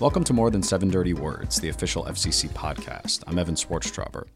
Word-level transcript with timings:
Welcome 0.00 0.22
to 0.24 0.32
More 0.32 0.48
Than 0.48 0.62
Seven 0.62 0.90
Dirty 0.90 1.12
Words, 1.12 1.60
the 1.60 1.70
official 1.70 2.04
FCC 2.04 2.48
podcast. 2.50 3.24
I'm 3.26 3.36
Evan 3.36 3.56
Swartztrauber. 3.56 4.28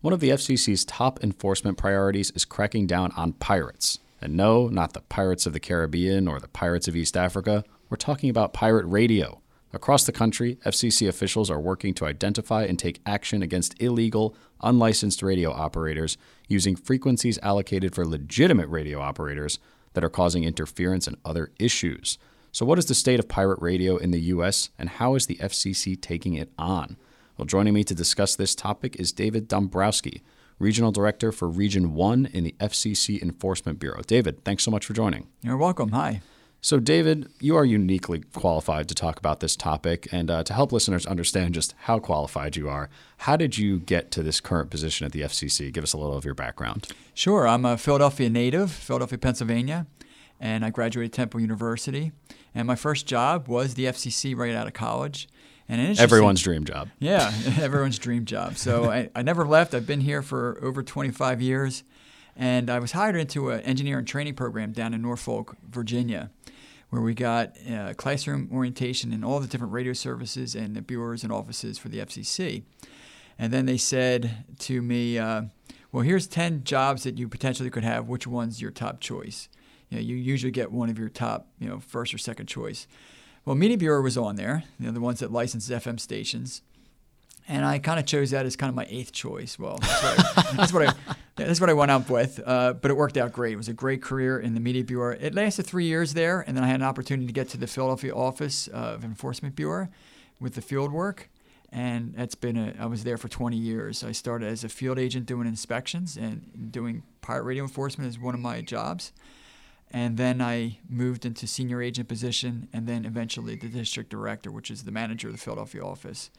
One 0.00 0.12
of 0.12 0.20
the 0.20 0.28
FCC's 0.28 0.84
top 0.84 1.24
enforcement 1.24 1.76
priorities 1.76 2.30
is 2.36 2.44
cracking 2.44 2.86
down 2.86 3.10
on 3.16 3.32
pirates. 3.32 3.98
And 4.22 4.36
no, 4.36 4.68
not 4.68 4.92
the 4.92 5.00
pirates 5.00 5.44
of 5.44 5.54
the 5.54 5.58
Caribbean 5.58 6.28
or 6.28 6.38
the 6.38 6.46
pirates 6.46 6.86
of 6.86 6.94
East 6.94 7.16
Africa. 7.16 7.64
We're 7.90 7.96
talking 7.96 8.30
about 8.30 8.52
pirate 8.52 8.86
radio. 8.86 9.40
Across 9.72 10.04
the 10.04 10.12
country, 10.12 10.56
FCC 10.64 11.08
officials 11.08 11.50
are 11.50 11.58
working 11.58 11.94
to 11.94 12.06
identify 12.06 12.62
and 12.62 12.78
take 12.78 13.00
action 13.04 13.42
against 13.42 13.74
illegal, 13.82 14.36
unlicensed 14.62 15.20
radio 15.20 15.50
operators 15.50 16.16
using 16.46 16.76
frequencies 16.76 17.40
allocated 17.42 17.92
for 17.92 18.06
legitimate 18.06 18.68
radio 18.68 19.00
operators 19.00 19.58
that 19.94 20.04
are 20.04 20.10
causing 20.10 20.44
interference 20.44 21.08
and 21.08 21.16
other 21.24 21.50
issues. 21.58 22.18
So, 22.52 22.64
what 22.64 22.78
is 22.78 22.86
the 22.86 22.94
state 22.94 23.18
of 23.18 23.28
pirate 23.28 23.60
radio 23.60 23.96
in 23.96 24.10
the 24.10 24.20
U.S., 24.20 24.70
and 24.78 24.88
how 24.88 25.14
is 25.14 25.26
the 25.26 25.36
FCC 25.36 26.00
taking 26.00 26.34
it 26.34 26.50
on? 26.58 26.96
Well, 27.36 27.46
joining 27.46 27.74
me 27.74 27.84
to 27.84 27.94
discuss 27.94 28.34
this 28.34 28.54
topic 28.54 28.96
is 28.96 29.12
David 29.12 29.46
Dombrowski, 29.48 30.22
Regional 30.58 30.90
Director 30.90 31.30
for 31.30 31.48
Region 31.48 31.94
1 31.94 32.30
in 32.32 32.44
the 32.44 32.54
FCC 32.58 33.22
Enforcement 33.22 33.78
Bureau. 33.78 34.02
David, 34.06 34.44
thanks 34.44 34.64
so 34.64 34.70
much 34.70 34.86
for 34.86 34.92
joining. 34.92 35.28
You're 35.42 35.56
welcome. 35.56 35.90
Hi. 35.90 36.20
So, 36.60 36.80
David, 36.80 37.28
you 37.38 37.54
are 37.54 37.64
uniquely 37.64 38.24
qualified 38.34 38.88
to 38.88 38.94
talk 38.94 39.20
about 39.20 39.38
this 39.38 39.54
topic. 39.54 40.08
And 40.10 40.28
uh, 40.28 40.42
to 40.42 40.52
help 40.52 40.72
listeners 40.72 41.06
understand 41.06 41.54
just 41.54 41.72
how 41.82 42.00
qualified 42.00 42.56
you 42.56 42.68
are, 42.68 42.90
how 43.18 43.36
did 43.36 43.56
you 43.56 43.78
get 43.78 44.10
to 44.12 44.24
this 44.24 44.40
current 44.40 44.68
position 44.68 45.06
at 45.06 45.12
the 45.12 45.20
FCC? 45.20 45.72
Give 45.72 45.84
us 45.84 45.92
a 45.92 45.98
little 45.98 46.16
of 46.16 46.24
your 46.24 46.34
background. 46.34 46.88
Sure. 47.14 47.46
I'm 47.46 47.64
a 47.64 47.78
Philadelphia 47.78 48.28
native, 48.28 48.72
Philadelphia, 48.72 49.18
Pennsylvania, 49.18 49.86
and 50.40 50.64
I 50.64 50.70
graduated 50.70 51.12
Temple 51.12 51.40
University. 51.40 52.12
And 52.54 52.66
my 52.66 52.76
first 52.76 53.06
job 53.06 53.48
was 53.48 53.74
the 53.74 53.84
FCC 53.84 54.36
right 54.36 54.54
out 54.54 54.66
of 54.66 54.72
college. 54.72 55.28
And 55.68 55.98
everyone's 55.98 56.40
dream 56.40 56.64
job. 56.64 56.88
Yeah, 56.98 57.32
everyone's 57.60 57.98
dream 57.98 58.24
job. 58.24 58.56
So 58.56 58.84
I, 58.90 59.10
I 59.14 59.22
never 59.22 59.46
left. 59.46 59.74
I've 59.74 59.86
been 59.86 60.00
here 60.00 60.22
for 60.22 60.58
over 60.62 60.82
25 60.82 61.42
years. 61.42 61.84
And 62.36 62.70
I 62.70 62.78
was 62.78 62.92
hired 62.92 63.16
into 63.16 63.50
an 63.50 63.60
engineering 63.62 64.04
training 64.04 64.34
program 64.34 64.72
down 64.72 64.94
in 64.94 65.02
Norfolk, 65.02 65.56
Virginia, 65.68 66.30
where 66.88 67.02
we 67.02 67.12
got 67.12 67.56
uh, 67.68 67.94
classroom 67.94 68.48
orientation 68.52 69.12
in 69.12 69.24
all 69.24 69.40
the 69.40 69.48
different 69.48 69.72
radio 69.72 69.92
services 69.92 70.54
and 70.54 70.76
the 70.76 70.80
bureaus 70.80 71.24
and 71.24 71.32
offices 71.32 71.78
for 71.78 71.88
the 71.88 71.98
FCC. 71.98 72.62
And 73.40 73.52
then 73.52 73.66
they 73.66 73.76
said 73.76 74.44
to 74.60 74.80
me, 74.80 75.18
uh, 75.18 75.42
well, 75.90 76.02
here's 76.02 76.28
10 76.28 76.62
jobs 76.62 77.02
that 77.02 77.18
you 77.18 77.28
potentially 77.28 77.70
could 77.70 77.84
have. 77.84 78.06
Which 78.08 78.26
one's 78.26 78.62
your 78.62 78.70
top 78.70 79.00
choice? 79.00 79.48
You, 79.90 79.96
know, 79.96 80.02
you 80.02 80.16
usually 80.16 80.50
get 80.50 80.70
one 80.70 80.90
of 80.90 80.98
your 80.98 81.08
top, 81.08 81.48
you 81.58 81.68
know, 81.68 81.80
first 81.80 82.12
or 82.14 82.18
second 82.18 82.46
choice. 82.46 82.86
Well, 83.44 83.56
Media 83.56 83.78
Bureau 83.78 84.02
was 84.02 84.18
on 84.18 84.36
there, 84.36 84.64
you 84.78 84.86
know, 84.86 84.92
the 84.92 85.00
ones 85.00 85.20
that 85.20 85.32
license 85.32 85.68
FM 85.68 85.98
stations. 85.98 86.62
And 87.50 87.64
I 87.64 87.78
kind 87.78 87.98
of 87.98 88.04
chose 88.04 88.30
that 88.32 88.44
as 88.44 88.56
kind 88.56 88.68
of 88.68 88.74
my 88.74 88.86
eighth 88.90 89.10
choice. 89.12 89.58
Well, 89.58 89.78
that's 89.78 90.02
what 90.02 90.18
I, 90.18 90.42
that's 90.56 90.72
what 90.72 90.88
I, 90.88 91.14
that's 91.34 91.60
what 91.60 91.70
I 91.70 91.72
went 91.72 91.90
up 91.90 92.10
with. 92.10 92.40
Uh, 92.44 92.74
but 92.74 92.90
it 92.90 92.94
worked 92.94 93.16
out 93.16 93.32
great. 93.32 93.54
It 93.54 93.56
was 93.56 93.68
a 93.68 93.72
great 93.72 94.02
career 94.02 94.38
in 94.38 94.52
the 94.52 94.60
Media 94.60 94.84
Bureau. 94.84 95.16
It 95.18 95.34
lasted 95.34 95.64
three 95.64 95.86
years 95.86 96.12
there, 96.12 96.40
and 96.40 96.54
then 96.54 96.62
I 96.62 96.66
had 96.66 96.80
an 96.80 96.86
opportunity 96.86 97.26
to 97.26 97.32
get 97.32 97.48
to 97.50 97.56
the 97.56 97.66
Philadelphia 97.66 98.14
office 98.14 98.68
of 98.68 99.02
Enforcement 99.02 99.56
Bureau 99.56 99.88
with 100.38 100.54
the 100.54 100.60
field 100.60 100.92
work. 100.92 101.30
And 101.72 102.14
that's 102.14 102.34
been 102.34 102.56
a, 102.56 102.74
I 102.78 102.84
was 102.86 103.04
there 103.04 103.16
for 103.16 103.28
20 103.28 103.56
years. 103.56 104.04
I 104.04 104.12
started 104.12 104.48
as 104.48 104.62
a 104.62 104.68
field 104.68 104.98
agent 104.98 105.24
doing 105.24 105.46
inspections 105.46 106.18
and 106.18 106.70
doing 106.70 107.02
pirate 107.22 107.44
radio 107.44 107.64
enforcement 107.64 108.08
as 108.08 108.18
one 108.18 108.34
of 108.34 108.40
my 108.40 108.60
jobs 108.60 109.12
and 109.90 110.16
then 110.16 110.40
I 110.42 110.78
moved 110.88 111.24
into 111.24 111.46
senior 111.46 111.80
agent 111.82 112.08
position, 112.08 112.68
and 112.72 112.86
then 112.86 113.04
eventually 113.04 113.56
the 113.56 113.68
district 113.68 114.10
director, 114.10 114.50
which 114.50 114.70
is 114.70 114.84
the 114.84 114.92
manager 114.92 115.28
of 115.28 115.34
the 115.34 115.40
Philadelphia 115.40 115.82
office. 115.82 116.30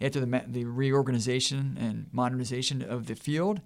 After 0.00 0.20
the, 0.20 0.44
the 0.46 0.64
reorganization 0.64 1.76
and 1.80 2.06
modernization 2.12 2.82
of 2.82 3.06
the 3.06 3.14
field, 3.14 3.60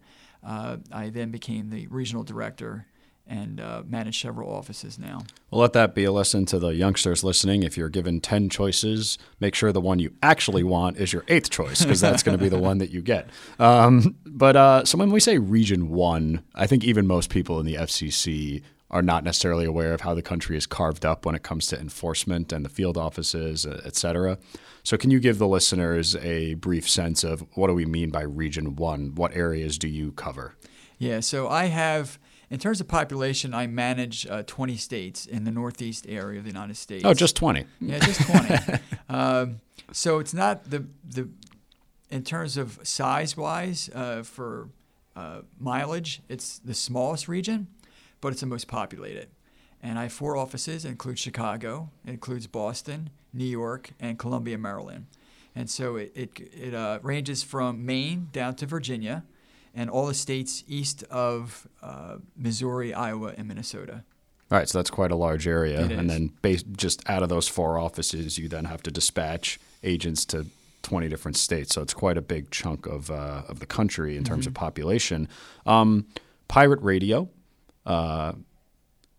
uh, 0.45 0.79
I 0.93 1.11
then 1.11 1.31
became 1.31 1.71
the 1.71 1.87
regional 1.89 2.23
director 2.23 2.87
and 3.29 3.61
uh, 3.61 3.83
manage 3.87 4.23
several 4.23 4.55
offices 4.55 4.99
now. 4.99 5.23
Well, 5.51 5.61
let 5.61 5.73
that 5.73 5.95
be 5.95 6.05
a 6.05 6.13
lesson 6.13 6.47
to 6.47 6.59
the 6.59 6.69
youngsters 6.69 7.25
listening. 7.25 7.63
If 7.63 7.77
you're 7.77 7.89
given 7.89 8.21
10 8.21 8.49
choices, 8.51 9.19
make 9.41 9.55
sure 9.55 9.73
the 9.73 9.81
one 9.81 9.99
you 9.99 10.15
actually 10.23 10.63
want 10.63 10.99
is 10.99 11.13
your 11.13 11.25
eighth 11.29 11.51
choice 11.51 11.83
because 11.83 12.01
that's 12.01 12.23
going 12.23 12.39
to 12.39 12.43
be 12.43 12.49
the 12.49 12.59
one 12.59 12.79
that 12.79 12.91
you 12.91 13.03
get. 13.03 13.29
Um, 13.59 14.17
but 14.25 14.55
uh, 14.57 14.85
so 14.85 14.97
when 14.97 15.11
we 15.11 15.19
say 15.19 15.39
Region 15.39 15.89
1, 15.91 16.43
I 16.55 16.67
think 16.67 16.85
even 16.85 17.07
most 17.07 17.31
people 17.31 17.59
in 17.59 17.67
the 17.67 17.75
FCC 17.75 18.63
are 18.91 19.03
not 19.03 19.25
necessarily 19.25 19.65
aware 19.65 19.93
of 19.93 20.03
how 20.03 20.15
the 20.15 20.23
country 20.23 20.57
is 20.57 20.67
carved 20.67 21.05
up 21.05 21.27
when 21.27 21.35
it 21.35 21.43
comes 21.43 21.67
to 21.67 21.79
enforcement 21.79 22.53
and 22.53 22.65
the 22.65 22.69
field 22.69 22.97
offices, 22.97 23.67
uh, 23.67 23.81
et 23.85 23.97
cetera. 23.97 24.39
So, 24.85 24.97
can 24.97 25.11
you 25.11 25.19
give 25.19 25.39
the 25.39 25.49
listeners 25.49 26.15
a 26.17 26.55
brief 26.55 26.89
sense 26.89 27.25
of 27.25 27.45
what 27.55 27.67
do 27.67 27.75
we 27.75 27.87
mean 27.87 28.11
by 28.11 28.23
Region 28.23 28.77
1? 28.77 29.17
What 29.17 29.35
areas 29.35 29.79
do 29.79 29.89
you 29.89 30.13
cover? 30.13 30.55
Yeah, 30.99 31.21
so 31.21 31.49
I 31.49 31.65
have, 31.67 32.19
in 32.49 32.61
terms 32.61 32.81
of 32.81 32.87
population, 32.87 33.53
I 33.53 33.67
manage 33.67 34.27
uh, 34.29 34.45
20 34.45 34.77
states 34.77 35.27
in 35.27 35.45
the 35.45 35.51
Northeast 35.51 36.07
area 36.09 36.39
of 36.39 36.45
the 36.45 36.51
United 36.51 36.77
States. 36.77 37.05
Oh, 37.05 37.13
just 37.13 37.35
20. 37.35 37.65
Yeah, 37.81 37.99
just 37.99 38.21
20. 38.23 38.79
um, 39.09 39.61
so, 39.93 40.21
it's 40.21 40.33
not 40.33 40.71
the, 40.71 40.87
the, 41.05 41.29
in 42.11 42.23
terms 42.23 42.57
of 42.57 42.79
size 42.85 43.37
wise 43.37 43.91
uh, 43.93 44.23
for 44.23 44.69
uh, 45.17 45.41
mileage, 45.59 46.23
it's 46.29 46.61
the 46.61 46.75
smallest 46.75 47.27
region 47.27 47.67
but 48.21 48.33
it's 48.33 48.41
the 48.41 48.47
most 48.47 48.69
populated. 48.69 49.29
And 49.83 49.99
I 49.99 50.05
have 50.05 50.13
four 50.13 50.37
offices. 50.37 50.85
It 50.85 50.91
includes 50.91 51.21
Chicago, 51.21 51.91
it 52.05 52.11
includes 52.11 52.47
Boston, 52.47 53.11
New 53.33 53.45
York, 53.45 53.91
and 54.01 54.19
Columbia, 54.19 54.59
Maryland. 54.59 55.07
And 55.55 55.71
so 55.71 55.97
it, 55.97 56.13
it, 56.15 56.31
it 56.53 56.75
uh, 56.75 56.99
ranges 57.03 57.43
from 57.43 57.87
Maine 57.87 58.29
down 58.33 58.57
to 58.57 58.67
Virginia 58.67 59.25
and 59.75 59.89
all 59.91 60.07
the 60.07 60.15
states 60.15 60.65
east 60.67 61.03
of 61.05 61.67
uh, 61.83 62.17
Missouri, 62.37 62.93
Iowa, 62.93 63.35
and 63.37 63.49
Minnesota. 63.49 64.05
All 64.51 64.59
right, 64.59 64.69
so 64.69 64.79
that's 64.79 64.91
quite 64.91 65.11
a 65.11 65.17
large 65.17 65.47
area. 65.47 65.81
and 65.81 66.09
then 66.09 66.33
based 66.41 66.67
just 66.77 67.09
out 67.09 67.23
of 67.23 67.29
those 67.29 67.49
four 67.49 67.79
offices, 67.79 68.39
you 68.39 68.49
then 68.49 68.65
have 68.67 68.83
to 68.85 68.91
dispatch 68.91 69.59
agents 69.83 70.25
to 70.27 70.47
20 70.83 71.09
different 71.09 71.37
states. 71.37 71.75
So 71.75 71.83
it's 71.83 71.95
quite 71.95 72.17
a 72.17 72.23
big 72.23 72.51
chunk 72.51 72.87
of, 72.87 73.11
uh, 73.11 73.43
of 73.49 73.59
the 73.59 73.67
country 73.67 74.17
in 74.17 74.25
terms 74.25 74.43
mm-hmm. 74.43 74.51
of 74.51 74.55
population. 74.55 75.29
Um, 75.67 76.07
pirate 76.49 76.81
radio 76.81 77.29
uh, 77.87 78.33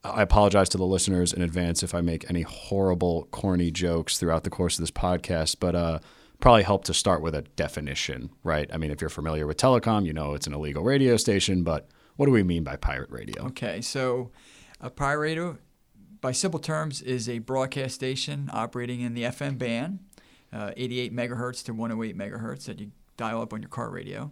I 0.03 0.21
apologize 0.21 0.69
to 0.69 0.77
the 0.77 0.85
listeners 0.85 1.33
in 1.33 1.41
advance 1.41 1.83
if 1.83 1.95
I 1.95 2.01
make 2.01 2.29
any 2.29 2.43
horrible, 2.43 3.27
corny 3.31 3.71
jokes 3.71 4.17
throughout 4.17 4.43
the 4.43 4.49
course 4.49 4.77
of 4.77 4.81
this 4.81 4.91
podcast, 4.91 5.57
but 5.59 5.75
uh, 5.75 5.99
probably 6.39 6.63
help 6.63 6.83
to 6.85 6.93
start 6.93 7.21
with 7.21 7.35
a 7.35 7.41
definition, 7.41 8.29
right? 8.43 8.69
I 8.71 8.77
mean, 8.77 8.91
if 8.91 9.01
you're 9.01 9.09
familiar 9.09 9.47
with 9.47 9.57
telecom, 9.57 10.05
you 10.05 10.13
know 10.13 10.33
it's 10.33 10.47
an 10.47 10.53
illegal 10.53 10.83
radio 10.83 11.17
station, 11.17 11.63
but 11.63 11.87
what 12.15 12.25
do 12.27 12.31
we 12.31 12.43
mean 12.43 12.63
by 12.63 12.75
pirate 12.75 13.09
radio? 13.09 13.47
Okay, 13.47 13.81
so 13.81 14.31
a 14.79 14.89
pirate 14.89 15.19
radio, 15.19 15.57
by 16.21 16.31
simple 16.31 16.59
terms, 16.59 17.01
is 17.01 17.27
a 17.27 17.39
broadcast 17.39 17.95
station 17.95 18.49
operating 18.53 19.01
in 19.01 19.13
the 19.13 19.23
FM 19.23 19.57
band, 19.57 19.99
uh, 20.53 20.71
88 20.77 21.15
megahertz 21.15 21.63
to 21.65 21.73
108 21.73 22.17
megahertz 22.17 22.65
that 22.65 22.79
you 22.79 22.91
dial 23.17 23.41
up 23.41 23.53
on 23.53 23.61
your 23.61 23.69
car 23.69 23.89
radio, 23.89 24.31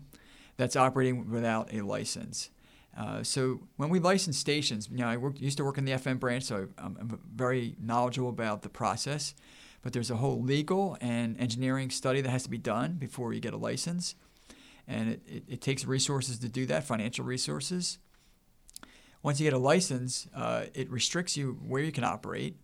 that's 0.58 0.76
operating 0.76 1.30
without 1.30 1.74
a 1.74 1.82
license. 1.82 2.50
Uh, 2.98 3.22
so 3.24 3.62
when 3.76 3.90
we 3.90 4.00
license 4.00 4.38
stations, 4.38 4.88
you 4.90 4.98
know, 4.98 5.08
I 5.08 5.18
worked, 5.18 5.40
used 5.40 5.58
to 5.58 5.66
work 5.66 5.78
in 5.78 5.86
the 5.86 5.92
FM 5.92 6.20
branch, 6.20 6.44
so 6.44 6.68
I'm, 6.78 6.98
I'm, 7.00 7.20
very 7.36 7.76
knowledgeable 7.80 8.30
about 8.30 8.62
the 8.62 8.70
process. 8.70 9.36
But 9.82 9.94
there's 9.94 10.10
a 10.10 10.16
whole 10.16 10.42
legal 10.42 10.98
and 11.02 11.40
engineering 11.40 11.90
study 11.90 12.22
that 12.22 12.30
has 12.30 12.44
to 12.44 12.50
be 12.50 12.58
done 12.58 12.94
before 12.94 13.34
you 13.34 13.42
get 13.42 13.54
a 13.54 13.58
license, 13.58 14.16
and 14.88 15.10
it, 15.10 15.22
it, 15.28 15.44
it 15.48 15.62
takes 15.62 15.86
resources 15.86 16.40
to 16.40 16.50
do 16.50 16.66
that, 16.68 16.86
financial 16.86 17.26
resources. 17.26 18.00
Once 19.22 19.40
you 19.40 19.46
get 19.46 19.54
a 19.54 19.60
license, 19.60 20.28
uh, 20.36 20.66
it 20.74 20.90
restricts 20.90 21.36
you 21.36 21.60
where 21.68 21.82
you 21.82 21.92
can 21.92 22.04
operate, 22.04 22.56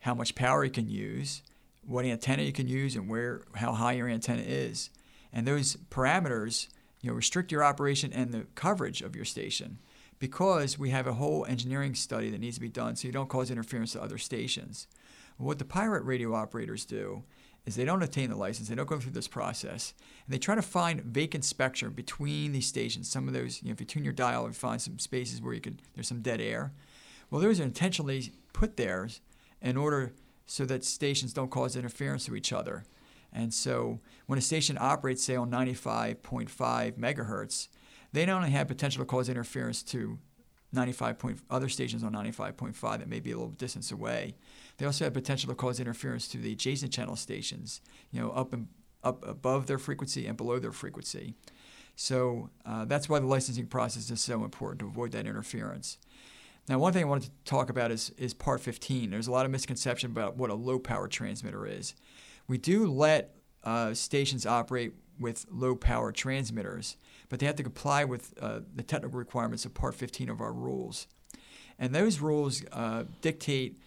how 0.00 0.14
much 0.14 0.34
power 0.34 0.64
you 0.64 0.70
can 0.70 0.88
use, 0.88 1.42
what 1.86 2.04
antenna 2.04 2.42
you 2.42 2.52
can 2.52 2.68
use, 2.68 2.94
and 2.94 3.08
where 3.08 3.42
how 3.56 3.72
high 3.72 3.92
your 3.92 4.08
antenna 4.08 4.42
is, 4.42 4.90
and 5.32 5.46
those 5.46 5.76
parameters 5.90 6.68
you 7.04 7.10
know, 7.10 7.16
restrict 7.16 7.52
your 7.52 7.62
operation 7.62 8.14
and 8.14 8.32
the 8.32 8.46
coverage 8.54 9.02
of 9.02 9.14
your 9.14 9.26
station 9.26 9.78
because 10.18 10.78
we 10.78 10.88
have 10.88 11.06
a 11.06 11.12
whole 11.12 11.44
engineering 11.44 11.94
study 11.94 12.30
that 12.30 12.40
needs 12.40 12.56
to 12.56 12.62
be 12.62 12.68
done 12.68 12.96
so 12.96 13.06
you 13.06 13.12
don't 13.12 13.28
cause 13.28 13.50
interference 13.50 13.92
to 13.92 14.02
other 14.02 14.16
stations. 14.16 14.86
What 15.36 15.58
the 15.58 15.66
pirate 15.66 16.04
radio 16.04 16.34
operators 16.34 16.86
do 16.86 17.24
is 17.66 17.76
they 17.76 17.84
don't 17.84 18.02
obtain 18.02 18.30
the 18.30 18.36
license, 18.36 18.68
they 18.68 18.74
don't 18.74 18.88
go 18.88 18.98
through 18.98 19.12
this 19.12 19.28
process, 19.28 19.92
and 20.24 20.32
they 20.32 20.38
try 20.38 20.54
to 20.54 20.62
find 20.62 21.02
vacant 21.02 21.44
spectrum 21.44 21.92
between 21.92 22.52
these 22.52 22.66
stations. 22.66 23.10
Some 23.10 23.28
of 23.28 23.34
those, 23.34 23.62
you 23.62 23.68
know, 23.68 23.74
if 23.74 23.80
you 23.80 23.86
tune 23.86 24.04
your 24.04 24.14
dial, 24.14 24.46
you 24.46 24.54
find 24.54 24.80
some 24.80 24.98
spaces 24.98 25.42
where 25.42 25.52
you 25.52 25.60
could 25.60 25.82
there's 25.94 26.08
some 26.08 26.22
dead 26.22 26.40
air. 26.40 26.72
Well, 27.30 27.42
those 27.42 27.60
are 27.60 27.64
intentionally 27.64 28.32
put 28.54 28.78
there 28.78 29.10
in 29.60 29.76
order 29.76 30.14
so 30.46 30.64
that 30.64 30.84
stations 30.84 31.34
don't 31.34 31.50
cause 31.50 31.76
interference 31.76 32.24
to 32.26 32.34
each 32.34 32.50
other. 32.50 32.84
And 33.34 33.52
so 33.52 34.00
when 34.26 34.38
a 34.38 34.42
station 34.42 34.78
operates, 34.80 35.24
say, 35.24 35.36
on 35.36 35.50
95.5 35.50 36.18
megahertz, 36.92 37.68
they 38.12 38.24
not 38.24 38.36
only 38.36 38.50
have 38.50 38.68
potential 38.68 39.02
to 39.02 39.06
cause 39.06 39.28
interference 39.28 39.82
to 39.84 40.18
95 40.72 41.18
point, 41.18 41.40
other 41.50 41.68
stations 41.68 42.04
on 42.04 42.12
95.5 42.12 42.98
that 42.98 43.08
may 43.08 43.20
be 43.20 43.32
a 43.32 43.36
little 43.36 43.50
distance 43.50 43.90
away. 43.90 44.36
They 44.78 44.86
also 44.86 45.04
have 45.04 45.14
potential 45.14 45.48
to 45.48 45.54
cause 45.54 45.80
interference 45.80 46.28
to 46.28 46.38
the 46.38 46.52
adjacent 46.52 46.92
channel 46.92 47.16
stations, 47.16 47.80
you 48.10 48.20
know, 48.20 48.30
up 48.30 48.52
and 48.52 48.68
up 49.02 49.26
above 49.26 49.66
their 49.66 49.78
frequency 49.78 50.26
and 50.26 50.36
below 50.36 50.58
their 50.58 50.72
frequency. 50.72 51.34
So 51.96 52.50
uh, 52.64 52.84
that's 52.86 53.08
why 53.08 53.20
the 53.20 53.26
licensing 53.26 53.66
process 53.66 54.10
is 54.10 54.20
so 54.20 54.44
important 54.44 54.80
to 54.80 54.86
avoid 54.86 55.12
that 55.12 55.26
interference. 55.26 55.98
Now, 56.68 56.78
one 56.78 56.92
thing 56.92 57.02
I 57.02 57.08
wanted 57.08 57.24
to 57.24 57.30
talk 57.44 57.68
about 57.68 57.90
is, 57.90 58.10
is 58.16 58.32
Part 58.32 58.60
15. 58.60 59.10
There's 59.10 59.26
a 59.26 59.32
lot 59.32 59.44
of 59.44 59.52
misconception 59.52 60.10
about 60.10 60.36
what 60.36 60.50
a 60.50 60.54
low 60.54 60.78
power 60.78 61.08
transmitter 61.08 61.66
is. 61.66 61.94
We 62.46 62.58
do 62.58 62.86
let 62.86 63.34
uh, 63.62 63.94
stations 63.94 64.46
operate 64.46 64.92
with 65.18 65.46
low 65.50 65.74
power 65.74 66.12
transmitters, 66.12 66.96
but 67.28 67.38
they 67.38 67.46
have 67.46 67.56
to 67.56 67.62
comply 67.62 68.04
with 68.04 68.34
uh, 68.40 68.60
the 68.74 68.82
technical 68.82 69.18
requirements 69.18 69.64
of 69.64 69.74
Part 69.74 69.94
15 69.94 70.28
of 70.28 70.40
our 70.40 70.52
rules. 70.52 71.06
And 71.78 71.94
those 71.94 72.20
rules 72.20 72.62
uh, 72.72 73.04
dictate 73.20 73.78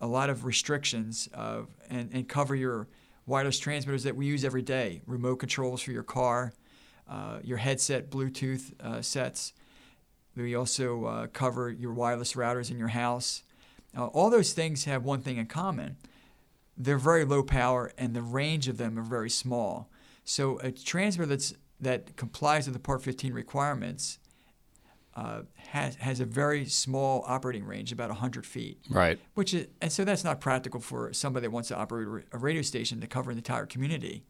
a 0.00 0.06
lot 0.06 0.30
of 0.30 0.44
restrictions 0.44 1.28
and, 1.34 2.10
and 2.12 2.28
cover 2.28 2.54
your 2.54 2.88
wireless 3.26 3.58
transmitters 3.58 4.02
that 4.04 4.16
we 4.16 4.26
use 4.26 4.44
every 4.44 4.62
day 4.62 5.02
remote 5.06 5.36
controls 5.36 5.82
for 5.82 5.92
your 5.92 6.02
car, 6.02 6.52
uh, 7.08 7.38
your 7.44 7.58
headset, 7.58 8.10
Bluetooth 8.10 8.72
uh, 8.80 9.02
sets 9.02 9.52
we 10.36 10.54
also 10.54 11.04
uh, 11.04 11.26
cover 11.28 11.70
your 11.70 11.92
wireless 11.92 12.34
routers 12.34 12.70
in 12.70 12.78
your 12.78 12.88
house. 12.88 13.42
All 13.96 14.30
those 14.30 14.52
things 14.52 14.84
have 14.84 15.04
one 15.04 15.20
thing 15.20 15.36
in 15.36 15.46
common 15.46 15.96
they're 16.76 16.98
very 16.98 17.24
low 17.24 17.42
power 17.42 17.92
and 17.98 18.14
the 18.14 18.22
range 18.22 18.68
of 18.68 18.78
them 18.78 18.98
are 18.98 19.02
very 19.02 19.30
small. 19.30 19.90
So 20.24 20.58
a 20.58 20.70
transmitter 20.70 21.28
that's, 21.28 21.54
that 21.80 22.16
complies 22.16 22.66
with 22.66 22.74
the 22.74 22.80
Part 22.80 23.02
15 23.02 23.32
requirements 23.32 24.18
uh, 25.16 25.42
has, 25.56 25.96
has 25.96 26.20
a 26.20 26.24
very 26.24 26.64
small 26.66 27.24
operating 27.26 27.64
range, 27.64 27.92
about 27.92 28.10
100 28.10 28.46
feet. 28.46 28.78
Right. 28.88 29.18
Which 29.34 29.52
is, 29.52 29.66
and 29.80 29.90
so 29.90 30.04
that's 30.04 30.24
not 30.24 30.40
practical 30.40 30.80
for 30.80 31.12
somebody 31.12 31.46
that 31.46 31.50
wants 31.50 31.68
to 31.68 31.76
operate 31.76 32.24
a 32.32 32.38
radio 32.38 32.62
station 32.62 33.00
to 33.00 33.06
cover 33.06 33.32
the 33.32 33.38
entire 33.38 33.66
community. 33.66 34.24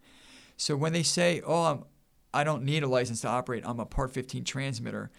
So 0.57 0.77
when 0.77 0.93
they 0.93 1.03
say, 1.03 1.43
"Oh, 1.47 1.65
I'm, 1.65 1.85
I 2.33 2.45
don't 2.45 2.65
need 2.65 2.83
a 2.83 2.87
license 2.87 3.21
to 3.23 3.29
operate. 3.29 3.63
I'm 3.67 3.81
a 3.81 3.87
Part 3.87 4.13
15 4.13 4.45
transmitter," 4.45 5.11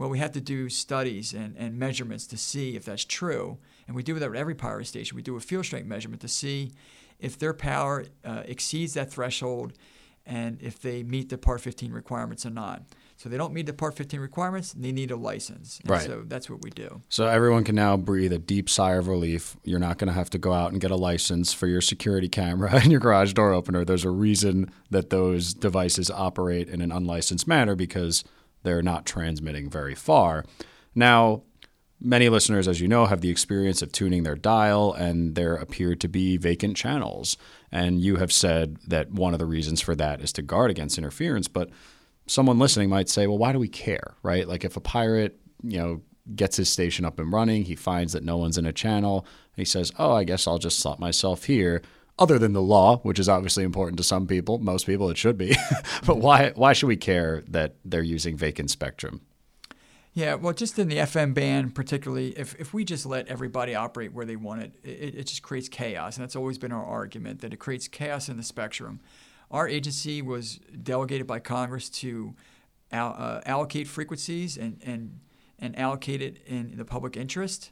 Well, 0.00 0.08
we 0.08 0.18
have 0.18 0.32
to 0.32 0.40
do 0.40 0.70
studies 0.70 1.34
and, 1.34 1.54
and 1.58 1.78
measurements 1.78 2.26
to 2.28 2.38
see 2.38 2.74
if 2.74 2.86
that's 2.86 3.04
true. 3.04 3.58
And 3.86 3.94
we 3.94 4.02
do 4.02 4.18
that 4.18 4.30
at 4.30 4.34
every 4.34 4.54
power 4.54 4.82
station. 4.82 5.14
We 5.14 5.20
do 5.20 5.36
a 5.36 5.40
field 5.40 5.66
strength 5.66 5.86
measurement 5.86 6.22
to 6.22 6.28
see 6.28 6.72
if 7.18 7.38
their 7.38 7.52
power 7.52 8.06
uh, 8.24 8.42
exceeds 8.46 8.94
that 8.94 9.10
threshold 9.12 9.74
and 10.24 10.56
if 10.62 10.80
they 10.80 11.02
meet 11.02 11.28
the 11.28 11.36
Part 11.36 11.60
15 11.60 11.92
requirements 11.92 12.46
or 12.46 12.50
not. 12.50 12.82
So 13.18 13.28
they 13.28 13.36
don't 13.36 13.52
meet 13.52 13.66
the 13.66 13.74
Part 13.74 13.94
15 13.94 14.20
requirements, 14.20 14.72
they 14.72 14.90
need 14.90 15.10
a 15.10 15.16
license. 15.16 15.80
And 15.80 15.90
right. 15.90 16.00
So 16.00 16.24
that's 16.26 16.48
what 16.48 16.62
we 16.62 16.70
do. 16.70 17.02
So 17.10 17.26
everyone 17.26 17.64
can 17.64 17.74
now 17.74 17.98
breathe 17.98 18.32
a 18.32 18.38
deep 18.38 18.70
sigh 18.70 18.94
of 18.94 19.06
relief. 19.06 19.58
You're 19.64 19.80
not 19.80 19.98
going 19.98 20.08
to 20.08 20.14
have 20.14 20.30
to 20.30 20.38
go 20.38 20.54
out 20.54 20.72
and 20.72 20.80
get 20.80 20.90
a 20.90 20.96
license 20.96 21.52
for 21.52 21.66
your 21.66 21.82
security 21.82 22.28
camera 22.30 22.72
and 22.82 22.90
your 22.90 23.00
garage 23.00 23.34
door 23.34 23.52
opener. 23.52 23.84
There's 23.84 24.06
a 24.06 24.10
reason 24.10 24.70
that 24.88 25.10
those 25.10 25.52
devices 25.52 26.10
operate 26.10 26.70
in 26.70 26.80
an 26.80 26.90
unlicensed 26.90 27.46
manner 27.46 27.74
because– 27.74 28.24
they're 28.62 28.82
not 28.82 29.06
transmitting 29.06 29.70
very 29.70 29.94
far. 29.94 30.44
Now, 30.94 31.42
many 32.00 32.28
listeners, 32.28 32.66
as 32.66 32.80
you 32.80 32.88
know, 32.88 33.06
have 33.06 33.20
the 33.20 33.30
experience 33.30 33.82
of 33.82 33.92
tuning 33.92 34.22
their 34.22 34.34
dial, 34.34 34.92
and 34.92 35.34
there 35.34 35.54
appear 35.54 35.94
to 35.94 36.08
be 36.08 36.36
vacant 36.36 36.76
channels. 36.76 37.36
And 37.70 38.00
you 38.00 38.16
have 38.16 38.32
said 38.32 38.78
that 38.86 39.12
one 39.12 39.32
of 39.32 39.38
the 39.38 39.46
reasons 39.46 39.80
for 39.80 39.94
that 39.96 40.20
is 40.20 40.32
to 40.34 40.42
guard 40.42 40.70
against 40.70 40.98
interference. 40.98 41.48
But 41.48 41.70
someone 42.26 42.58
listening 42.58 42.88
might 42.88 43.08
say, 43.08 43.26
well, 43.26 43.38
why 43.38 43.52
do 43.52 43.58
we 43.58 43.68
care, 43.68 44.14
right? 44.22 44.48
Like 44.48 44.64
if 44.64 44.76
a 44.76 44.80
pirate, 44.80 45.38
you 45.62 45.78
know, 45.78 46.00
gets 46.34 46.56
his 46.56 46.68
station 46.68 47.04
up 47.04 47.18
and 47.18 47.32
running, 47.32 47.64
he 47.64 47.74
finds 47.74 48.12
that 48.12 48.22
no 48.22 48.36
one's 48.36 48.58
in 48.58 48.66
a 48.66 48.72
channel, 48.72 49.26
and 49.56 49.62
he 49.62 49.64
says, 49.64 49.92
oh, 49.98 50.12
I 50.12 50.24
guess 50.24 50.46
I'll 50.46 50.58
just 50.58 50.78
slot 50.78 51.00
myself 51.00 51.44
here 51.44 51.82
other 52.20 52.38
than 52.38 52.52
the 52.52 52.62
law, 52.62 52.98
which 52.98 53.18
is 53.18 53.28
obviously 53.28 53.64
important 53.64 53.96
to 53.96 54.04
some 54.04 54.26
people, 54.26 54.58
most 54.58 54.86
people 54.86 55.08
it 55.10 55.16
should 55.16 55.38
be. 55.38 55.56
but 56.06 56.18
why 56.18 56.52
why 56.54 56.74
should 56.74 56.86
we 56.86 56.96
care 56.96 57.42
that 57.48 57.74
they're 57.84 58.02
using 58.02 58.36
vacant 58.36 58.70
spectrum? 58.70 59.22
Yeah, 60.12 60.34
well, 60.34 60.52
just 60.52 60.78
in 60.78 60.88
the 60.88 60.96
FM 60.96 61.34
band, 61.34 61.74
particularly, 61.74 62.30
if, 62.30 62.56
if 62.58 62.74
we 62.74 62.84
just 62.84 63.06
let 63.06 63.28
everybody 63.28 63.76
operate 63.76 64.12
where 64.12 64.26
they 64.26 64.34
want 64.34 64.60
it, 64.62 64.72
it, 64.82 65.14
it 65.14 65.26
just 65.28 65.42
creates 65.42 65.68
chaos. 65.68 66.16
And 66.16 66.24
that's 66.24 66.34
always 66.34 66.58
been 66.58 66.72
our 66.72 66.84
argument 66.84 67.40
that 67.42 67.52
it 67.52 67.58
creates 67.58 67.86
chaos 67.86 68.28
in 68.28 68.36
the 68.36 68.42
spectrum. 68.42 69.00
Our 69.52 69.68
agency 69.68 70.20
was 70.20 70.56
delegated 70.82 71.28
by 71.28 71.38
Congress 71.38 71.88
to 71.90 72.34
uh, 72.90 73.40
allocate 73.46 73.86
frequencies 73.86 74.56
and, 74.56 74.80
and, 74.84 75.20
and 75.60 75.78
allocate 75.78 76.20
it 76.20 76.38
in 76.44 76.76
the 76.76 76.84
public 76.84 77.16
interest 77.16 77.70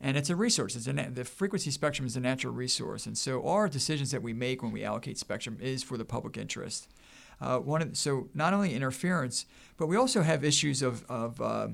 and 0.00 0.16
it's 0.16 0.30
a 0.30 0.36
resource. 0.36 0.76
It's 0.76 0.86
a 0.86 0.92
the 0.92 1.24
frequency 1.24 1.70
spectrum 1.70 2.06
is 2.06 2.16
a 2.16 2.20
natural 2.20 2.52
resource, 2.52 3.06
and 3.06 3.16
so 3.16 3.46
our 3.46 3.68
decisions 3.68 4.10
that 4.10 4.22
we 4.22 4.32
make 4.32 4.62
when 4.62 4.72
we 4.72 4.84
allocate 4.84 5.18
spectrum 5.18 5.58
is 5.60 5.82
for 5.82 5.96
the 5.96 6.04
public 6.04 6.36
interest. 6.36 6.88
Uh, 7.40 7.58
one 7.58 7.82
of, 7.82 7.96
so 7.96 8.28
not 8.34 8.52
only 8.52 8.74
interference, 8.74 9.46
but 9.76 9.86
we 9.86 9.96
also 9.96 10.22
have 10.22 10.44
issues 10.44 10.82
of 10.82 11.04
of, 11.08 11.40
uh, 11.40 11.68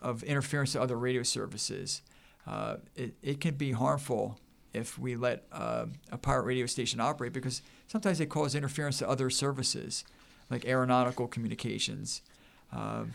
of 0.00 0.22
interference 0.22 0.72
to 0.72 0.80
other 0.80 0.96
radio 0.96 1.22
services. 1.22 2.02
Uh, 2.46 2.76
it, 2.94 3.14
it 3.22 3.40
can 3.40 3.54
be 3.54 3.72
harmful 3.72 4.38
if 4.72 4.98
we 4.98 5.16
let 5.16 5.44
uh, 5.52 5.86
a 6.12 6.18
pirate 6.18 6.44
radio 6.44 6.66
station 6.66 7.00
operate 7.00 7.32
because 7.32 7.62
sometimes 7.88 8.18
they 8.18 8.26
cause 8.26 8.54
interference 8.54 8.98
to 8.98 9.08
other 9.08 9.30
services, 9.30 10.04
like 10.50 10.64
aeronautical 10.66 11.26
communications. 11.26 12.22
Um, 12.72 13.14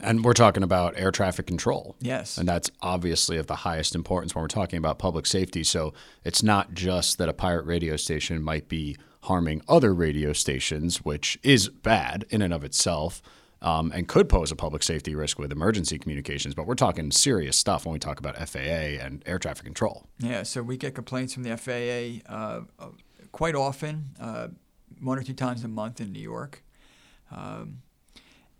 and 0.00 0.24
we're 0.24 0.34
talking 0.34 0.62
about 0.62 0.94
air 0.96 1.10
traffic 1.10 1.46
control. 1.46 1.96
Yes. 2.00 2.36
And 2.36 2.48
that's 2.48 2.70
obviously 2.82 3.36
of 3.36 3.46
the 3.46 3.56
highest 3.56 3.94
importance 3.94 4.34
when 4.34 4.42
we're 4.42 4.48
talking 4.48 4.78
about 4.78 4.98
public 4.98 5.26
safety. 5.26 5.64
So 5.64 5.94
it's 6.24 6.42
not 6.42 6.74
just 6.74 7.18
that 7.18 7.28
a 7.28 7.32
pirate 7.32 7.64
radio 7.66 7.96
station 7.96 8.42
might 8.42 8.68
be 8.68 8.96
harming 9.22 9.62
other 9.68 9.94
radio 9.94 10.32
stations, 10.32 10.98
which 10.98 11.38
is 11.42 11.68
bad 11.68 12.26
in 12.30 12.42
and 12.42 12.52
of 12.52 12.64
itself. 12.64 13.22
Um, 13.62 13.92
and 13.94 14.06
could 14.06 14.28
pose 14.28 14.52
a 14.52 14.56
public 14.56 14.82
safety 14.82 15.14
risk 15.14 15.38
with 15.38 15.50
emergency 15.50 15.98
communications. 15.98 16.54
But 16.54 16.66
we're 16.66 16.74
talking 16.74 17.10
serious 17.10 17.56
stuff 17.56 17.86
when 17.86 17.94
we 17.94 17.98
talk 17.98 18.18
about 18.18 18.36
FAA 18.36 19.00
and 19.00 19.22
air 19.24 19.38
traffic 19.38 19.64
control. 19.64 20.04
Yeah, 20.18 20.42
so 20.42 20.62
we 20.62 20.76
get 20.76 20.94
complaints 20.94 21.32
from 21.32 21.44
the 21.44 21.56
FAA 21.56 22.30
uh, 22.30 22.60
quite 23.32 23.54
often, 23.54 24.10
uh, 24.20 24.48
one 25.00 25.18
or 25.18 25.22
two 25.22 25.32
times 25.32 25.64
a 25.64 25.68
month 25.68 25.98
in 25.98 26.12
New 26.12 26.20
York. 26.20 26.62
Um, 27.30 27.78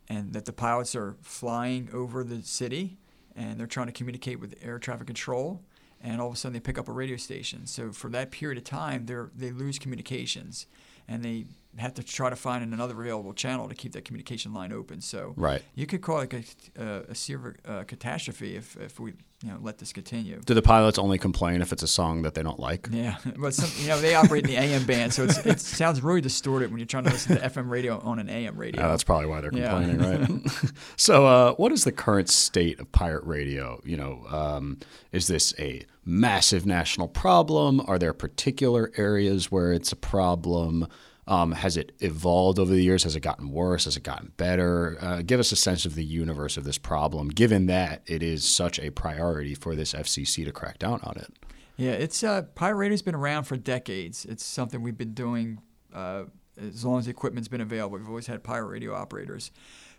and 0.09 0.33
that 0.33 0.45
the 0.45 0.53
pilots 0.53 0.95
are 0.95 1.17
flying 1.23 1.89
over 1.93 2.25
the 2.25 2.43
city 2.43 2.99
and 3.37 3.59
they're 3.59 3.67
trying 3.67 3.87
to 3.87 3.93
communicate 3.93 4.39
with 4.41 4.55
air 4.63 4.79
traffic 4.79 5.07
control 5.07 5.63
and 6.03 6.21
all 6.21 6.29
of 6.29 6.35
a 6.35 6.37
sudden 6.37 6.53
they 6.53 6.61
pick 6.61 6.79
up 6.79 6.89
a 6.89 6.93
radio 6.93 7.17
station. 7.17 7.67
So 7.67 7.91
for 7.91 8.11
that 8.11 8.31
period 8.31 8.59
of 8.59 8.65
time 8.65 9.07
they 9.07 9.17
they 9.35 9.53
lose 9.53 9.79
communications 9.79 10.67
and 11.09 11.25
they 11.25 11.47
have 11.79 11.95
to 11.95 12.03
try 12.03 12.31
to 12.31 12.37
find 12.37 12.63
another 12.63 13.01
available 13.01 13.33
channel 13.33 13.69
to 13.69 13.75
keep 13.75 13.93
that 13.93 14.05
communication 14.05 14.53
line 14.53 14.73
open. 14.73 15.01
So 15.01 15.35
right. 15.37 15.63
you 15.75 15.87
could 15.87 16.03
call 16.03 16.21
it 16.21 16.33
a, 16.33 16.83
a, 16.83 17.03
a 17.11 17.15
severe 17.15 17.57
uh, 17.67 17.85
catastrophe 17.85 18.57
if, 18.57 18.77
if 18.77 19.01
we 19.01 19.15
you 19.45 19.51
know 19.51 19.59
let 19.61 19.79
this 19.79 19.93
continue. 19.93 20.41
Do 20.45 20.55
the 20.55 20.63
pilots 20.63 20.99
only 20.99 21.19
complain 21.19 21.61
if 21.61 21.73
it's 21.73 21.83
a 21.83 21.89
song 21.89 22.23
that 22.23 22.35
they 22.35 22.43
don't 22.43 22.59
like? 22.59 22.89
Yeah, 22.91 23.17
but 23.37 23.53
some, 23.55 23.71
you 23.83 23.89
know 23.89 24.01
they 24.01 24.15
operate 24.15 24.45
in 24.45 24.51
the 24.51 24.57
AM 24.57 24.85
band, 24.85 25.13
so 25.13 25.25
it 25.25 25.61
sounds 25.61 26.01
really 26.01 26.23
distorted 26.23 26.71
when 26.71 26.79
you're 26.79 26.87
trying 26.87 27.05
to 27.05 27.11
listen 27.11 27.37
to 27.37 27.43
FM 27.43 27.69
radio 27.69 27.99
on 28.01 28.19
an 28.19 28.31
AM 28.31 28.57
radio. 28.57 28.81
Yeah, 28.81 28.89
that's 28.89 29.05
probably 29.05 29.27
why 29.27 29.43
they're 29.43 29.51
complaining, 29.51 30.01
yeah. 30.01 30.19
right? 30.19 30.73
so, 30.97 31.27
uh, 31.27 31.55
what 31.55 31.73
is 31.73 31.85
the 31.85 31.93
current 31.93 32.31
state 32.31 32.81
of 32.81 32.91
pirate 32.93 33.25
radio? 33.25 33.81
You 33.85 33.99
know, 33.99 34.25
um, 34.31 34.79
is 35.13 35.27
this 35.27 35.53
a 35.59 35.85
massive 36.07 36.65
national 36.65 37.09
problem? 37.09 37.83
Are 37.87 37.99
there 37.99 38.15
particular 38.15 38.91
areas 38.97 39.53
where 39.53 39.73
it's 39.73 39.93
a 39.93 39.97
problem? 39.97 40.89
Um, 41.27 41.53
has 41.53 41.77
it 41.77 41.93
evolved 42.01 42.59
over 42.59 42.73
the 42.73 42.83
years? 42.83 43.05
Has 43.05 43.17
it 43.17 43.21
gotten 43.21 43.51
worse? 43.51 43.87
Has 43.87 43.97
it 43.97 44.03
gotten 44.03 44.33
better? 44.37 44.99
Uh, 45.01 45.23
give 45.23 45.41
us 45.41 45.53
a 45.53 45.57
sense 45.57 45.87
of 45.87 45.95
the 45.95 46.05
universe 46.05 46.57
of 46.57 46.65
this 46.65 46.77
problem, 46.77 47.29
given 47.29 47.67
that 47.67 48.03
it 48.07 48.23
is 48.23 48.45
such 48.45 48.79
a 48.79 48.91
priority 48.91 49.55
for 49.55 49.75
this 49.75 49.95
FCC 49.95 50.45
to 50.45 50.53
crack 50.53 50.79
down 50.79 51.01
on 51.03 51.17
it. 51.17 51.33
Yeah, 51.77 51.93
it's 51.93 52.23
uh, 52.23 52.43
pirate 52.55 52.77
radio's 52.77 53.03
been 53.03 53.15
around 53.15 53.45
for 53.45 53.57
decades. 53.57 54.25
It's 54.27 54.45
something 54.45 54.83
we've 54.83 54.99
been 54.99 55.15
doing 55.15 55.61
uh, 55.93 56.25
as 56.61 56.85
long 56.85 56.99
as 56.99 57.07
the 57.07 57.11
equipment's 57.11 57.49
been 57.49 57.61
available. 57.61 57.99
We've 57.99 58.09
always 58.09 58.27
had 58.27 58.45
pirate 58.45 58.67
radio 58.67 58.95
operators. 58.95 59.51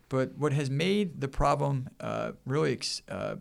But 0.09 0.37
what 0.37 0.53
has 0.53 0.69
made 0.69 1.21
the 1.21 1.27
problem 1.27 1.89
uh, 1.99 2.33
really 2.45 2.73
ex- 2.73 3.01
uh, 3.09 3.37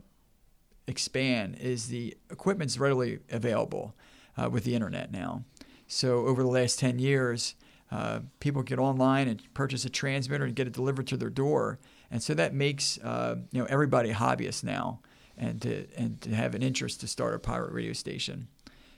expand 0.87 1.57
is 1.61 1.88
the 1.88 2.17
equipment's 2.31 2.79
readily 2.79 3.19
available 3.31 3.95
uh, 4.37 4.49
with 4.50 4.64
the 4.64 4.75
internet 4.75 5.12
now. 5.12 5.45
So 5.87 6.26
over 6.26 6.43
the 6.43 6.49
last 6.49 6.79
10 6.79 6.99
years, 6.99 7.55
uh, 7.95 8.21
people 8.41 8.63
get 8.63 8.81
online 8.81 9.29
and 9.29 9.55
purchase 9.55 9.85
a 9.85 9.89
transmitter 9.89 10.45
and 10.45 10.57
get 10.57 10.67
it 10.67 10.73
delivered 10.73 11.07
to 11.07 11.17
their 11.17 11.31
door, 11.31 11.79
and 12.11 12.21
so 12.21 12.35
that 12.35 12.53
makes 12.53 12.99
uh, 12.99 13.37
you 13.53 13.61
know 13.61 13.67
everybody 13.71 14.11
a 14.11 14.15
hobbyist 14.15 14.65
now, 14.65 14.99
and 15.39 15.63
to 15.63 15.87
and 15.97 16.21
to 16.23 16.35
have 16.35 16.57
an 16.57 16.63
interest 16.63 17.01
to 17.01 17.07
start 17.07 17.35
a 17.35 17.39
pirate 17.39 17.73
radio 17.73 17.93
station. 17.93 18.49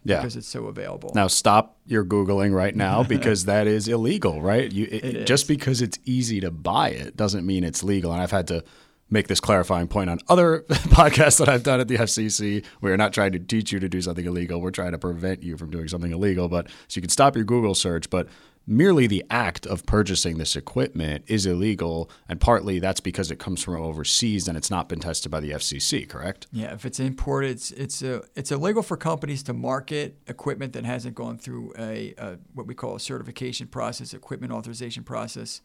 Yeah. 0.05 0.19
because 0.19 0.37
it's 0.37 0.47
so 0.47 0.67
available. 0.67 1.11
Now 1.17 1.27
stop 1.27 1.79
your 1.85 2.05
googling 2.05 2.55
right 2.55 2.77
now 2.77 3.03
because 3.17 3.47
that 3.47 3.67
is 3.67 3.89
illegal, 3.89 4.41
right? 4.41 4.71
You 4.71 4.85
it, 4.85 5.05
it 5.05 5.27
just 5.27 5.49
because 5.49 5.83
it's 5.83 5.99
easy 6.05 6.39
to 6.41 6.53
buy 6.53 6.91
it 6.91 7.17
doesn't 7.17 7.45
mean 7.45 7.65
it's 7.65 7.83
legal. 7.83 8.13
And 8.13 8.23
I've 8.23 8.31
had 8.31 8.47
to 8.47 8.63
make 9.11 9.27
this 9.27 9.41
clarifying 9.41 9.89
point 9.89 10.09
on 10.09 10.21
other 10.29 10.61
podcasts 10.69 11.39
that 11.41 11.49
I've 11.49 11.65
done 11.65 11.81
at 11.81 11.89
the 11.89 11.97
FCC. 11.97 12.65
We're 12.81 12.97
not 12.97 13.13
trying 13.13 13.33
to 13.33 13.41
teach 13.41 13.73
you 13.73 13.81
to 13.81 13.89
do 13.89 14.01
something 14.01 14.25
illegal. 14.25 14.61
We're 14.61 14.71
trying 14.71 14.93
to 14.93 14.99
prevent 14.99 15.43
you 15.43 15.57
from 15.57 15.71
doing 15.71 15.89
something 15.89 16.13
illegal. 16.13 16.49
But 16.49 16.69
so 16.87 16.99
you 16.99 17.03
can 17.03 17.11
stop 17.11 17.35
your 17.35 17.45
Google 17.45 17.75
search, 17.75 18.09
but 18.09 18.29
merely 18.67 19.07
the 19.07 19.25
act 19.31 19.67
of 19.67 19.87
purchasing 19.87 20.39
this 20.39 20.57
equipment 20.57 21.25
is 21.27 21.47
illegal, 21.47 22.11
and 22.29 22.41
partly 22.41 22.79
that's 22.79 23.01
because 23.01 23.31
it 23.31 23.39
comes 23.39 23.63
from 23.63 23.77
overseas 23.77 24.49
and 24.49 24.57
it's 24.57 24.71
not 24.71 24.89
been 24.89 24.99
tested 24.99 25.31
by 25.31 25.41
the 25.41 25.51
FCC. 25.53 26.09
Correct? 26.09 26.47
Yeah, 26.53 26.73
if 26.73 26.85
it's 26.85 26.99
imported, 26.99 27.51
it's 27.51 27.71
it's 27.73 28.03
a, 28.03 28.23
it's 28.35 28.51
illegal 28.51 28.83
for 28.83 28.97
companies 28.97 29.43
to 29.45 29.53
market 29.53 30.17
equipment 30.27 30.73
that 30.73 30.85
hasn't 30.85 31.15
gone 31.15 31.39
through 31.39 31.73
a, 31.79 32.15
a 32.19 32.39
what 32.55 32.67
we 32.67 32.75
call 32.75 32.97
a 32.97 33.01
certification 33.01 33.69
process, 33.69 34.15
equipment 34.15 34.53
authorization 34.53 35.05
process, 35.05 35.61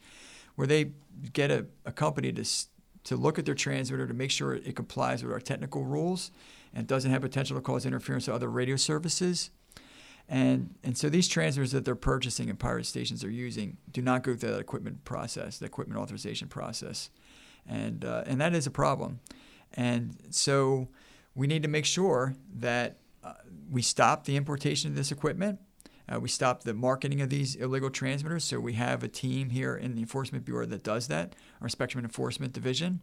where 0.55 0.67
they 0.67 0.91
get 1.33 1.51
a, 1.51 1.65
a 1.85 1.91
company 1.91 2.31
to 2.31 2.45
to 3.03 3.15
look 3.15 3.39
at 3.39 3.45
their 3.45 3.55
transmitter 3.55 4.05
to 4.05 4.13
make 4.13 4.29
sure 4.29 4.53
it 4.53 4.75
complies 4.75 5.23
with 5.23 5.33
our 5.33 5.39
technical 5.39 5.83
rules 5.83 6.31
and 6.73 6.87
doesn't 6.87 7.11
have 7.11 7.21
potential 7.21 7.57
to 7.57 7.61
cause 7.61 7.85
interference 7.85 8.25
to 8.25 8.33
other 8.33 8.49
radio 8.49 8.75
services 8.75 9.49
and, 10.31 10.73
and 10.81 10.97
so 10.97 11.09
these 11.09 11.27
transmitters 11.27 11.73
that 11.73 11.83
they're 11.83 11.93
purchasing 11.93 12.49
and 12.49 12.57
pirate 12.57 12.85
stations 12.85 13.21
are 13.25 13.29
using 13.29 13.75
do 13.91 14.01
not 14.01 14.23
go 14.23 14.33
through 14.33 14.51
that 14.51 14.59
equipment 14.59 15.03
process, 15.03 15.57
the 15.57 15.65
equipment 15.65 15.99
authorization 15.99 16.47
process. 16.47 17.09
And, 17.67 18.05
uh, 18.05 18.23
and 18.25 18.39
that 18.39 18.55
is 18.55 18.65
a 18.65 18.71
problem. 18.71 19.19
And 19.73 20.15
so 20.29 20.87
we 21.35 21.47
need 21.47 21.63
to 21.63 21.69
make 21.69 21.85
sure 21.85 22.35
that 22.55 22.99
uh, 23.25 23.33
we 23.69 23.81
stop 23.81 24.23
the 24.23 24.37
importation 24.37 24.89
of 24.89 24.95
this 24.95 25.11
equipment. 25.11 25.59
Uh, 26.07 26.21
we 26.21 26.29
stop 26.29 26.63
the 26.63 26.73
marketing 26.73 27.19
of 27.19 27.29
these 27.29 27.55
illegal 27.55 27.89
transmitters. 27.89 28.45
So 28.45 28.57
we 28.61 28.73
have 28.73 29.03
a 29.03 29.09
team 29.09 29.49
here 29.49 29.75
in 29.75 29.95
the 29.95 30.01
Enforcement 30.01 30.45
Bureau 30.45 30.65
that 30.65 30.81
does 30.81 31.09
that, 31.09 31.35
our 31.59 31.67
Spectrum 31.67 32.05
Enforcement 32.05 32.53
Division. 32.53 33.01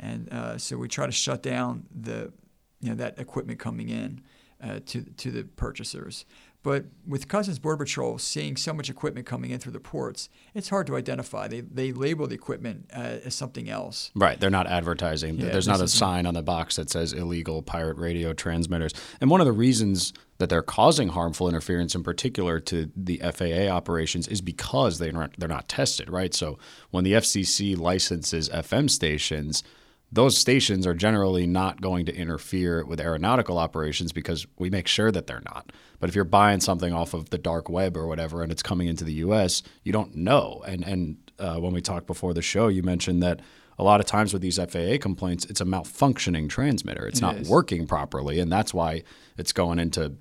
And 0.00 0.28
uh, 0.32 0.58
so 0.58 0.78
we 0.78 0.88
try 0.88 1.06
to 1.06 1.12
shut 1.12 1.44
down 1.44 1.86
the, 1.94 2.32
you 2.80 2.88
know, 2.88 2.96
that 2.96 3.20
equipment 3.20 3.60
coming 3.60 3.88
in 3.88 4.22
uh, 4.62 4.80
to 4.86 5.02
to 5.02 5.30
the 5.30 5.44
purchasers. 5.44 6.24
But 6.62 6.84
with 7.06 7.26
Customs 7.26 7.58
Border 7.58 7.84
Patrol 7.84 8.18
seeing 8.18 8.56
so 8.56 8.74
much 8.74 8.90
equipment 8.90 9.26
coming 9.26 9.50
in 9.50 9.60
through 9.60 9.72
the 9.72 9.80
ports, 9.80 10.28
it's 10.54 10.68
hard 10.68 10.86
to 10.88 10.96
identify. 10.96 11.48
They, 11.48 11.62
they 11.62 11.92
label 11.92 12.26
the 12.26 12.34
equipment 12.34 12.90
uh, 12.94 13.18
as 13.24 13.34
something 13.34 13.70
else. 13.70 14.10
Right. 14.14 14.38
They're 14.38 14.50
not 14.50 14.66
advertising. 14.66 15.38
Yeah, 15.38 15.48
There's 15.48 15.66
not 15.66 15.80
a 15.80 15.88
sign 15.88 16.26
on 16.26 16.34
the 16.34 16.42
box 16.42 16.76
that 16.76 16.90
says 16.90 17.14
illegal 17.14 17.62
pirate 17.62 17.96
radio 17.96 18.34
transmitters. 18.34 18.92
And 19.22 19.30
one 19.30 19.40
of 19.40 19.46
the 19.46 19.52
reasons 19.52 20.12
that 20.36 20.50
they're 20.50 20.60
causing 20.60 21.08
harmful 21.08 21.48
interference, 21.48 21.94
in 21.94 22.02
particular 22.02 22.60
to 22.60 22.90
the 22.94 23.22
FAA 23.34 23.74
operations, 23.74 24.28
is 24.28 24.42
because 24.42 24.98
they 24.98 25.12
they're 25.38 25.48
not 25.48 25.68
tested. 25.68 26.10
Right. 26.10 26.34
So 26.34 26.58
when 26.90 27.04
the 27.04 27.14
FCC 27.14 27.78
licenses 27.78 28.50
FM 28.50 28.90
stations, 28.90 29.62
those 30.12 30.36
stations 30.36 30.86
are 30.86 30.94
generally 30.94 31.46
not 31.46 31.80
going 31.80 32.04
to 32.06 32.14
interfere 32.14 32.84
with 32.84 33.00
aeronautical 33.00 33.58
operations 33.58 34.12
because 34.12 34.46
we 34.58 34.68
make 34.68 34.88
sure 34.88 35.12
that 35.12 35.26
they're 35.26 35.42
not. 35.44 35.72
But 36.00 36.08
if 36.08 36.16
you're 36.16 36.24
buying 36.24 36.60
something 36.60 36.92
off 36.92 37.14
of 37.14 37.30
the 37.30 37.38
dark 37.38 37.68
web 37.68 37.96
or 37.96 38.06
whatever 38.06 38.42
and 38.42 38.50
it's 38.50 38.62
coming 38.62 38.88
into 38.88 39.04
the 39.04 39.12
U.S., 39.14 39.62
you 39.84 39.92
don't 39.92 40.14
know. 40.16 40.64
And 40.66 40.84
and 40.84 41.16
uh, 41.38 41.56
when 41.56 41.72
we 41.72 41.80
talked 41.80 42.06
before 42.06 42.34
the 42.34 42.42
show, 42.42 42.68
you 42.68 42.82
mentioned 42.82 43.22
that 43.22 43.40
a 43.78 43.84
lot 43.84 44.00
of 44.00 44.06
times 44.06 44.32
with 44.32 44.42
these 44.42 44.58
FAA 44.58 44.98
complaints, 45.00 45.46
it's 45.46 45.60
a 45.60 45.64
malfunctioning 45.64 46.48
transmitter. 46.48 47.06
It's 47.06 47.20
it 47.20 47.22
not 47.22 47.36
is. 47.36 47.48
working 47.48 47.86
properly, 47.86 48.40
and 48.40 48.50
that's 48.50 48.74
why 48.74 49.04
it's 49.38 49.52
going 49.52 49.78
into 49.78 50.16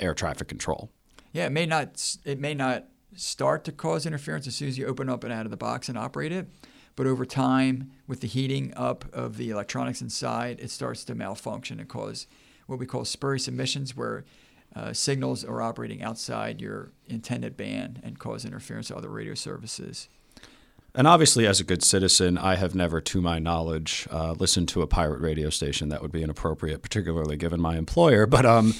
air 0.00 0.14
traffic 0.14 0.48
control. 0.48 0.90
Yeah, 1.32 1.46
it 1.46 1.52
may 1.52 1.64
not. 1.64 2.16
It 2.24 2.40
may 2.40 2.54
not 2.54 2.86
start 3.14 3.64
to 3.64 3.72
cause 3.72 4.04
interference 4.04 4.46
as 4.46 4.56
soon 4.56 4.68
as 4.68 4.76
you 4.76 4.86
open 4.86 5.08
up 5.08 5.24
and 5.24 5.32
out 5.32 5.44
of 5.44 5.50
the 5.50 5.56
box 5.56 5.88
and 5.88 5.96
operate 5.96 6.32
it 6.32 6.48
but 6.98 7.06
over 7.06 7.24
time, 7.24 7.92
with 8.08 8.22
the 8.22 8.26
heating 8.26 8.74
up 8.76 9.04
of 9.12 9.36
the 9.36 9.50
electronics 9.50 10.02
inside, 10.02 10.58
it 10.58 10.68
starts 10.68 11.04
to 11.04 11.14
malfunction 11.14 11.78
and 11.78 11.88
cause 11.88 12.26
what 12.66 12.80
we 12.80 12.86
call 12.86 13.04
spurious 13.04 13.46
emissions, 13.46 13.96
where 13.96 14.24
uh, 14.74 14.92
signals 14.92 15.44
are 15.44 15.62
operating 15.62 16.02
outside 16.02 16.60
your 16.60 16.90
intended 17.06 17.56
band 17.56 18.00
and 18.02 18.18
cause 18.18 18.44
interference 18.44 18.88
to 18.88 18.96
other 18.96 19.08
radio 19.08 19.34
services. 19.34 20.08
And 20.92 21.06
obviously, 21.06 21.46
as 21.46 21.60
a 21.60 21.64
good 21.64 21.84
citizen, 21.84 22.36
I 22.36 22.56
have 22.56 22.74
never, 22.74 23.00
to 23.00 23.20
my 23.20 23.38
knowledge, 23.38 24.08
uh, 24.10 24.32
listened 24.32 24.68
to 24.70 24.82
a 24.82 24.88
pirate 24.88 25.20
radio 25.20 25.50
station. 25.50 25.90
That 25.90 26.02
would 26.02 26.10
be 26.10 26.24
inappropriate, 26.24 26.82
particularly 26.82 27.36
given 27.36 27.60
my 27.60 27.76
employer. 27.76 28.26
But 28.26 28.44
um, 28.44 28.74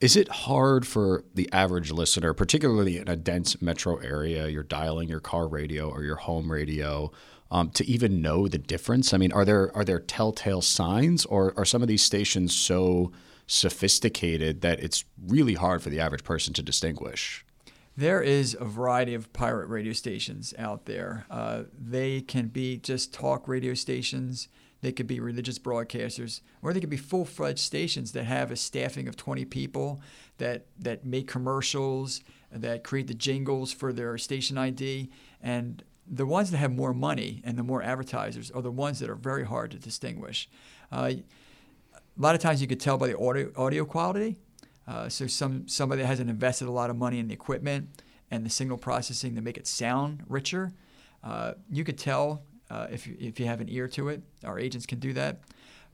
is 0.00 0.16
it 0.16 0.28
hard 0.28 0.86
for 0.86 1.24
the 1.34 1.52
average 1.52 1.92
listener, 1.92 2.32
particularly 2.32 2.96
in 2.96 3.06
a 3.06 3.16
dense 3.16 3.60
metro 3.60 3.98
area? 3.98 4.48
You're 4.48 4.62
dialing 4.62 5.10
your 5.10 5.20
car 5.20 5.46
radio 5.46 5.90
or 5.90 6.04
your 6.04 6.16
home 6.16 6.50
radio 6.50 7.12
um, 7.50 7.70
to 7.70 7.86
even 7.86 8.22
know 8.22 8.48
the 8.48 8.58
difference? 8.58 9.12
I 9.12 9.18
mean, 9.18 9.32
are 9.32 9.44
there 9.44 9.74
are 9.76 9.84
there 9.84 10.00
telltale 10.00 10.62
signs, 10.62 11.24
or 11.26 11.52
are 11.56 11.64
some 11.64 11.82
of 11.82 11.88
these 11.88 12.02
stations 12.02 12.54
so 12.54 13.12
sophisticated 13.46 14.60
that 14.60 14.80
it's 14.80 15.04
really 15.26 15.54
hard 15.54 15.82
for 15.82 15.90
the 15.90 16.00
average 16.00 16.24
person 16.24 16.54
to 16.54 16.62
distinguish? 16.62 17.44
There 17.96 18.22
is 18.22 18.56
a 18.58 18.64
variety 18.64 19.14
of 19.14 19.32
pirate 19.32 19.66
radio 19.66 19.92
stations 19.92 20.54
out 20.56 20.86
there. 20.86 21.26
Uh, 21.28 21.64
they 21.78 22.20
can 22.20 22.46
be 22.46 22.78
just 22.78 23.12
talk 23.12 23.48
radio 23.48 23.74
stations. 23.74 24.48
They 24.80 24.92
could 24.92 25.06
be 25.06 25.20
religious 25.20 25.58
broadcasters, 25.58 26.40
or 26.62 26.72
they 26.72 26.80
could 26.80 26.88
be 26.88 26.96
full-fledged 26.96 27.58
stations 27.58 28.12
that 28.12 28.24
have 28.24 28.50
a 28.50 28.56
staffing 28.56 29.08
of 29.08 29.16
20 29.16 29.44
people 29.44 30.00
that 30.38 30.66
that 30.78 31.04
make 31.04 31.28
commercials, 31.28 32.22
that 32.50 32.84
create 32.84 33.08
the 33.08 33.14
jingles 33.14 33.72
for 33.72 33.92
their 33.92 34.16
station 34.16 34.56
ID, 34.56 35.10
and 35.42 35.82
the 36.10 36.26
ones 36.26 36.50
that 36.50 36.58
have 36.58 36.72
more 36.72 36.92
money 36.92 37.40
and 37.44 37.56
the 37.56 37.62
more 37.62 37.82
advertisers 37.82 38.50
are 38.50 38.62
the 38.62 38.70
ones 38.70 38.98
that 38.98 39.08
are 39.08 39.14
very 39.14 39.44
hard 39.44 39.70
to 39.70 39.78
distinguish. 39.78 40.48
Uh, 40.90 41.12
a 41.94 42.20
lot 42.20 42.34
of 42.34 42.40
times 42.40 42.60
you 42.60 42.66
could 42.66 42.80
tell 42.80 42.98
by 42.98 43.06
the 43.06 43.16
audio, 43.16 43.50
audio 43.56 43.84
quality. 43.84 44.36
Uh, 44.88 45.08
so 45.08 45.26
some 45.26 45.68
somebody 45.68 46.02
that 46.02 46.08
hasn't 46.08 46.28
invested 46.28 46.66
a 46.66 46.70
lot 46.70 46.90
of 46.90 46.96
money 46.96 47.20
in 47.20 47.28
the 47.28 47.34
equipment 47.34 48.02
and 48.32 48.44
the 48.44 48.50
signal 48.50 48.76
processing 48.76 49.36
to 49.36 49.40
make 49.40 49.56
it 49.56 49.66
sound 49.66 50.24
richer, 50.28 50.72
uh, 51.22 51.52
you 51.70 51.84
could 51.84 51.98
tell 51.98 52.42
uh, 52.70 52.88
if, 52.90 53.06
if 53.06 53.38
you 53.38 53.46
have 53.46 53.60
an 53.60 53.68
ear 53.68 53.86
to 53.86 54.08
it. 54.08 54.22
Our 54.44 54.58
agents 54.58 54.86
can 54.86 54.98
do 54.98 55.12
that. 55.12 55.40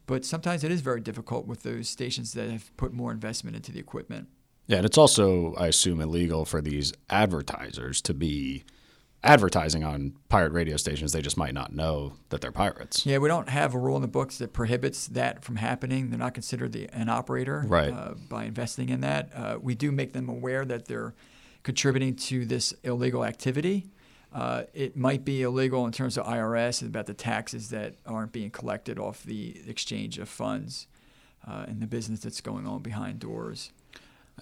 But 0.07 0.25
sometimes 0.25 0.65
it 0.65 0.71
is 0.71 0.81
very 0.81 1.01
difficult 1.01 1.47
with 1.47 1.63
those 1.63 1.89
stations 1.89 2.33
that 2.35 2.49
have 2.49 2.75
put 2.77 2.93
more 2.93 3.11
investment 3.11 3.57
into 3.57 3.73
the 3.73 3.81
equipment. 3.81 4.29
Yeah, 4.67 4.79
and 4.79 4.87
it's 4.87 4.99
also, 4.99 5.55
I 5.55 5.67
assume, 5.67 6.01
illegal 6.01 6.45
for 6.45 6.61
these 6.61 6.93
advertisers 7.11 8.01
to 8.03 8.15
be 8.15 8.65
advertising 9.27 9.85
on 9.85 10.15
pirate 10.29 10.53
radio 10.53 10.77
stations. 10.77 11.13
They 11.13 11.21
just 11.21 11.37
might 11.37 11.55
not 11.55 11.73
know 11.73 12.15
that 12.31 12.41
they're 12.41 12.53
pirates. 12.53 13.05
Yeah, 13.05 13.19
we 13.19 13.29
don't 13.29 13.49
have 13.49 13.75
a 13.75 13.79
rule 13.79 13.97
in 13.97 14.03
the 14.03 14.09
books 14.09 14.39
that 14.39 14.53
prohibits 14.53 15.09
that 15.09 15.45
from 15.45 15.57
happening. 15.57 16.11
They're 16.11 16.19
not 16.19 16.35
considered 16.35 16.73
the, 16.73 16.89
an 16.93 17.09
operator 17.09 17.65
right. 17.67 17.93
uh, 17.93 18.15
by 18.29 18.45
investing 18.45 18.89
in 18.89 19.01
that. 19.01 19.31
Uh, 19.35 19.59
we 19.61 19.75
do 19.75 19.93
make 19.93 20.13
them 20.13 20.29
aware 20.29 20.65
that 20.65 20.87
they're 20.87 21.15
contributing 21.63 22.15
to 22.15 22.47
this 22.47 22.73
illegal 22.85 23.25
activity. 23.25 23.89
Uh, 24.33 24.65
it 24.75 24.97
might 24.97 25.25
be 25.25 25.43
illegal 25.43 25.87
in 25.87 25.93
terms 25.93 26.17
of 26.17 26.27
IRS 26.27 26.83
and 26.83 26.91
about 26.91 27.07
the 27.07 27.15
taxes 27.15 27.71
that 27.71 27.95
aren't 28.07 28.33
being 28.33 28.51
collected 28.51 28.99
off 28.99 29.23
the 29.23 29.61
exchange 29.67 30.19
of 30.19 30.29
funds 30.29 30.87
uh, 31.47 31.65
and 31.67 31.81
the 31.81 31.87
business 31.87 32.21
that's 32.21 32.41
going 32.41 32.67
on 32.67 32.83
behind 32.83 33.19
doors. 33.19 33.73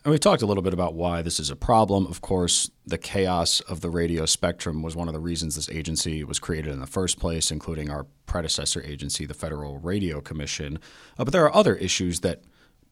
And 0.04 0.12
we 0.12 0.18
talked 0.18 0.42
a 0.42 0.46
little 0.46 0.62
bit 0.62 0.75
about 0.75 0.92
why 0.92 1.23
this 1.23 1.40
is 1.40 1.49
a 1.49 1.56
problem. 1.56 2.06
Of 2.06 2.20
course, 2.20 2.70
the 2.84 2.99
chaos 2.99 3.61
of 3.61 3.80
the 3.80 3.88
radio 3.88 4.26
spectrum 4.26 4.82
was 4.82 4.94
one 4.94 5.08
of 5.08 5.14
the 5.14 5.20
reasons 5.20 5.56
this 5.56 5.70
agency 5.70 6.23
was 6.25 6.38
created 6.38 6.75
in 6.75 6.80
the 6.80 6.87
first 6.87 7.18
place, 7.18 7.50
including 7.50 7.88
our 7.88 8.04
predecessor 8.26 8.82
agency, 8.82 9.25
the 9.25 9.32
Federal 9.32 9.78
Radio 9.78 10.20
Commission. 10.20 10.78
Uh, 11.18 11.25
but 11.25 11.32
there 11.32 11.44
are 11.44 11.54
other 11.54 11.75
issues 11.76 12.20
that 12.20 12.42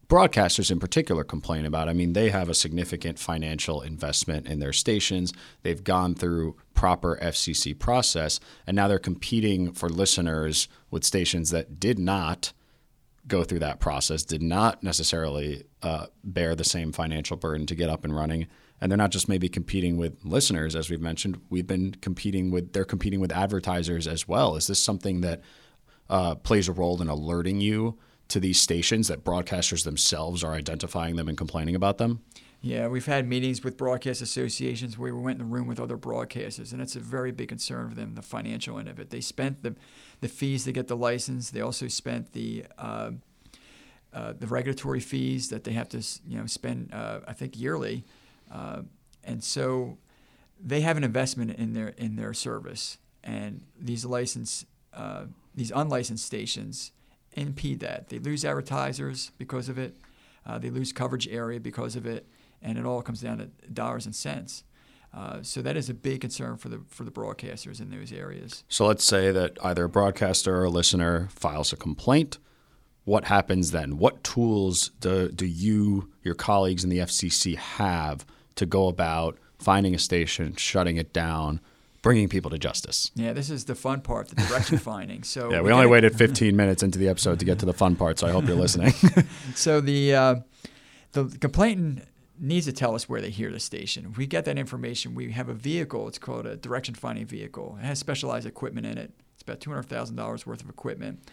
broadcasters 0.09 0.71
in 0.71 0.81
particular 0.81 1.23
complain 1.23 1.67
about. 1.67 1.87
I 1.87 1.93
mean, 1.93 2.15
they 2.15 2.31
have 2.31 2.49
a 2.49 2.55
significant 2.55 3.19
financial 3.19 3.83
investment 3.83 4.47
in 4.47 4.61
their 4.61 4.73
stations. 4.73 5.35
They've 5.65 5.85
gone 5.85 6.15
through 6.15 6.57
proper 6.73 7.19
FCC 7.21 7.79
process, 7.79 8.41
and 8.67 8.75
now 8.75 8.89
they're 8.89 8.99
competing 8.99 9.75
for 9.75 9.91
listeners 9.91 10.67
with 10.91 11.05
stations 11.05 11.51
that 11.51 11.79
did 11.79 11.99
not 11.99 12.55
go 13.27 13.45
through 13.45 13.61
that 13.61 13.81
process, 13.81 14.25
did 14.25 14.43
not 14.43 14.83
necessarily 14.83 15.65
uh, 15.83 16.07
bear 16.25 16.55
the 16.55 16.65
same 16.65 16.93
financial 16.93 17.37
burden 17.37 17.67
to 17.67 17.75
get 17.75 17.89
up 17.89 18.05
and 18.05 18.15
running. 18.15 18.47
And 18.81 18.91
they're 18.91 18.97
not 18.97 19.13
just 19.13 19.29
maybe 19.29 19.49
competing 19.49 19.97
with 19.97 20.25
listeners, 20.25 20.75
as 20.75 20.91
we've 20.91 21.01
mentioned. 21.01 21.41
We've 21.49 21.67
been 21.67 21.95
competing 22.01 22.51
with, 22.51 22.73
they're 22.73 22.85
competing 22.85 23.21
with 23.21 23.31
advertisers 23.31 24.09
as 24.09 24.27
well. 24.27 24.57
Is 24.57 24.67
this 24.67 24.83
something 24.83 25.21
that 25.21 25.41
uh, 26.11 26.35
plays 26.35 26.69
a 26.69 26.73
role 26.73 27.01
in 27.01 27.09
alerting 27.09 27.61
you 27.61 27.99
to 28.29 28.41
these 28.41 28.61
stations 28.61 29.09
that 29.09 29.25
broadcasters 29.25 29.85
themselves 29.85 30.43
are 30.43 30.53
identifying 30.53 31.17
them 31.17 31.29
and 31.29 31.39
complaining 31.39 31.77
about 31.77 31.99
them? 31.99 32.23
Yeah, 32.65 32.87
we've 32.87 33.07
had 33.07 33.27
meetings 33.27 33.65
with 33.65 33.77
broadcast 33.77 34.23
associations 34.23 34.97
where 34.97 35.13
we 35.13 35.21
went 35.21 35.41
in 35.41 35.49
the 35.49 35.53
room 35.53 35.67
with 35.67 35.81
other 35.81 35.99
broadcasters, 35.99 36.73
and 36.73 36.81
it's 36.81 36.95
a 36.95 37.01
very 37.01 37.33
big 37.33 37.49
concern 37.49 37.89
for 37.89 37.97
them, 37.97 38.15
the 38.15 38.23
financial 38.23 38.79
end 38.79 38.89
of 38.89 39.01
it. 39.01 39.11
They 39.11 39.21
spent 39.21 39.65
the, 39.65 39.75
the 40.21 40.29
fees 40.29 40.63
to 40.65 40.73
get 40.73 40.87
the 40.87 40.97
license. 40.97 41.51
They 41.51 41.61
also 41.61 41.89
spent 41.89 42.33
the 42.33 42.65
uh, 42.79 43.11
uh, 44.15 44.35
the 44.39 44.47
regulatory 44.47 45.01
fees 45.01 45.49
that 45.49 45.65
they 45.65 45.73
have 45.73 45.89
to 45.89 46.07
you 46.29 46.39
know 46.39 46.47
spend, 46.47 46.91
uh, 46.93 47.21
I 47.27 47.33
think, 47.33 47.59
yearly, 47.59 48.05
uh, 48.53 48.83
and 49.25 49.43
so 49.43 49.99
they 50.63 50.83
have 50.83 50.97
an 50.97 51.03
investment 51.03 51.51
in 51.59 51.73
their 51.73 51.89
in 51.89 52.15
their 52.15 52.33
service, 52.33 52.99
and 53.25 53.63
these 53.77 54.05
license 54.05 54.67
uh, 54.95 55.25
these 55.53 55.73
unlicensed 55.73 56.25
stations 56.25 56.93
impede 57.33 57.81
that. 57.81 58.09
They 58.09 58.21
lose 58.21 58.45
advertisers 58.45 59.33
because 59.37 59.69
of 59.69 59.79
it. 59.79 59.97
Uh, 60.47 60.59
they 60.59 60.71
lose 60.71 60.93
coverage 60.93 61.27
area 61.27 61.59
because 61.59 61.97
of 61.97 62.07
it, 62.07 62.27
and 62.63 62.79
it 62.79 62.87
all 62.87 63.03
comes 63.03 63.21
down 63.21 63.39
to 63.39 63.47
dollars 63.73 64.07
and 64.07 64.15
cents. 64.15 64.65
Uh, 65.15 65.43
so 65.43 65.61
that 65.61 65.77
is 65.77 65.91
a 65.91 65.95
big 65.95 66.23
concern 66.23 66.57
for 66.57 66.69
the 66.71 66.81
for 66.89 67.05
the 67.05 67.11
broadcasters 67.11 67.81
in 67.81 67.91
those 67.91 68.13
areas. 68.13 68.65
So 68.69 68.87
let's 68.87 69.05
say 69.05 69.31
that 69.31 69.59
either 69.63 69.85
a 69.85 69.89
broadcaster 69.89 70.57
or 70.57 70.65
a 70.65 70.71
listener 70.71 71.29
files 71.31 71.73
a 71.73 71.77
complaint. 71.77 72.39
What 73.05 73.25
happens 73.25 73.73
then? 73.73 73.99
What 73.99 74.23
tools 74.23 74.93
do, 75.01 75.29
do 75.29 75.45
you, 75.45 76.11
your 76.23 76.37
colleagues 76.37 76.85
in 76.85 76.91
the 76.91 76.99
FCC, 76.99 77.57
have 77.57 78.25
to 78.55 78.65
go 78.65 78.87
about 78.87 79.39
finding 79.59 79.93
a 79.93 79.99
station, 79.99 80.55
shutting 80.55 80.99
it 80.99 81.13
down, 81.13 81.61
bringing 82.03 82.29
people 82.29 82.49
to 82.53 82.59
justice? 82.59 83.11
Yeah, 83.17 83.33
this 83.33 83.51
is 83.51 83.65
the 83.65 83.75
fun 83.75 84.03
part, 84.03 84.29
the 84.29 84.37
direction 84.37 84.79
finding. 84.79 85.25
So 85.25 85.51
yeah, 85.51 85.59
we, 85.59 85.67
we 85.67 85.73
only 85.73 85.85
gotta, 85.85 85.89
waited 85.89 86.17
15 86.17 86.55
minutes 86.55 86.85
into 86.85 86.99
the 86.99 87.09
episode 87.09 87.41
to 87.41 87.45
get 87.45 87.59
to 87.59 87.67
the 87.67 87.75
fun 87.75 87.97
part, 87.97 88.21
so 88.21 88.29
I 88.29 88.31
hope 88.31 88.47
you're 88.47 88.55
listening. 88.55 88.93
so 89.57 89.81
the 89.81 90.15
uh, 90.15 90.35
the 91.11 91.25
complainant 91.41 92.05
needs 92.43 92.67
to 92.67 92.73
tell 92.73 92.95
us 92.95 93.09
where 93.09 93.21
they 93.21 93.31
hear 93.31 93.51
the 93.51 93.61
station. 93.61 94.13
We 94.17 94.27
get 94.27 94.45
that 94.47 94.59
information, 94.59 95.15
we 95.15 95.31
have 95.33 95.49
a 95.49 95.55
vehicle. 95.55 96.09
It's 96.09 96.19
called 96.19 96.45
a 96.45 96.57
direction 96.57 96.95
finding 96.95 97.25
vehicle. 97.25 97.79
It 97.81 97.87
has 97.87 97.99
specialized 97.99 98.47
equipment 98.47 98.87
in 98.87 98.99
it. 98.99 99.13
It's 99.35 99.43
about 99.43 99.61
two 99.61 99.71
hundred 99.71 99.85
thousand 99.85 100.17
dollars 100.17 100.45
worth 100.45 100.63
of 100.63 100.69
equipment. 100.69 101.31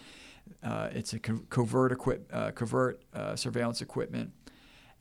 Uh, 0.64 0.90
it's 0.94 1.14
a 1.14 1.20
co- 1.20 1.44
covert 1.50 1.92
equip, 1.92 2.30
uh, 2.34 2.52
covert 2.52 3.04
uh, 3.14 3.36
surveillance 3.36 3.82
equipment. 3.82 4.32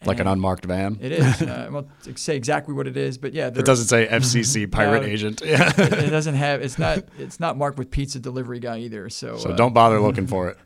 Like 0.05 0.21
an 0.21 0.29
unmarked 0.29 0.65
van. 0.65 0.97
It 1.01 1.11
is. 1.11 1.43
Uh, 1.43 1.69
well, 1.73 1.89
say 2.15 2.37
exactly 2.37 2.73
what 2.73 2.87
it 2.87 2.97
is, 2.97 3.19
but 3.19 3.33
yeah, 3.35 3.49
it 3.49 3.65
doesn't 3.65 3.87
say 3.87 4.07
FCC 4.11 4.71
pirate 4.71 5.03
agent. 5.03 5.43
Yeah, 5.45 5.73
it, 5.77 5.93
it, 5.93 6.11
doesn't 6.11 6.37
have. 6.37 6.63
It's 6.63 6.79
not. 6.79 7.01
It's 7.19 7.41
not 7.41 7.59
marked 7.59 7.79
with 7.79 7.91
pizza 7.91 8.21
delivery 8.21 8.61
guy 8.61 8.79
either. 8.79 9.11
So 9.11 9.37
so 9.37 9.51
uh, 9.51 9.57
don't 9.57 9.75
bother 9.75 10.01
looking 10.01 10.29
for 10.29 10.49
it. 10.51 10.59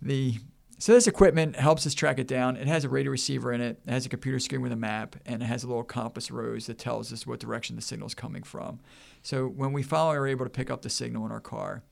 the 0.00 0.38
so 0.78 0.92
this 0.92 1.08
equipment 1.08 1.56
helps 1.56 1.86
us 1.86 1.94
track 1.94 2.20
it 2.20 2.28
down. 2.28 2.56
It 2.56 2.68
has 2.68 2.84
a 2.84 2.88
radio 2.88 3.10
receiver 3.10 3.52
in 3.52 3.60
it. 3.60 3.80
It 3.84 3.90
has 3.90 4.06
a 4.06 4.08
computer 4.08 4.38
screen 4.38 4.62
with 4.62 4.70
a 4.70 4.76
map, 4.76 5.16
and 5.26 5.42
it 5.42 5.46
has 5.46 5.64
a 5.64 5.66
little 5.66 5.82
compass 5.82 6.30
rose 6.30 6.66
that 6.66 6.78
tells 6.78 7.12
us 7.12 7.26
what 7.26 7.40
direction 7.40 7.74
the 7.74 7.82
signal 7.82 8.06
is 8.06 8.14
coming 8.14 8.44
from. 8.44 8.78
So 9.22 9.46
when 9.46 9.72
we 9.72 9.82
finally 9.82 10.16
are 10.16 10.26
able 10.26 10.46
to 10.46 10.50
pick 10.50 10.70
up 10.70 10.82
the 10.82 10.90
signal 10.90 11.26
in 11.26 11.32
our 11.32 11.40
car, 11.40 11.82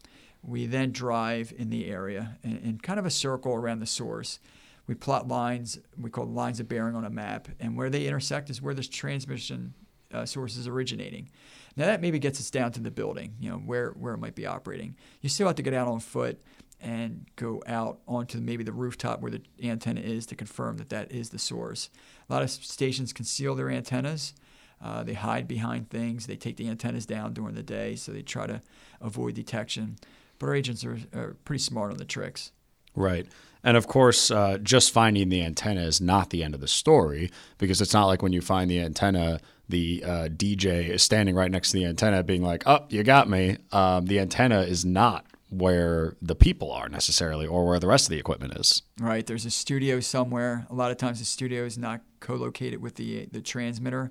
we 0.43 0.67
then 0.67 0.93
drive 0.93 1.53
in 1.59 1.71
the 1.71 1.87
area 1.87 2.39
in, 2.45 2.59
in 2.59 2.79
kind 2.79 3.01
of 3.01 3.07
a 3.07 3.11
circle 3.11 3.55
around 3.55 3.81
the 3.81 3.87
source. 3.87 4.39
We 4.87 4.95
plot 4.95 5.27
lines, 5.27 5.81
we 6.01 6.11
call 6.11 6.27
lines 6.27 6.61
of 6.61 6.69
bearing 6.69 6.95
on 6.95 7.05
a 7.05 7.11
map, 7.11 7.49
and 7.59 7.77
where 7.77 7.91
they 7.91 8.07
intersect 8.07 8.51
is 8.51 8.63
where 8.63 8.75
this 8.75 8.89
transmission 8.89 9.75
uh, 10.13 10.25
source 10.25 10.57
is 10.57 10.69
originating. 10.69 11.31
Now 11.77 11.87
that 11.87 12.01
maybe 12.01 12.21
gets 12.21 12.39
us 12.39 12.51
down 12.51 12.71
to 12.73 12.81
the 12.81 12.93
building, 12.93 13.35
you 13.41 13.51
know, 13.51 13.57
where, 13.57 13.91
where 13.91 14.15
it 14.15 14.19
might 14.19 14.37
be 14.37 14.47
operating. 14.47 14.97
You 15.21 15.29
still 15.29 15.49
have 15.49 15.57
to 15.57 15.63
get 15.63 15.75
out 15.75 15.89
on 15.89 15.99
foot 15.99 16.41
and 16.81 17.27
go 17.37 17.63
out 17.67 17.99
onto 18.07 18.39
maybe 18.39 18.63
the 18.63 18.73
rooftop 18.73 19.21
where 19.21 19.31
the 19.31 19.43
antenna 19.63 20.01
is 20.01 20.27
to 20.27 20.37
confirm 20.37 20.77
that 20.77 20.91
that 20.91 21.11
is 21.11 21.31
the 21.31 21.39
source. 21.39 21.91
A 22.29 22.33
lot 22.33 22.43
of 22.43 22.51
stations 22.51 23.13
conceal 23.13 23.55
their 23.55 23.71
antennas. 23.71 24.35
Uh, 24.83 25.03
they 25.03 25.15
hide 25.15 25.49
behind 25.49 25.89
things. 25.89 26.27
They 26.27 26.37
take 26.37 26.57
the 26.59 26.69
antennas 26.69 27.07
down 27.07 27.33
during 27.33 27.55
the 27.55 27.63
day, 27.63 27.97
so 27.97 28.13
they 28.13 28.23
try 28.23 28.47
to 28.47 28.61
avoid 29.01 29.35
detection. 29.35 29.97
But 30.39 30.49
our 30.49 30.55
agents 30.55 30.85
are, 30.85 30.99
are 31.15 31.37
pretty 31.45 31.63
smart 31.63 31.93
on 31.93 31.99
the 31.99 32.05
tricks. 32.05 32.53
Right. 32.95 33.27
And 33.65 33.77
of 33.77 33.87
course, 33.87 34.31
uh, 34.31 34.59
just 34.59 34.93
finding 34.93 35.29
the 35.29 35.43
antenna 35.43 35.83
is 35.83 36.01
not 36.01 36.31
the 36.31 36.45
end 36.45 36.55
of 36.55 36.61
the 36.61 36.69
story 36.69 37.31
because 37.59 37.81
it's 37.81 37.95
not 37.95 38.07
like 38.07 38.23
when 38.23 38.33
you 38.33 38.41
find 38.41 38.71
the 38.71 38.81
antenna, 38.81 39.41
the 39.69 40.05
uh, 40.05 40.29
DJ 40.29 40.89
is 40.89 41.03
standing 41.03 41.35
right 41.35 41.51
next 41.51 41.73
to 41.73 41.79
the 41.79 41.85
antenna 41.87 42.23
being 42.23 42.43
like, 42.43 42.63
oh, 42.67 42.85
you 42.91 43.03
got 43.03 43.29
me. 43.29 43.57
Um, 43.73 44.07
the 44.07 44.21
antenna 44.21 44.61
is 44.61 44.85
not 44.85 45.27
where 45.49 46.17
the 46.21 46.35
people 46.35 46.73
are 46.73 46.89
necessarily 46.89 47.47
or 47.47 47.67
where 47.67 47.79
the 47.79 47.87
rest 47.87 48.07
of 48.07 48.11
the 48.11 48.19
equipment 48.19 48.57
is. 48.57 48.83
Right. 49.01 49.25
There's 49.27 49.47
a 49.47 49.51
studio 49.51 50.01
somewhere. 50.01 50.67
A 50.71 50.75
lot 50.75 50.91
of 50.91 50.97
times 50.97 51.19
the 51.21 51.25
studio 51.25 51.65
is 51.65 51.79
not 51.79 52.01
co-located 52.21 52.83
with 52.83 52.97
the 52.97 53.27
the 53.31 53.41
transmitter. 53.41 54.11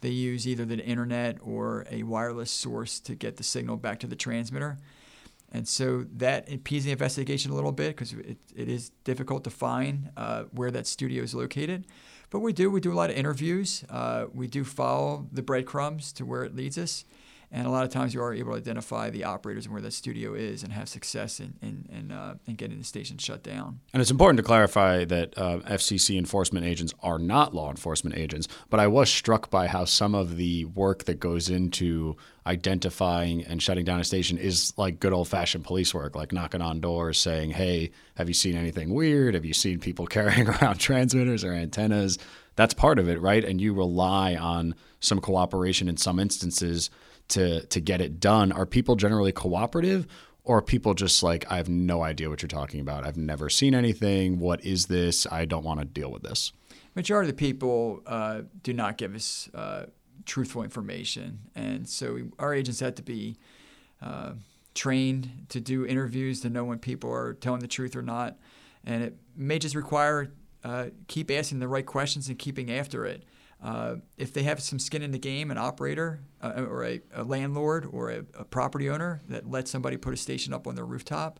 They 0.00 0.10
use 0.10 0.48
either 0.48 0.64
the 0.64 0.78
internet 0.84 1.38
or 1.40 1.86
a 1.88 2.02
wireless 2.02 2.50
source 2.50 2.98
to 3.00 3.14
get 3.14 3.36
the 3.36 3.44
signal 3.44 3.76
back 3.76 4.00
to 4.00 4.08
the 4.08 4.16
transmitter. 4.16 4.78
And 5.52 5.68
so 5.68 6.06
that 6.16 6.48
impedes 6.48 6.86
the 6.86 6.90
investigation 6.90 7.52
a 7.52 7.54
little 7.54 7.72
bit 7.72 7.88
because 7.88 8.12
it, 8.14 8.38
it 8.56 8.68
is 8.68 8.90
difficult 9.04 9.44
to 9.44 9.50
find 9.50 10.10
uh, 10.16 10.44
where 10.50 10.70
that 10.70 10.86
studio 10.86 11.22
is 11.22 11.34
located. 11.34 11.86
But 12.30 12.40
we 12.40 12.52
do. 12.54 12.70
We 12.70 12.80
do 12.80 12.92
a 12.92 12.94
lot 12.96 13.10
of 13.10 13.16
interviews. 13.16 13.84
Uh, 13.88 14.24
we 14.32 14.46
do 14.46 14.64
follow 14.64 15.28
the 15.30 15.42
breadcrumbs 15.42 16.12
to 16.14 16.24
where 16.24 16.42
it 16.42 16.56
leads 16.56 16.78
us. 16.78 17.04
And 17.54 17.66
a 17.66 17.70
lot 17.70 17.84
of 17.84 17.90
times 17.90 18.14
you 18.14 18.22
are 18.22 18.32
able 18.32 18.52
to 18.52 18.56
identify 18.56 19.10
the 19.10 19.24
operators 19.24 19.66
and 19.66 19.74
where 19.74 19.82
that 19.82 19.92
studio 19.92 20.32
is 20.32 20.62
and 20.62 20.72
have 20.72 20.88
success 20.88 21.38
in, 21.38 21.52
in, 21.60 21.86
in, 21.94 22.10
uh, 22.10 22.36
in 22.46 22.54
getting 22.54 22.78
the 22.78 22.84
station 22.84 23.18
shut 23.18 23.42
down. 23.42 23.80
And 23.92 24.00
it's 24.00 24.10
important 24.10 24.38
to 24.38 24.42
clarify 24.42 25.04
that 25.04 25.36
uh, 25.36 25.58
FCC 25.58 26.16
enforcement 26.16 26.64
agents 26.64 26.94
are 27.02 27.18
not 27.18 27.54
law 27.54 27.68
enforcement 27.68 28.16
agents, 28.16 28.48
but 28.70 28.80
I 28.80 28.86
was 28.86 29.10
struck 29.10 29.50
by 29.50 29.66
how 29.66 29.84
some 29.84 30.14
of 30.14 30.38
the 30.38 30.64
work 30.64 31.04
that 31.04 31.20
goes 31.20 31.50
into 31.50 32.16
identifying 32.46 33.44
and 33.44 33.62
shutting 33.62 33.84
down 33.84 34.00
a 34.00 34.04
station 34.04 34.38
is 34.38 34.72
like 34.78 34.98
good 34.98 35.12
old 35.12 35.28
fashioned 35.28 35.64
police 35.64 35.92
work, 35.92 36.16
like 36.16 36.32
knocking 36.32 36.62
on 36.62 36.80
doors 36.80 37.18
saying, 37.18 37.50
hey, 37.50 37.90
have 38.16 38.28
you 38.28 38.34
seen 38.34 38.56
anything 38.56 38.94
weird? 38.94 39.34
Have 39.34 39.44
you 39.44 39.54
seen 39.54 39.78
people 39.78 40.06
carrying 40.08 40.48
around 40.48 40.78
transmitters 40.78 41.44
or 41.44 41.52
antennas? 41.52 42.18
That's 42.56 42.72
part 42.72 42.98
of 42.98 43.10
it, 43.10 43.20
right? 43.20 43.44
And 43.44 43.60
you 43.60 43.74
rely 43.74 44.36
on 44.36 44.74
some 45.00 45.20
cooperation 45.20 45.86
in 45.88 45.98
some 45.98 46.18
instances 46.18 46.88
to 47.28 47.64
to 47.66 47.80
get 47.80 48.00
it 48.00 48.20
done. 48.20 48.52
Are 48.52 48.66
people 48.66 48.96
generally 48.96 49.32
cooperative 49.32 50.06
or 50.44 50.60
people 50.60 50.92
just 50.92 51.22
like 51.22 51.50
i 51.52 51.56
have 51.56 51.68
no 51.68 52.02
idea 52.02 52.28
what 52.28 52.42
you're 52.42 52.48
talking 52.48 52.80
about. 52.80 53.06
I've 53.06 53.16
never 53.16 53.48
seen 53.48 53.74
anything. 53.74 54.38
What 54.38 54.64
is 54.64 54.86
this? 54.86 55.26
I 55.30 55.44
don't 55.44 55.64
want 55.64 55.80
to 55.80 55.86
deal 55.86 56.10
with 56.10 56.22
this. 56.22 56.52
Majority 56.94 57.30
of 57.30 57.36
the 57.36 57.40
people 57.40 58.02
uh, 58.06 58.42
do 58.62 58.72
not 58.72 58.98
give 58.98 59.14
us 59.14 59.48
uh, 59.54 59.86
truthful 60.26 60.62
information. 60.62 61.38
And 61.54 61.88
so 61.88 62.14
we, 62.14 62.24
our 62.38 62.52
agents 62.52 62.80
have 62.80 62.96
to 62.96 63.02
be 63.02 63.36
uh, 64.02 64.32
trained 64.74 65.46
to 65.50 65.60
do 65.60 65.86
interviews 65.86 66.40
to 66.40 66.50
know 66.50 66.64
when 66.64 66.78
people 66.78 67.10
are 67.10 67.34
telling 67.34 67.60
the 67.60 67.68
truth 67.68 67.96
or 67.96 68.02
not. 68.02 68.36
And 68.84 69.02
it 69.02 69.16
may 69.36 69.58
just 69.58 69.74
require 69.74 70.32
uh, 70.64 70.86
keep 71.08 71.30
asking 71.30 71.60
the 71.60 71.68
right 71.68 71.86
questions 71.86 72.28
and 72.28 72.38
keeping 72.38 72.70
after 72.70 73.04
it 73.06 73.24
uh, 73.62 73.96
if 74.16 74.32
they 74.32 74.42
have 74.42 74.60
some 74.60 74.78
skin 74.78 75.02
in 75.02 75.12
the 75.12 75.18
game, 75.18 75.50
an 75.50 75.58
operator 75.58 76.20
uh, 76.42 76.64
or 76.68 76.84
a, 76.84 77.00
a, 77.14 77.22
landlord 77.22 77.86
or 77.90 78.10
a, 78.10 78.18
a, 78.36 78.44
property 78.44 78.90
owner 78.90 79.22
that 79.28 79.48
lets 79.48 79.70
somebody 79.70 79.96
put 79.96 80.12
a 80.12 80.16
station 80.16 80.52
up 80.52 80.66
on 80.66 80.74
their 80.74 80.84
rooftop, 80.84 81.38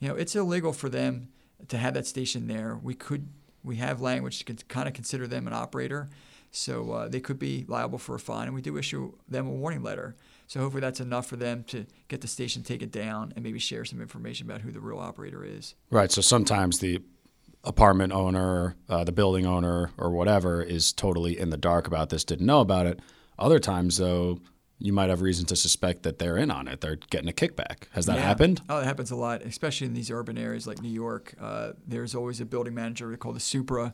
you 0.00 0.08
know, 0.08 0.16
it's 0.16 0.34
illegal 0.34 0.72
for 0.72 0.88
them 0.88 1.28
to 1.68 1.78
have 1.78 1.94
that 1.94 2.06
station 2.06 2.48
there. 2.48 2.78
We 2.82 2.94
could 2.94 3.28
we 3.62 3.76
have 3.76 4.00
language 4.00 4.44
to 4.44 4.54
kind 4.66 4.88
of 4.88 4.94
consider 4.94 5.28
them 5.28 5.46
an 5.46 5.52
operator, 5.52 6.08
so 6.50 6.90
uh, 6.90 7.08
they 7.08 7.20
could 7.20 7.38
be 7.38 7.64
liable 7.68 7.98
for 7.98 8.16
a 8.16 8.18
fine, 8.18 8.46
and 8.46 8.54
we 8.56 8.60
do 8.60 8.76
issue 8.76 9.12
them 9.28 9.46
a 9.46 9.50
warning 9.50 9.84
letter. 9.84 10.16
So 10.48 10.58
hopefully 10.58 10.80
that's 10.80 11.00
enough 11.00 11.26
for 11.26 11.36
them 11.36 11.62
to 11.68 11.86
get 12.08 12.20
the 12.20 12.26
station 12.26 12.64
taken 12.64 12.88
down 12.88 13.32
and 13.36 13.44
maybe 13.44 13.60
share 13.60 13.84
some 13.84 14.02
information 14.02 14.50
about 14.50 14.62
who 14.62 14.72
the 14.72 14.80
real 14.80 14.98
operator 14.98 15.44
is. 15.44 15.76
Right. 15.90 16.10
So 16.10 16.20
sometimes 16.20 16.80
the 16.80 17.00
apartment 17.64 18.12
owner, 18.12 18.76
uh, 18.88 19.04
the 19.04 19.12
building 19.12 19.46
owner, 19.46 19.90
or 19.96 20.10
whatever 20.10 20.62
is 20.62 20.92
totally 20.92 21.38
in 21.38 21.50
the 21.50 21.56
dark 21.56 21.86
about 21.86 22.10
this, 22.10 22.24
didn't 22.24 22.46
know 22.46 22.60
about 22.60 22.86
it. 22.86 23.00
Other 23.38 23.58
times, 23.58 23.98
though, 23.98 24.38
you 24.78 24.92
might 24.92 25.10
have 25.10 25.22
reason 25.22 25.46
to 25.46 25.54
suspect 25.54 26.02
that 26.02 26.18
they're 26.18 26.36
in 26.36 26.50
on 26.50 26.66
it. 26.66 26.80
They're 26.80 26.96
getting 26.96 27.28
a 27.28 27.32
kickback. 27.32 27.84
Has 27.92 28.06
that 28.06 28.16
yeah. 28.16 28.22
happened? 28.22 28.62
Oh, 28.68 28.80
it 28.80 28.84
happens 28.84 29.12
a 29.12 29.16
lot, 29.16 29.42
especially 29.42 29.86
in 29.86 29.94
these 29.94 30.10
urban 30.10 30.36
areas 30.36 30.66
like 30.66 30.82
New 30.82 30.90
York. 30.90 31.34
Uh, 31.40 31.72
there's 31.86 32.16
always 32.16 32.40
a 32.40 32.44
building 32.44 32.74
manager 32.74 33.16
called 33.16 33.36
the 33.36 33.40
Supra, 33.40 33.92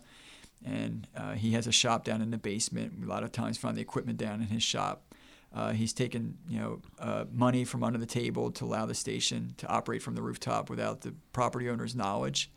and 0.65 1.07
uh, 1.15 1.35
he 1.35 1.53
has 1.53 1.67
a 1.67 1.73
shop 1.73 2.05
down 2.05 2.23
in 2.23 2.31
the 2.31 2.39
basement. 2.39 2.95
We 2.99 3.05
a 3.05 3.09
lot 3.09 3.23
of 3.23 3.33
times 3.33 3.59
find 3.59 3.77
the 3.77 3.83
equipment 3.83 4.19
down 4.19 4.41
in 4.41 4.49
his 4.49 4.63
shop. 4.63 5.15
Uh, 5.55 5.73
he's 5.73 5.93
taken 5.93 6.39
you 6.49 6.59
know 6.59 6.81
uh, 6.99 7.25
money 7.33 7.65
from 7.65 7.85
under 7.85 7.99
the 7.99 8.07
table 8.07 8.51
to 8.53 8.65
allow 8.65 8.87
the 8.87 8.95
station 8.95 9.55
to 9.59 9.67
operate 9.67 10.03
from 10.03 10.15
the 10.15 10.23
rooftop 10.23 10.71
without 10.71 11.03
the 11.03 11.15
property 11.33 11.69
owner's 11.69 11.95
knowledge. 11.95 12.51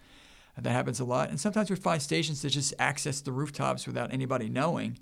That 0.58 0.72
happens 0.72 1.00
a 1.00 1.06
lot. 1.06 1.30
And 1.30 1.40
sometimes 1.40 1.70
we 1.70 1.76
find 1.76 2.02
stations 2.02 2.42
that 2.42 2.50
just 2.50 2.74
access 2.78 3.22
the 3.22 3.32
rooftops 3.32 3.88
without 3.88 4.14
anybody 4.14 4.50
knowing 4.50 5.00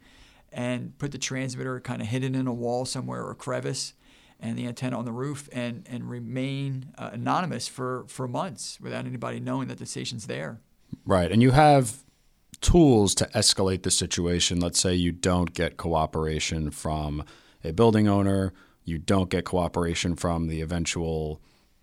and 0.51 0.97
put 0.97 1.11
the 1.11 1.17
transmitter 1.17 1.79
kind 1.79 2.01
of 2.01 2.07
hidden 2.07 2.35
in 2.35 2.47
a 2.47 2.53
wall 2.53 2.85
somewhere 2.85 3.23
or 3.23 3.31
a 3.31 3.35
crevice 3.35 3.93
and 4.39 4.57
the 4.57 4.67
antenna 4.67 4.97
on 4.97 5.05
the 5.05 5.11
roof 5.11 5.49
and, 5.51 5.85
and 5.89 6.09
remain 6.09 6.93
uh, 6.97 7.09
anonymous 7.13 7.67
for, 7.67 8.05
for 8.07 8.27
months 8.27 8.79
without 8.79 9.05
anybody 9.05 9.39
knowing 9.39 9.67
that 9.67 9.77
the 9.79 9.85
station's 9.85 10.27
there. 10.27 10.61
Right. 11.05 11.31
And 11.31 11.41
you 11.41 11.51
have 11.51 11.97
tools 12.61 13.13
to 13.15 13.25
escalate 13.35 13.83
the 13.83 13.91
situation. 13.91 14.59
Let's 14.59 14.79
say 14.79 14.93
you 14.93 15.11
don't 15.11 15.53
get 15.53 15.77
cooperation 15.77 16.71
from 16.71 17.23
a 17.63 17.73
building 17.73 18.07
owner, 18.07 18.53
you 18.85 18.97
don't 18.97 19.29
get 19.29 19.45
cooperation 19.45 20.15
from 20.15 20.47
the 20.47 20.61
eventual 20.61 21.41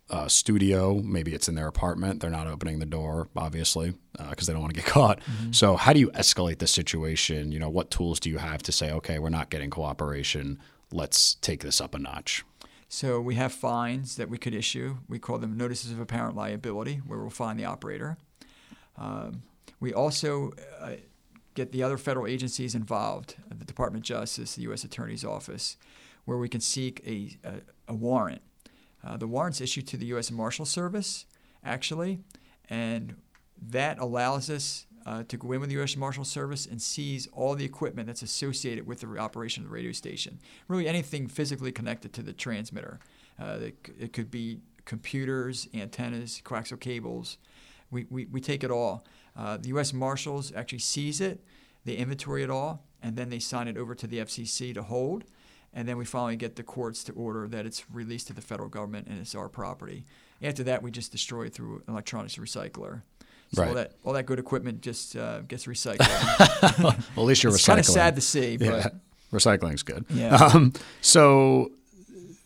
uh, 0.09 0.27
studio. 0.27 0.95
Maybe 0.95 1.33
it's 1.33 1.49
in 1.49 1.55
their 1.55 1.67
apartment. 1.67 2.21
They're 2.21 2.29
not 2.29 2.47
opening 2.47 2.79
the 2.79 2.85
door, 2.85 3.27
obviously, 3.35 3.93
because 4.13 4.47
uh, 4.47 4.51
they 4.51 4.53
don't 4.53 4.61
want 4.61 4.73
to 4.73 4.81
get 4.81 4.89
caught. 4.89 5.19
Mm-hmm. 5.21 5.51
So, 5.51 5.75
how 5.75 5.93
do 5.93 5.99
you 5.99 6.09
escalate 6.11 6.59
the 6.59 6.67
situation? 6.67 7.51
You 7.51 7.59
know, 7.59 7.69
what 7.69 7.91
tools 7.91 8.19
do 8.19 8.29
you 8.29 8.37
have 8.37 8.63
to 8.63 8.71
say, 8.71 8.91
okay, 8.91 9.19
we're 9.19 9.29
not 9.29 9.49
getting 9.49 9.69
cooperation. 9.69 10.59
Let's 10.91 11.35
take 11.35 11.61
this 11.61 11.81
up 11.81 11.93
a 11.93 11.99
notch? 11.99 12.45
So 12.89 13.19
we 13.19 13.35
have 13.35 13.51
fines 13.51 14.15
that 14.15 14.29
we 14.29 14.37
could 14.37 14.55
issue. 14.55 14.97
We 15.09 15.19
call 15.19 15.39
them 15.39 15.57
notices 15.57 15.91
of 15.91 15.99
apparent 15.99 16.35
liability, 16.35 17.01
where 17.05 17.19
we'll 17.19 17.29
fine 17.29 17.57
the 17.57 17.65
operator. 17.65 18.17
Um, 18.95 19.43
we 19.79 19.93
also 19.93 20.53
uh, 20.79 20.93
get 21.53 21.71
the 21.71 21.83
other 21.83 21.97
federal 21.97 22.27
agencies 22.27 22.75
involved, 22.75 23.35
the 23.49 23.65
Department 23.65 24.03
of 24.03 24.07
Justice, 24.07 24.55
the 24.55 24.61
U.S. 24.63 24.83
Attorney's 24.83 25.25
Office, 25.25 25.75
where 26.25 26.37
we 26.37 26.47
can 26.47 26.61
seek 26.61 27.01
a, 27.05 27.37
a, 27.47 27.53
a 27.89 27.93
warrant. 27.93 28.41
Uh, 29.03 29.17
the 29.17 29.27
warrant's 29.27 29.61
issued 29.61 29.87
to 29.87 29.97
the 29.97 30.07
U.S. 30.07 30.31
Marshal 30.31 30.65
Service, 30.65 31.25
actually, 31.63 32.19
and 32.69 33.15
that 33.61 33.99
allows 33.99 34.49
us 34.49 34.85
uh, 35.05 35.23
to 35.27 35.37
go 35.37 35.53
in 35.53 35.61
with 35.61 35.69
the 35.69 35.75
U.S. 35.75 35.95
Marshal 35.95 36.25
Service 36.25 36.65
and 36.65 36.81
seize 36.81 37.27
all 37.31 37.55
the 37.55 37.63
equipment 37.63 38.07
that's 38.07 38.21
associated 38.21 38.85
with 38.85 38.99
the 38.99 39.17
operation 39.17 39.63
of 39.63 39.69
the 39.69 39.73
radio 39.73 39.93
station. 39.93 40.39
Really, 40.67 40.87
anything 40.87 41.27
physically 41.27 41.71
connected 41.71 42.11
to 42.13 42.21
the 42.21 42.33
transmitter. 42.33 42.99
Uh, 43.39 43.57
it, 43.61 43.89
it, 43.97 44.13
could 44.13 44.29
be 44.29 44.59
computers, 44.83 45.69
antennas, 45.73 46.41
coaxial 46.43 46.79
cables. 46.79 47.37
We, 47.89 48.05
we, 48.09 48.25
we 48.25 48.41
take 48.41 48.63
it 48.65 48.71
all. 48.71 49.05
Uh, 49.35 49.57
the 49.57 49.69
U.S. 49.69 49.93
Marshals 49.93 50.51
actually 50.53 50.79
seize 50.79 51.21
it, 51.21 51.41
they 51.85 51.95
inventory 51.95 52.43
it 52.43 52.49
all, 52.49 52.83
and 53.01 53.15
then 53.15 53.29
they 53.29 53.39
sign 53.39 53.69
it 53.69 53.77
over 53.77 53.95
to 53.95 54.07
the 54.07 54.17
FCC 54.17 54.73
to 54.73 54.83
hold. 54.83 55.23
And 55.77 55.87
then 55.87 55.95
we 55.95 56.05
finally 56.05 56.35
get 56.37 56.55
the 56.55 56.63
courts 56.63 57.03
to 57.03 57.11
order 57.13 57.47
that 57.49 57.67
it's 57.67 57.85
released 57.91 58.27
to 58.27 58.33
the 58.33 58.41
federal 58.41 58.67
government 58.67 59.05
and 59.07 59.19
it's 59.19 59.35
our 59.35 59.47
property. 59.47 60.05
After 60.41 60.63
that, 60.63 60.81
we 60.81 60.89
just 60.89 61.11
destroy 61.11 61.43
it 61.43 61.53
through 61.53 61.83
an 61.85 61.93
electronics 61.93 62.37
recycler. 62.37 63.03
So 63.53 63.61
right. 63.61 63.67
all 63.67 63.75
that 63.75 63.91
all 64.03 64.13
that 64.13 64.25
good 64.25 64.39
equipment 64.39 64.81
just 64.81 65.15
uh, 65.15 65.41
gets 65.41 65.67
recycled. 65.67 66.79
well, 66.83 66.95
at 67.15 67.17
least 67.17 67.43
you're 67.43 67.53
it's 67.53 67.61
recycling. 67.61 67.67
kind 67.67 67.79
of 67.79 67.85
sad 67.85 68.15
to 68.15 68.21
see, 68.21 68.57
but 68.57 68.65
yeah. 68.65 68.87
recycling's 69.31 69.83
good. 69.83 70.03
Yeah. 70.09 70.33
Um, 70.35 70.73
so 71.01 71.69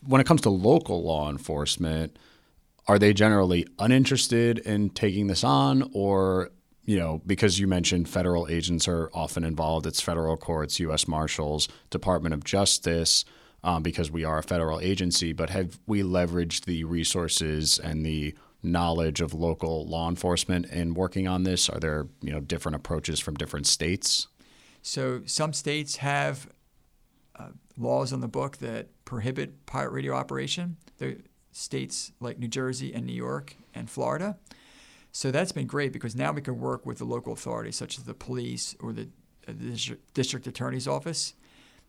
when 0.06 0.20
it 0.20 0.26
comes 0.26 0.42
to 0.42 0.50
local 0.50 1.02
law 1.02 1.30
enforcement, 1.30 2.18
are 2.86 2.98
they 2.98 3.14
generally 3.14 3.66
uninterested 3.78 4.58
in 4.58 4.90
taking 4.90 5.28
this 5.28 5.42
on, 5.42 5.88
or 5.94 6.50
you 6.84 6.98
know, 6.98 7.22
because 7.26 7.58
you 7.58 7.66
mentioned 7.66 8.08
federal 8.08 8.48
agents 8.48 8.88
are 8.88 9.10
often 9.14 9.44
involved, 9.44 9.86
it's 9.86 10.00
federal 10.00 10.36
courts, 10.36 10.80
U.S. 10.80 11.06
Marshals, 11.06 11.68
Department 11.90 12.34
of 12.34 12.44
Justice. 12.44 13.24
Um, 13.64 13.84
because 13.84 14.10
we 14.10 14.24
are 14.24 14.38
a 14.38 14.42
federal 14.42 14.80
agency, 14.80 15.32
but 15.32 15.50
have 15.50 15.78
we 15.86 16.02
leveraged 16.02 16.64
the 16.64 16.82
resources 16.82 17.78
and 17.78 18.04
the 18.04 18.34
knowledge 18.62 19.20
of 19.20 19.34
local 19.34 19.86
law 19.86 20.08
enforcement 20.08 20.66
in 20.66 20.94
working 20.94 21.28
on 21.28 21.44
this? 21.44 21.68
Are 21.68 21.78
there 21.78 22.08
you 22.20 22.32
know 22.32 22.40
different 22.40 22.76
approaches 22.76 23.20
from 23.20 23.34
different 23.34 23.66
states? 23.66 24.28
So 24.82 25.22
some 25.26 25.52
states 25.52 25.96
have 25.96 26.48
uh, 27.36 27.50
laws 27.76 28.12
on 28.12 28.20
the 28.20 28.28
book 28.28 28.58
that 28.58 28.88
prohibit 29.04 29.66
pirate 29.66 29.92
radio 29.92 30.14
operation. 30.14 30.76
The 30.98 31.18
states 31.52 32.12
like 32.20 32.38
New 32.38 32.48
Jersey 32.48 32.92
and 32.92 33.06
New 33.06 33.14
York 33.14 33.56
and 33.74 33.88
Florida. 33.88 34.38
So 35.12 35.30
that's 35.30 35.52
been 35.52 35.66
great 35.66 35.92
because 35.92 36.16
now 36.16 36.32
we 36.32 36.40
can 36.40 36.58
work 36.58 36.86
with 36.86 36.98
the 36.98 37.04
local 37.04 37.34
authorities, 37.34 37.76
such 37.76 37.98
as 37.98 38.04
the 38.04 38.14
police 38.14 38.74
or 38.80 38.92
the, 38.92 39.08
uh, 39.46 39.52
the 39.52 39.96
district 40.14 40.46
attorney's 40.46 40.88
office, 40.88 41.34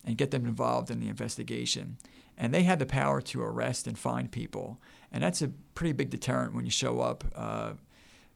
and 0.05 0.17
get 0.17 0.31
them 0.31 0.45
involved 0.45 0.91
in 0.91 0.99
the 0.99 1.07
investigation. 1.07 1.97
And 2.37 2.53
they 2.53 2.63
have 2.63 2.79
the 2.79 2.85
power 2.85 3.21
to 3.21 3.41
arrest 3.41 3.87
and 3.87 3.97
fine 3.97 4.27
people. 4.27 4.81
And 5.11 5.23
that's 5.23 5.41
a 5.41 5.49
pretty 5.73 5.93
big 5.93 6.09
deterrent 6.09 6.53
when 6.53 6.65
you 6.65 6.71
show 6.71 6.99
up 6.99 7.23
uh, 7.33 7.73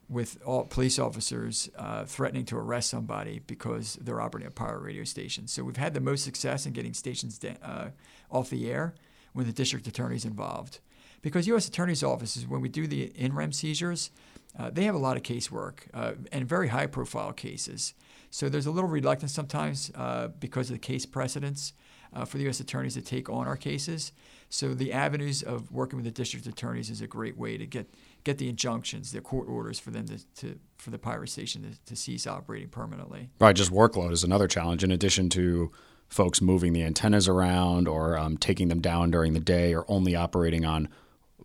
with 0.07 0.41
all 0.45 0.63
police 0.63 0.99
officers 0.99 1.69
uh, 1.77 2.05
threatening 2.05 2.45
to 2.45 2.57
arrest 2.57 2.89
somebody 2.89 3.41
because 3.45 3.97
they're 4.01 4.21
operating 4.21 4.47
a 4.47 4.51
pirate 4.51 4.79
radio 4.79 5.03
station. 5.03 5.47
So 5.47 5.63
we've 5.63 5.75
had 5.75 5.93
the 5.93 5.99
most 5.99 6.23
success 6.23 6.65
in 6.65 6.71
getting 6.71 6.93
stations 6.93 7.39
uh, 7.61 7.89
off 8.31 8.49
the 8.49 8.71
air 8.71 8.95
when 9.33 9.45
the 9.45 9.51
district 9.51 9.85
attorney's 9.87 10.23
involved. 10.23 10.79
Because 11.21 11.47
U.S. 11.47 11.67
attorney's 11.67 12.03
offices, 12.03 12.47
when 12.47 12.61
we 12.61 12.69
do 12.69 12.87
the 12.87 13.05
in 13.15 13.33
rem 13.33 13.51
seizures, 13.51 14.11
uh, 14.57 14.69
they 14.71 14.83
have 14.83 14.95
a 14.95 14.99
lot 14.99 15.17
of 15.17 15.23
casework 15.23 15.79
uh, 15.93 16.13
and 16.31 16.47
very 16.47 16.67
high 16.69 16.87
profile 16.87 17.31
cases. 17.31 17.93
So 18.29 18.49
there's 18.49 18.65
a 18.65 18.71
little 18.71 18.89
reluctance 18.89 19.33
sometimes 19.33 19.91
uh, 19.95 20.29
because 20.39 20.69
of 20.69 20.75
the 20.75 20.79
case 20.79 21.05
precedents 21.05 21.73
uh, 22.13 22.25
for 22.25 22.37
the 22.37 22.43
U.S. 22.45 22.59
attorneys 22.59 22.95
to 22.95 23.01
take 23.01 23.29
on 23.29 23.47
our 23.47 23.57
cases. 23.57 24.11
So 24.49 24.73
the 24.73 24.93
avenues 24.93 25.43
of 25.43 25.71
working 25.71 25.97
with 25.97 26.05
the 26.05 26.11
district 26.11 26.47
attorneys 26.47 26.89
is 26.89 27.01
a 27.01 27.07
great 27.07 27.37
way 27.37 27.57
to 27.57 27.65
get 27.65 27.93
get 28.23 28.37
the 28.37 28.49
injunctions, 28.49 29.11
the 29.11 29.21
court 29.21 29.47
orders 29.47 29.79
for 29.79 29.91
them 29.91 30.05
to, 30.07 30.17
to 30.35 30.59
for 30.77 30.89
the 30.89 30.97
pirate 30.97 31.29
station 31.29 31.63
to, 31.63 31.85
to 31.85 31.95
cease 31.95 32.27
operating 32.27 32.69
permanently. 32.69 33.29
Right, 33.39 33.55
just 33.55 33.71
workload 33.71 34.11
is 34.11 34.23
another 34.23 34.47
challenge 34.47 34.83
in 34.83 34.91
addition 34.91 35.29
to 35.29 35.71
folks 36.09 36.41
moving 36.41 36.73
the 36.73 36.83
antennas 36.83 37.27
around 37.27 37.87
or 37.87 38.17
um, 38.17 38.37
taking 38.37 38.69
them 38.69 38.79
down 38.79 39.11
during 39.11 39.33
the 39.33 39.39
day 39.39 39.73
or 39.73 39.85
only 39.89 40.15
operating 40.15 40.65
on 40.65 40.87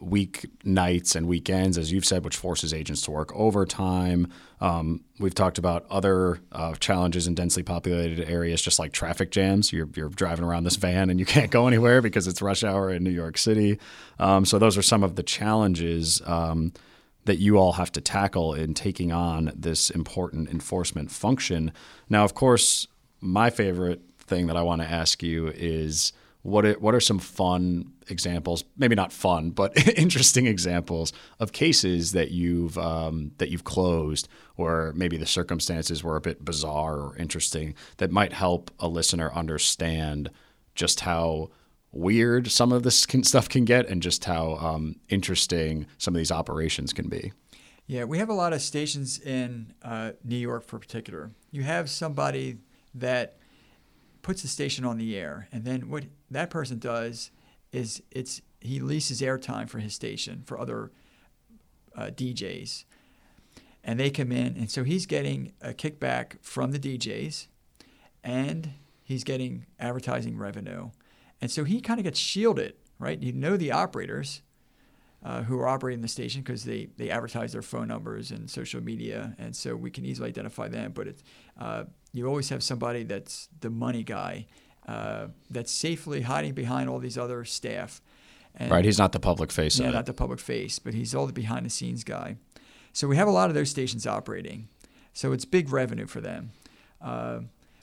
week 0.02 0.46
nights 0.64 1.14
and 1.14 1.26
weekends, 1.26 1.78
as 1.78 1.92
you've 1.92 2.04
said, 2.04 2.24
which 2.24 2.36
forces 2.36 2.74
agents 2.74 3.02
to 3.02 3.10
work 3.10 3.34
overtime. 3.34 4.28
Um, 4.60 5.04
we've 5.18 5.34
talked 5.34 5.58
about 5.58 5.86
other 5.90 6.40
uh, 6.50 6.74
challenges 6.74 7.26
in 7.26 7.34
densely 7.34 7.62
populated 7.62 8.28
areas, 8.28 8.60
just 8.60 8.78
like 8.78 8.92
traffic 8.92 9.30
jams. 9.30 9.72
You're, 9.72 9.88
you're, 9.94 10.08
driving 10.08 10.44
around 10.44 10.64
this 10.64 10.76
van 10.76 11.08
and 11.08 11.18
you 11.18 11.26
can't 11.26 11.50
go 11.50 11.66
anywhere 11.66 12.02
because 12.02 12.26
it's 12.26 12.42
rush 12.42 12.64
hour 12.64 12.90
in 12.90 13.02
New 13.02 13.10
York 13.10 13.38
City. 13.38 13.78
Um, 14.18 14.44
so 14.44 14.58
those 14.58 14.76
are 14.76 14.82
some 14.82 15.02
of 15.02 15.16
the 15.16 15.22
challenges 15.22 16.20
um, 16.26 16.72
that 17.24 17.38
you 17.38 17.56
all 17.56 17.72
have 17.74 17.92
to 17.92 18.00
tackle 18.00 18.54
in 18.54 18.74
taking 18.74 19.12
on 19.12 19.52
this 19.54 19.90
important 19.90 20.50
enforcement 20.50 21.10
function. 21.10 21.72
Now, 22.08 22.24
of 22.24 22.34
course, 22.34 22.88
my 23.20 23.50
favorite 23.50 24.02
thing 24.18 24.48
that 24.48 24.56
I 24.56 24.62
want 24.62 24.82
to 24.82 24.88
ask 24.88 25.22
you 25.22 25.48
is 25.48 26.12
what 26.42 26.66
are, 26.66 26.74
what 26.74 26.94
are 26.94 27.00
some 27.00 27.18
fun 27.18 27.92
examples? 28.08 28.64
Maybe 28.76 28.94
not 28.94 29.12
fun, 29.12 29.50
but 29.50 29.76
interesting 29.98 30.46
examples 30.46 31.12
of 31.38 31.52
cases 31.52 32.12
that 32.12 32.32
you've 32.32 32.76
um, 32.78 33.32
that 33.38 33.48
you've 33.48 33.64
closed, 33.64 34.28
or 34.56 34.92
maybe 34.96 35.16
the 35.16 35.26
circumstances 35.26 36.02
were 36.02 36.16
a 36.16 36.20
bit 36.20 36.44
bizarre 36.44 36.96
or 36.96 37.16
interesting 37.16 37.74
that 37.98 38.10
might 38.10 38.32
help 38.32 38.70
a 38.80 38.88
listener 38.88 39.32
understand 39.32 40.30
just 40.74 41.00
how 41.00 41.50
weird 41.92 42.50
some 42.50 42.72
of 42.72 42.82
this 42.82 43.06
can, 43.06 43.22
stuff 43.22 43.48
can 43.48 43.64
get, 43.64 43.86
and 43.88 44.02
just 44.02 44.24
how 44.24 44.54
um, 44.56 44.96
interesting 45.08 45.86
some 45.98 46.14
of 46.14 46.18
these 46.18 46.32
operations 46.32 46.92
can 46.92 47.08
be. 47.08 47.32
Yeah, 47.86 48.04
we 48.04 48.18
have 48.18 48.30
a 48.30 48.34
lot 48.34 48.52
of 48.52 48.62
stations 48.62 49.18
in 49.18 49.74
uh, 49.82 50.12
New 50.24 50.36
York, 50.36 50.64
for 50.64 50.78
particular. 50.78 51.30
You 51.50 51.62
have 51.62 51.90
somebody 51.90 52.58
that 52.94 53.36
puts 54.22 54.42
the 54.42 54.48
station 54.48 54.84
on 54.84 54.98
the 54.98 55.16
air, 55.16 55.48
and 55.52 55.64
then 55.64 55.88
what 55.88 56.04
that 56.30 56.48
person 56.48 56.78
does 56.78 57.30
is 57.72 58.02
it's 58.10 58.40
he 58.60 58.78
leases 58.80 59.20
airtime 59.20 59.68
for 59.68 59.80
his 59.80 59.94
station 59.94 60.42
for 60.46 60.58
other 60.58 60.92
uh, 61.96 62.06
DJs, 62.06 62.84
and 63.82 63.98
they 63.98 64.10
come 64.10 64.30
in, 64.30 64.56
and 64.56 64.70
so 64.70 64.84
he's 64.84 65.06
getting 65.06 65.52
a 65.60 65.72
kickback 65.72 66.36
from 66.40 66.70
the 66.70 66.78
DJs, 66.78 67.48
and 68.22 68.70
he's 69.02 69.24
getting 69.24 69.66
advertising 69.80 70.38
revenue, 70.38 70.90
and 71.40 71.50
so 71.50 71.64
he 71.64 71.80
kind 71.80 71.98
of 71.98 72.04
gets 72.04 72.18
shielded, 72.18 72.74
right? 72.98 73.20
You 73.20 73.32
know 73.32 73.56
the 73.56 73.72
operators. 73.72 74.42
Uh, 75.24 75.40
who 75.44 75.56
are 75.56 75.68
operating 75.68 76.02
the 76.02 76.08
station 76.08 76.42
because 76.42 76.64
they, 76.64 76.88
they 76.96 77.08
advertise 77.08 77.52
their 77.52 77.62
phone 77.62 77.86
numbers 77.86 78.32
and 78.32 78.50
social 78.50 78.82
media, 78.82 79.36
and 79.38 79.54
so 79.54 79.76
we 79.76 79.88
can 79.88 80.04
easily 80.04 80.28
identify 80.28 80.66
them. 80.66 80.90
But 80.90 81.06
it's, 81.06 81.22
uh, 81.60 81.84
you 82.12 82.26
always 82.26 82.48
have 82.48 82.60
somebody 82.60 83.04
that's 83.04 83.48
the 83.60 83.70
money 83.70 84.02
guy 84.02 84.46
uh, 84.88 85.28
that's 85.48 85.70
safely 85.70 86.22
hiding 86.22 86.54
behind 86.54 86.88
all 86.88 86.98
these 86.98 87.16
other 87.16 87.44
staff. 87.44 88.02
And, 88.56 88.72
right, 88.72 88.84
he's 88.84 88.98
not 88.98 89.12
the 89.12 89.20
public 89.20 89.52
face. 89.52 89.78
Yeah, 89.78 89.90
not 89.90 90.06
the 90.06 90.12
public 90.12 90.40
face, 90.40 90.80
but 90.80 90.92
he's 90.92 91.14
all 91.14 91.28
the 91.28 91.32
behind 91.32 91.66
the 91.66 91.70
scenes 91.70 92.02
guy. 92.02 92.36
So 92.92 93.06
we 93.06 93.16
have 93.16 93.28
a 93.28 93.32
lot 93.32 93.48
of 93.48 93.54
those 93.54 93.70
stations 93.70 94.08
operating. 94.08 94.66
So 95.12 95.32
it's 95.32 95.44
big 95.44 95.72
revenue 95.72 96.06
for 96.06 96.20
them. 96.20 96.50
Uh, 97.00 97.42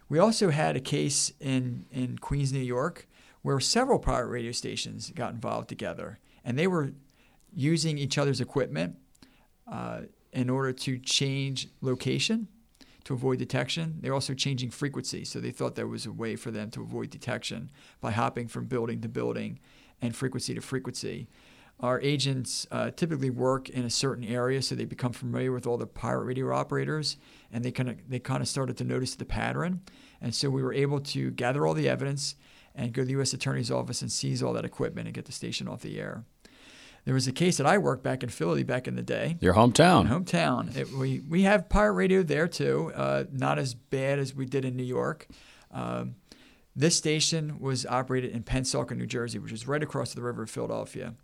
we 0.09 0.19
also 0.19 0.49
had 0.49 0.75
a 0.75 0.81
case 0.81 1.31
in, 1.39 1.85
in 1.89 2.17
Queens, 2.17 2.51
New 2.51 2.59
York, 2.59 3.07
where 3.43 3.61
several 3.61 3.97
pirate 3.97 4.27
radio 4.27 4.51
stations 4.51 5.11
got 5.15 5.31
involved 5.31 5.69
together, 5.69 6.19
and 6.43 6.59
they 6.59 6.67
were 6.67 6.91
using 7.53 7.97
each 7.97 8.17
other's 8.17 8.41
equipment 8.41 8.95
uh, 9.71 10.01
in 10.33 10.49
order 10.49 10.71
to 10.71 10.97
change 10.99 11.67
location 11.81 12.47
to 13.03 13.13
avoid 13.13 13.39
detection. 13.39 13.97
They're 14.01 14.13
also 14.13 14.33
changing 14.33 14.69
frequency, 14.71 15.25
so 15.25 15.39
they 15.39 15.51
thought 15.51 15.75
there 15.75 15.87
was 15.87 16.05
a 16.05 16.11
way 16.11 16.35
for 16.35 16.51
them 16.51 16.69
to 16.71 16.81
avoid 16.81 17.09
detection 17.09 17.71
by 18.01 18.11
hopping 18.11 18.47
from 18.47 18.65
building 18.65 19.01
to 19.01 19.09
building 19.09 19.59
and 20.01 20.15
frequency 20.15 20.53
to 20.53 20.61
frequency. 20.61 21.27
Our 21.79 22.01
agents 22.01 22.67
uh, 22.71 22.91
typically 22.91 23.29
work 23.29 23.69
in 23.69 23.85
a 23.85 23.89
certain 23.89 24.25
area, 24.25 24.61
so 24.61 24.75
they 24.75 24.85
become 24.85 25.13
familiar 25.13 25.51
with 25.51 25.65
all 25.65 25.77
the 25.77 25.87
pirate 25.87 26.25
radio 26.25 26.53
operators, 26.53 27.17
and 27.53 27.63
they 27.63 27.71
kind 27.71 27.89
of 27.89 27.97
they 28.09 28.19
kind 28.19 28.41
of 28.41 28.47
started 28.49 28.77
to 28.77 28.83
notice 28.83 29.15
the 29.15 29.25
pattern. 29.25 29.81
And 30.21 30.35
so 30.35 30.49
we 30.49 30.61
were 30.61 30.73
able 30.73 30.99
to 30.99 31.31
gather 31.31 31.65
all 31.65 31.73
the 31.73 31.87
evidence 31.87 32.35
and 32.75 32.91
go 32.91 33.01
to 33.01 33.05
the 33.05 33.13
U.S. 33.13 33.33
Attorney's 33.33 33.71
Office 33.71 34.01
and 34.01 34.11
seize 34.11 34.43
all 34.43 34.53
that 34.53 34.65
equipment 34.65 35.07
and 35.07 35.15
get 35.15 35.25
the 35.25 35.31
station 35.31 35.67
off 35.67 35.81
the 35.81 35.99
air. 35.99 36.25
There 37.09 37.15
was 37.15 37.27
a 37.27 37.31
case 37.31 37.57
that 37.57 37.65
I 37.65 37.79
worked 37.79 38.03
back 38.03 38.21
in 38.21 38.29
Philly 38.29 38.61
back 38.61 38.87
in 38.87 38.93
the 38.95 39.01
day. 39.01 39.35
Your 39.41 39.55
hometown. 39.55 40.07
Hometown. 40.07 40.77
It, 40.77 40.91
we 40.91 41.21
we 41.21 41.41
have 41.41 41.67
pirate 41.67 41.93
radio 41.93 42.21
there 42.21 42.47
too. 42.47 42.91
Uh, 42.93 43.23
not 43.31 43.57
as 43.57 43.73
bad 43.73 44.19
as 44.19 44.35
we 44.35 44.45
did 44.45 44.63
in 44.63 44.75
New 44.75 44.83
York. 44.83 45.25
Um, 45.71 46.13
This 46.75 46.95
station 46.95 47.59
was 47.59 47.83
operated 47.87 48.29
in 48.29 48.43
Pennsauken, 48.43 48.95
New 48.95 49.07
Jersey, 49.07 49.39
which 49.39 49.51
is 49.51 49.67
right 49.67 49.81
across 49.81 50.13
the 50.13 50.21
river 50.21 50.43
of 50.43 50.51
Philadelphia. 50.51 51.15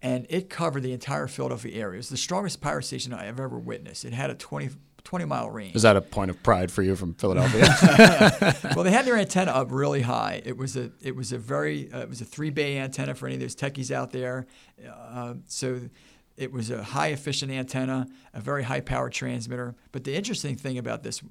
And 0.00 0.24
it 0.30 0.48
covered 0.48 0.84
the 0.84 0.92
entire 0.92 1.26
Philadelphia 1.26 1.74
area. 1.74 1.94
It 1.94 1.96
was 1.96 2.08
the 2.10 2.16
strongest 2.16 2.60
pirate 2.60 2.84
station 2.84 3.12
I've 3.12 3.40
ever 3.40 3.58
witnessed. 3.58 4.04
It 4.04 4.12
had 4.12 4.30
a 4.30 4.36
20, 4.36 4.70
20 5.04 5.24
mile 5.24 5.50
range. 5.50 5.76
Is 5.76 5.82
that 5.82 5.96
a 5.96 6.00
point 6.00 6.30
of 6.30 6.42
pride 6.42 6.70
for 6.70 6.82
you 6.82 6.96
from 6.96 7.14
Philadelphia? 7.14 7.66
well, 8.74 8.84
they 8.84 8.90
had 8.90 9.04
their 9.04 9.16
antenna 9.16 9.50
up 9.50 9.68
really 9.70 10.02
high. 10.02 10.42
It 10.44 10.56
was 10.56 10.76
a 10.76 10.90
it 11.02 11.14
was 11.14 11.32
a 11.32 11.38
very 11.38 11.92
uh, 11.92 12.00
it 12.00 12.08
was 12.08 12.20
a 12.20 12.24
three 12.24 12.50
bay 12.50 12.78
antenna 12.78 13.14
for 13.14 13.26
any 13.26 13.36
of 13.36 13.40
those 13.40 13.56
techies 13.56 13.90
out 13.90 14.10
there. 14.10 14.46
Uh, 14.86 15.34
so 15.46 15.80
it 16.36 16.52
was 16.52 16.70
a 16.70 16.82
high 16.82 17.08
efficient 17.08 17.52
antenna, 17.52 18.06
a 18.32 18.40
very 18.40 18.62
high 18.62 18.80
power 18.80 19.10
transmitter. 19.10 19.74
But 19.92 20.04
the 20.04 20.14
interesting 20.14 20.56
thing 20.56 20.78
about 20.78 21.02
this 21.02 21.22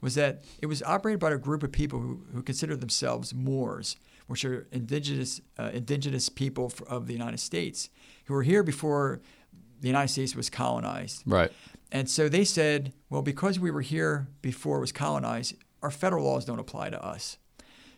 was 0.00 0.14
that 0.14 0.44
it 0.60 0.66
was 0.66 0.82
operated 0.82 1.20
by 1.20 1.32
a 1.32 1.38
group 1.38 1.62
of 1.62 1.72
people 1.72 1.98
who, 1.98 2.24
who 2.32 2.42
considered 2.42 2.80
themselves 2.80 3.34
Moors, 3.34 3.96
which 4.26 4.44
are 4.44 4.66
indigenous 4.72 5.40
uh, 5.58 5.70
indigenous 5.72 6.28
people 6.28 6.72
of 6.88 7.06
the 7.06 7.12
United 7.12 7.40
States 7.40 7.90
who 8.24 8.34
were 8.34 8.42
here 8.42 8.62
before 8.62 9.20
the 9.80 9.88
United 9.88 10.08
States 10.08 10.34
was 10.34 10.48
colonized. 10.48 11.22
Right. 11.26 11.52
And 11.92 12.10
so 12.10 12.28
they 12.28 12.44
said, 12.44 12.92
well, 13.08 13.22
because 13.22 13.60
we 13.60 13.70
were 13.70 13.82
here 13.82 14.26
before 14.42 14.78
it 14.78 14.80
was 14.80 14.92
colonized, 14.92 15.54
our 15.82 15.90
federal 15.90 16.24
laws 16.24 16.44
don't 16.44 16.58
apply 16.58 16.90
to 16.90 17.04
us. 17.04 17.38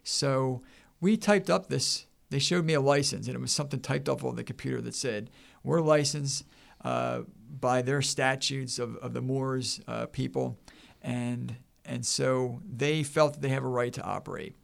So 0.03 0.62
we 1.01 1.16
typed 1.16 1.49
up 1.49 1.68
this. 1.68 2.07
They 2.29 2.38
showed 2.38 2.64
me 2.64 2.75
a 2.75 2.81
license, 2.81 3.27
and 3.27 3.35
it 3.37 3.40
was 3.40 3.53
something 3.53 3.81
typed 3.81 4.09
up 4.09 4.25
on 4.25 4.37
the 4.37 4.44
computer 4.44 4.81
that 4.83 4.94
said, 4.94 5.31
we're 5.62 5.81
licensed 5.81 6.44
uh, 6.85 7.20
by 7.61 7.83
their 7.83 8.03
statutes 8.03 8.79
of, 8.79 8.96
of 8.96 9.12
the 9.12 9.22
Moors 9.22 9.81
uh, 9.88 10.07
people. 10.07 10.59
And, 11.03 11.57
and 11.85 12.05
so 12.05 12.61
they 12.68 13.03
felt 13.03 13.35
that 13.35 13.42
they 13.42 13.49
have 13.51 13.64
a 13.64 13.68
right 13.68 13.92
to 13.92 14.03
operate. 14.03 14.55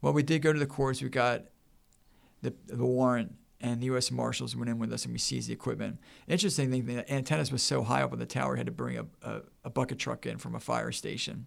Well, 0.00 0.12
we 0.12 0.22
did 0.22 0.42
go 0.42 0.52
to 0.52 0.58
the 0.58 0.66
courts. 0.66 1.00
We 1.00 1.08
got 1.08 1.44
the, 2.42 2.52
the 2.66 2.84
warrant 2.84 3.34
and 3.62 3.80
the 3.80 3.86
U.S. 3.86 4.10
Marshals 4.10 4.54
went 4.56 4.68
in 4.68 4.78
with 4.78 4.92
us 4.92 5.04
and 5.04 5.12
we 5.12 5.18
seized 5.18 5.48
the 5.48 5.52
equipment. 5.52 5.98
Interesting 6.28 6.70
thing, 6.70 6.84
the 6.84 7.10
antennas 7.10 7.52
was 7.52 7.62
so 7.62 7.82
high 7.82 8.02
up 8.02 8.12
on 8.12 8.18
the 8.18 8.26
tower, 8.26 8.52
we 8.52 8.58
had 8.58 8.66
to 8.66 8.72
bring 8.72 8.98
a, 8.98 9.06
a, 9.22 9.40
a 9.64 9.70
bucket 9.70 9.98
truck 9.98 10.26
in 10.26 10.36
from 10.38 10.54
a 10.54 10.60
fire 10.60 10.92
station. 10.92 11.46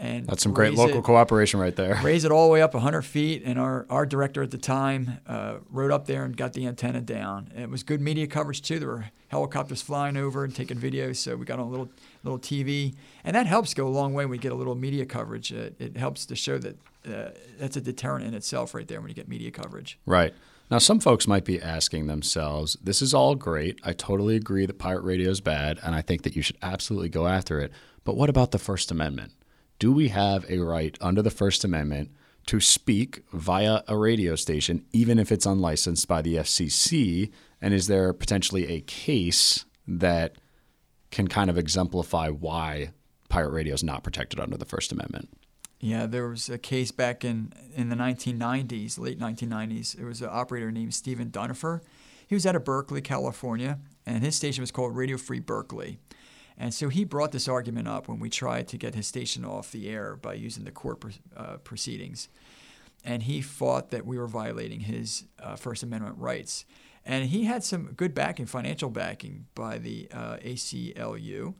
And 0.00 0.26
That's 0.26 0.44
some 0.44 0.52
great 0.52 0.74
local 0.74 1.00
it, 1.00 1.04
cooperation 1.04 1.58
right 1.58 1.74
there. 1.74 1.98
Raise 2.04 2.24
it 2.24 2.30
all 2.30 2.46
the 2.46 2.52
way 2.52 2.62
up 2.62 2.72
100 2.72 3.02
feet, 3.02 3.42
and 3.44 3.58
our, 3.58 3.84
our 3.90 4.06
director 4.06 4.44
at 4.44 4.52
the 4.52 4.58
time 4.58 5.18
uh, 5.26 5.56
rode 5.70 5.90
up 5.90 6.06
there 6.06 6.24
and 6.24 6.36
got 6.36 6.52
the 6.52 6.68
antenna 6.68 7.00
down. 7.00 7.50
And 7.52 7.64
it 7.64 7.68
was 7.70 7.82
good 7.82 8.00
media 8.00 8.28
coverage 8.28 8.62
too. 8.62 8.78
There 8.78 8.86
were 8.86 9.06
helicopters 9.26 9.82
flying 9.82 10.16
over 10.16 10.44
and 10.44 10.54
taking 10.54 10.76
videos, 10.76 11.16
so 11.16 11.34
we 11.34 11.44
got 11.44 11.58
on 11.58 11.66
a 11.66 11.70
little 11.70 11.88
little 12.22 12.38
TV, 12.38 12.94
and 13.24 13.34
that 13.34 13.46
helps 13.46 13.74
go 13.74 13.88
a 13.88 13.90
long 13.90 14.14
way 14.14 14.24
when 14.24 14.30
we 14.30 14.38
get 14.38 14.52
a 14.52 14.54
little 14.54 14.76
media 14.76 15.04
coverage. 15.04 15.50
It, 15.50 15.74
it 15.80 15.96
helps 15.96 16.26
to 16.26 16.36
show 16.36 16.58
that 16.58 16.76
uh, 17.04 17.30
that's 17.58 17.76
a 17.76 17.80
deterrent 17.80 18.24
in 18.24 18.34
itself 18.34 18.74
right 18.74 18.86
there 18.86 19.00
when 19.00 19.08
you 19.08 19.16
get 19.16 19.28
media 19.28 19.50
coverage. 19.50 19.98
Right. 20.06 20.32
Now, 20.70 20.78
some 20.78 21.00
folks 21.00 21.26
might 21.26 21.46
be 21.46 21.62
asking 21.62 22.06
themselves, 22.06 22.76
this 22.82 23.00
is 23.00 23.14
all 23.14 23.34
great. 23.34 23.80
I 23.84 23.94
totally 23.94 24.36
agree 24.36 24.66
that 24.66 24.78
pirate 24.78 25.02
radio 25.02 25.30
is 25.30 25.40
bad, 25.40 25.78
and 25.82 25.94
I 25.94 26.02
think 26.02 26.22
that 26.22 26.36
you 26.36 26.42
should 26.42 26.58
absolutely 26.60 27.08
go 27.08 27.26
after 27.26 27.58
it. 27.60 27.72
But 28.04 28.16
what 28.16 28.28
about 28.28 28.50
the 28.50 28.58
First 28.58 28.90
Amendment? 28.90 29.32
Do 29.78 29.92
we 29.92 30.08
have 30.08 30.44
a 30.50 30.58
right 30.58 30.98
under 31.00 31.22
the 31.22 31.30
First 31.30 31.64
Amendment 31.64 32.10
to 32.46 32.60
speak 32.60 33.22
via 33.32 33.82
a 33.88 33.96
radio 33.96 34.34
station, 34.34 34.84
even 34.92 35.18
if 35.18 35.32
it's 35.32 35.46
unlicensed 35.46 36.06
by 36.06 36.20
the 36.20 36.36
FCC? 36.36 37.30
And 37.62 37.72
is 37.72 37.86
there 37.86 38.12
potentially 38.12 38.66
a 38.68 38.82
case 38.82 39.64
that 39.86 40.36
can 41.10 41.28
kind 41.28 41.48
of 41.48 41.56
exemplify 41.56 42.28
why 42.28 42.90
pirate 43.30 43.52
radio 43.52 43.72
is 43.72 43.84
not 43.84 44.04
protected 44.04 44.38
under 44.38 44.58
the 44.58 44.66
First 44.66 44.92
Amendment? 44.92 45.30
Yeah, 45.80 46.06
there 46.06 46.28
was 46.28 46.48
a 46.48 46.58
case 46.58 46.90
back 46.90 47.24
in, 47.24 47.52
in 47.74 47.88
the 47.88 47.94
1990s, 47.94 48.98
late 48.98 49.18
1990s. 49.18 49.98
It 49.98 50.04
was 50.04 50.22
an 50.22 50.28
operator 50.30 50.72
named 50.72 50.92
Stephen 50.92 51.30
Dunifer. 51.30 51.82
He 52.26 52.34
was 52.34 52.46
out 52.46 52.56
of 52.56 52.64
Berkeley, 52.64 53.00
California, 53.00 53.78
and 54.04 54.24
his 54.24 54.34
station 54.34 54.62
was 54.62 54.72
called 54.72 54.96
Radio 54.96 55.16
Free 55.16 55.40
Berkeley. 55.40 55.98
And 56.58 56.74
so 56.74 56.88
he 56.88 57.04
brought 57.04 57.30
this 57.30 57.46
argument 57.46 57.86
up 57.86 58.08
when 58.08 58.18
we 58.18 58.28
tried 58.28 58.66
to 58.68 58.76
get 58.76 58.96
his 58.96 59.06
station 59.06 59.44
off 59.44 59.70
the 59.70 59.88
air 59.88 60.16
by 60.16 60.34
using 60.34 60.64
the 60.64 60.72
court 60.72 61.02
uh, 61.36 61.58
proceedings. 61.58 62.28
And 63.04 63.22
he 63.22 63.40
fought 63.40 63.90
that 63.92 64.04
we 64.04 64.18
were 64.18 64.26
violating 64.26 64.80
his 64.80 65.24
uh, 65.40 65.54
First 65.54 65.84
Amendment 65.84 66.16
rights. 66.18 66.64
And 67.06 67.26
he 67.26 67.44
had 67.44 67.62
some 67.62 67.92
good 67.92 68.12
backing, 68.12 68.46
financial 68.46 68.90
backing 68.90 69.46
by 69.54 69.78
the 69.78 70.08
uh, 70.12 70.38
ACLU, 70.38 71.54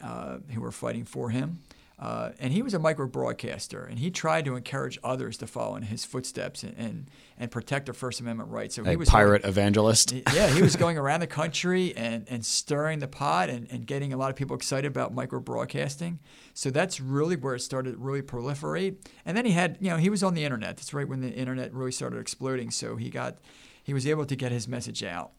uh, 0.00 0.38
who 0.50 0.60
were 0.60 0.72
fighting 0.72 1.04
for 1.04 1.30
him. 1.30 1.58
Uh, 1.96 2.30
and 2.40 2.52
he 2.52 2.60
was 2.60 2.74
a 2.74 2.78
micro 2.78 3.06
broadcaster, 3.06 3.84
and 3.84 4.00
he 4.00 4.10
tried 4.10 4.44
to 4.44 4.56
encourage 4.56 4.98
others 5.04 5.36
to 5.38 5.46
follow 5.46 5.76
in 5.76 5.84
his 5.84 6.04
footsteps 6.04 6.64
and, 6.64 6.74
and, 6.76 7.10
and 7.38 7.50
protect 7.52 7.86
their 7.86 7.94
First 7.94 8.18
Amendment 8.18 8.50
rights. 8.50 8.74
So 8.74 8.82
a 8.82 8.90
he 8.90 8.96
was 8.96 9.08
a 9.08 9.12
pirate 9.12 9.42
going, 9.42 9.50
evangelist. 9.50 10.12
yeah, 10.34 10.48
he 10.48 10.60
was 10.60 10.74
going 10.74 10.98
around 11.04 11.20
the 11.20 11.28
country 11.28 11.94
and, 11.96 12.26
and 12.28 12.44
stirring 12.44 12.98
the 12.98 13.06
pot 13.06 13.48
and, 13.48 13.68
and 13.70 13.86
getting 13.86 14.12
a 14.12 14.16
lot 14.16 14.28
of 14.30 14.34
people 14.34 14.56
excited 14.56 14.88
about 14.88 15.14
micro 15.14 15.38
broadcasting. 15.38 16.18
So 16.52 16.70
that's 16.70 17.00
really 17.00 17.36
where 17.36 17.54
it 17.54 17.60
started 17.60 17.92
to 17.92 17.98
really 17.98 18.22
proliferate. 18.22 18.96
And 19.24 19.36
then 19.36 19.44
he 19.44 19.52
had, 19.52 19.78
you 19.80 19.90
know, 19.90 19.96
he 19.96 20.10
was 20.10 20.24
on 20.24 20.34
the 20.34 20.44
internet. 20.44 20.76
That's 20.76 20.92
right 20.92 21.08
when 21.08 21.20
the 21.20 21.30
internet 21.30 21.72
really 21.72 21.92
started 21.92 22.18
exploding. 22.18 22.72
So 22.72 22.96
he 22.96 23.08
got, 23.08 23.38
he 23.84 23.94
was 23.94 24.04
able 24.04 24.26
to 24.26 24.34
get 24.34 24.50
his 24.50 24.66
message 24.66 25.04
out. 25.04 25.30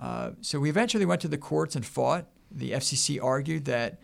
Uh, 0.00 0.32
so 0.40 0.58
we 0.58 0.68
eventually 0.68 1.06
went 1.06 1.20
to 1.20 1.28
the 1.28 1.38
courts 1.38 1.76
and 1.76 1.86
fought. 1.86 2.26
The 2.50 2.72
FCC 2.72 3.22
argued 3.22 3.66
that 3.66 4.00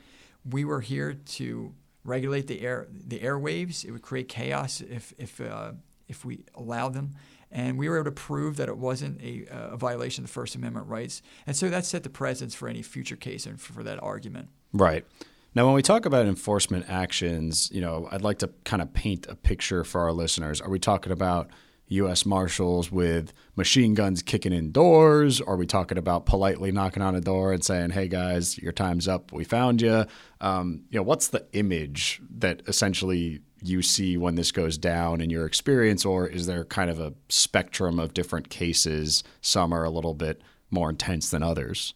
we 0.49 0.65
were 0.65 0.81
here 0.81 1.13
to 1.13 1.75
regulate 2.09 2.47
the 2.47 2.61
air 2.63 2.89
the 2.91 3.21
airwaves. 3.21 3.85
It 3.85 3.93
would 3.93 4.03
create 4.03 4.29
chaos 4.29 4.81
if 4.81 5.13
if 5.19 5.41
uh, 5.41 5.73
if 6.09 6.25
we 6.25 6.45
allowed 6.55 6.95
them. 6.95 7.11
And 7.51 7.79
we 7.79 7.89
were 7.89 7.97
able 7.97 8.05
to 8.07 8.11
prove 8.11 8.57
that 8.57 8.69
it 8.69 8.77
wasn't 8.77 9.23
a, 9.23 9.47
a 9.51 9.77
violation 9.77 10.23
of 10.25 10.29
the 10.29 10.33
First 10.35 10.55
Amendment 10.55 10.87
rights. 10.87 11.23
And 11.47 11.57
so 11.57 11.71
that 11.71 11.87
set 11.87 12.03
the 12.03 12.11
precedence 12.11 12.55
for 12.55 12.69
any 12.69 12.83
future 12.83 13.17
case 13.17 13.47
and 13.47 13.59
for, 13.59 13.73
for 13.73 13.83
that 13.85 14.03
argument. 14.03 14.51
Right. 14.75 15.07
Now, 15.55 15.65
when 15.65 15.75
we 15.75 15.81
talk 15.81 16.05
about 16.05 16.27
enforcement 16.27 16.85
actions, 16.91 17.71
you 17.73 17.81
know, 17.81 18.07
I'd 18.11 18.21
like 18.21 18.39
to 18.41 18.51
kind 18.65 18.83
of 18.83 18.93
paint 18.93 19.27
a 19.31 19.35
picture 19.35 19.83
for 19.83 20.03
our 20.03 20.13
listeners. 20.13 20.61
Are 20.61 20.69
we 20.69 20.79
talking 20.79 21.11
about 21.11 21.49
U.S. 21.89 22.27
Marshals 22.27 22.93
with 22.93 23.33
machine 23.57 23.95
guns 23.95 24.23
kicking 24.23 24.53
in 24.53 24.71
doors? 24.71 25.41
Are 25.41 25.57
we 25.57 25.67
talking 25.67 25.99
about 25.99 26.27
politely 26.27 26.71
knocking 26.71 27.03
on 27.03 27.15
a 27.15 27.21
door 27.21 27.53
and 27.53 27.65
saying, 27.65 27.91
"Hey 27.91 28.09
guys, 28.09 28.59
your 28.59 28.73
time's 28.73 29.09
up. 29.09 29.33
We 29.33 29.45
found 29.45 29.83
you"? 29.83 30.05
Um, 30.41 30.85
you 30.91 30.99
know, 30.99 31.03
what's 31.03 31.29
the 31.29 31.47
image 31.53 32.21
that 32.39 32.63
essentially 32.67 33.41
you 33.63 33.83
see 33.83 34.17
when 34.17 34.37
this 34.37 34.53
goes 34.53 34.79
down 34.79 35.21
in 35.21 35.31
your 35.31 35.47
experience, 35.47 36.05
or 36.05 36.27
is 36.27 36.47
there 36.47 36.65
kind 36.65 36.91
of 36.91 37.01
a 37.01 37.15
spectrum 37.29 37.99
of 37.99 38.15
different 38.15 38.51
cases? 38.51 39.25
Some 39.41 39.73
are 39.73 39.85
a 39.85 39.91
little 39.91 40.15
bit 40.15 40.43
more 40.71 40.91
intense 40.91 41.31
than 41.31 41.43
others. 41.43 41.95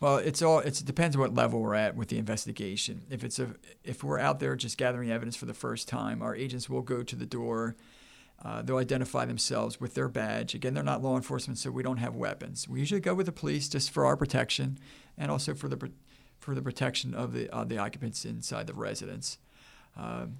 Well, 0.00 0.16
it's 0.16 0.40
all 0.40 0.60
it 0.60 0.82
depends 0.84 1.14
on 1.14 1.20
what 1.20 1.34
level 1.34 1.60
we're 1.60 1.74
at 1.74 1.94
with 1.94 2.08
the 2.08 2.18
investigation. 2.18 3.02
If 3.10 3.22
it's 3.22 3.38
a 3.38 3.54
if 3.84 4.02
we're 4.02 4.18
out 4.18 4.40
there 4.40 4.56
just 4.56 4.78
gathering 4.78 5.10
evidence 5.10 5.36
for 5.36 5.46
the 5.46 5.54
first 5.54 5.88
time, 5.88 6.22
our 6.22 6.34
agents 6.34 6.70
will 6.70 6.82
go 6.82 7.02
to 7.02 7.16
the 7.16 7.26
door 7.26 7.76
uh, 8.42 8.62
they'll 8.62 8.78
identify 8.78 9.24
themselves 9.24 9.80
with 9.80 9.94
their 9.94 10.08
badge. 10.08 10.54
Again, 10.54 10.72
they're 10.74 10.82
not 10.82 11.02
law 11.02 11.16
enforcement, 11.16 11.58
so 11.58 11.70
we 11.70 11.82
don't 11.82 11.98
have 11.98 12.14
weapons. 12.14 12.68
We 12.68 12.80
usually 12.80 13.00
go 13.00 13.14
with 13.14 13.26
the 13.26 13.32
police 13.32 13.68
just 13.68 13.90
for 13.90 14.06
our 14.06 14.16
protection 14.16 14.78
and 15.18 15.30
also 15.30 15.54
for 15.54 15.68
the 15.68 15.90
for 16.38 16.54
the 16.54 16.62
protection 16.62 17.14
of 17.14 17.34
the 17.34 17.54
uh, 17.54 17.64
the 17.64 17.76
occupants 17.76 18.24
inside 18.24 18.66
the 18.66 18.74
residence. 18.74 19.38
Um, 19.96 20.38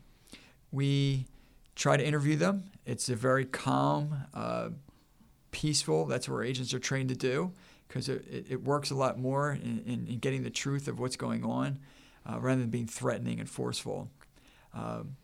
we 0.73 1.27
try 1.75 1.97
to 1.97 2.07
interview 2.07 2.37
them. 2.37 2.71
It's 2.87 3.09
a 3.09 3.17
very 3.17 3.45
calm, 3.45 4.27
uh, 4.33 4.71
peaceful. 5.51 6.07
That's 6.07 6.29
what 6.29 6.37
our 6.37 6.45
agents 6.45 6.73
are 6.73 6.79
trained 6.79 7.09
to 7.11 7.17
do 7.17 7.53
because 7.89 8.09
it, 8.09 8.47
it, 8.49 8.63
works 8.63 8.91
a 8.91 8.95
lot 8.95 9.19
more 9.19 9.51
in, 9.53 9.83
in, 9.85 10.07
in, 10.07 10.19
getting 10.19 10.45
the 10.45 10.51
truth 10.51 10.87
of 10.87 11.01
what's 11.01 11.17
going 11.17 11.45
on 11.45 11.81
uh, 12.25 12.39
rather 12.39 12.61
than 12.61 12.71
being 12.71 12.87
threatening 12.87 13.41
and 13.41 13.51
forceful. 13.51 14.09
Um, 14.73 15.17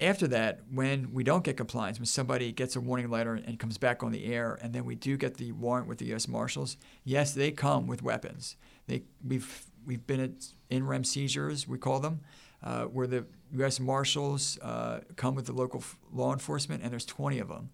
after 0.00 0.26
that, 0.28 0.60
when 0.72 1.12
we 1.12 1.24
don't 1.24 1.44
get 1.44 1.56
compliance, 1.56 1.98
when 1.98 2.06
somebody 2.06 2.52
gets 2.52 2.74
a 2.76 2.80
warning 2.80 3.10
letter 3.10 3.34
and 3.34 3.58
comes 3.58 3.76
back 3.76 4.02
on 4.02 4.12
the 4.12 4.32
air, 4.32 4.58
and 4.62 4.72
then 4.72 4.84
we 4.84 4.94
do 4.94 5.16
get 5.16 5.36
the 5.36 5.52
warrant 5.52 5.86
with 5.86 5.98
the 5.98 6.06
U.S. 6.06 6.26
Marshals, 6.26 6.76
yes, 7.04 7.32
they 7.32 7.50
come 7.50 7.86
with 7.86 8.02
weapons. 8.02 8.56
They 8.86 9.02
we've 9.26 9.66
we've 9.84 10.06
been 10.06 10.20
at 10.20 10.30
in 10.70 10.86
rem 10.86 11.04
seizures, 11.04 11.68
we 11.68 11.78
call 11.78 12.00
them, 12.00 12.20
uh, 12.62 12.84
where 12.84 13.06
the 13.06 13.26
U.S. 13.52 13.78
Marshals 13.80 14.58
uh, 14.62 15.00
come 15.16 15.34
with 15.34 15.46
the 15.46 15.52
local 15.52 15.80
f- 15.80 15.98
law 16.12 16.32
enforcement, 16.32 16.82
and 16.82 16.92
there's 16.92 17.06
20 17.06 17.38
of 17.38 17.48
them, 17.48 17.70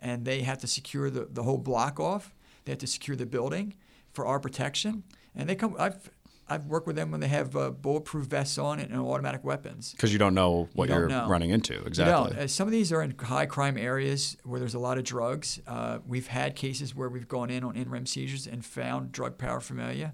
and 0.00 0.24
they 0.24 0.42
have 0.42 0.58
to 0.58 0.66
secure 0.66 1.10
the, 1.10 1.28
the 1.30 1.42
whole 1.42 1.58
block 1.58 1.98
off. 1.98 2.34
They 2.64 2.72
have 2.72 2.78
to 2.80 2.86
secure 2.86 3.16
the 3.16 3.26
building 3.26 3.74
for 4.12 4.26
our 4.26 4.38
protection, 4.38 5.04
and 5.34 5.48
they 5.48 5.54
come. 5.54 5.76
I've 5.78 6.10
I've 6.50 6.66
worked 6.66 6.88
with 6.88 6.96
them 6.96 7.12
when 7.12 7.20
they 7.20 7.28
have 7.28 7.54
uh, 7.54 7.70
bulletproof 7.70 8.26
vests 8.26 8.58
on 8.58 8.80
and, 8.80 8.90
and 8.90 9.00
automatic 9.00 9.44
weapons. 9.44 9.92
Because 9.92 10.12
you 10.12 10.18
don't 10.18 10.34
know 10.34 10.68
what 10.74 10.88
you 10.88 10.96
are 10.96 11.28
running 11.28 11.50
into 11.50 11.80
exactly. 11.84 12.36
Uh, 12.36 12.46
some 12.48 12.66
of 12.66 12.72
these 12.72 12.92
are 12.92 13.02
in 13.02 13.14
high 13.16 13.46
crime 13.46 13.78
areas 13.78 14.36
where 14.42 14.58
there's 14.58 14.74
a 14.74 14.78
lot 14.80 14.98
of 14.98 15.04
drugs. 15.04 15.60
Uh, 15.66 16.00
we've 16.06 16.26
had 16.26 16.56
cases 16.56 16.94
where 16.94 17.08
we've 17.08 17.28
gone 17.28 17.50
in 17.50 17.62
on 17.62 17.76
in 17.76 17.88
rem 17.88 18.04
seizures 18.04 18.48
and 18.48 18.64
found 18.64 19.12
drug 19.12 19.38
paraphernalia 19.38 20.12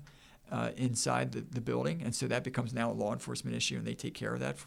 uh, 0.53 0.71
inside 0.77 1.33
the, 1.33 1.41
the 1.41 1.61
building, 1.61 2.03
and 2.05 2.15
so 2.15 2.27
that 2.27 2.45
becomes 2.45 2.75
now 2.75 2.91
a 2.91 2.93
law 2.93 3.13
enforcement 3.15 3.57
issue, 3.57 3.77
and 3.77 3.87
they 3.87 3.95
take 3.95 4.15
care 4.15 4.35
of 4.35 4.41
that. 4.41 4.59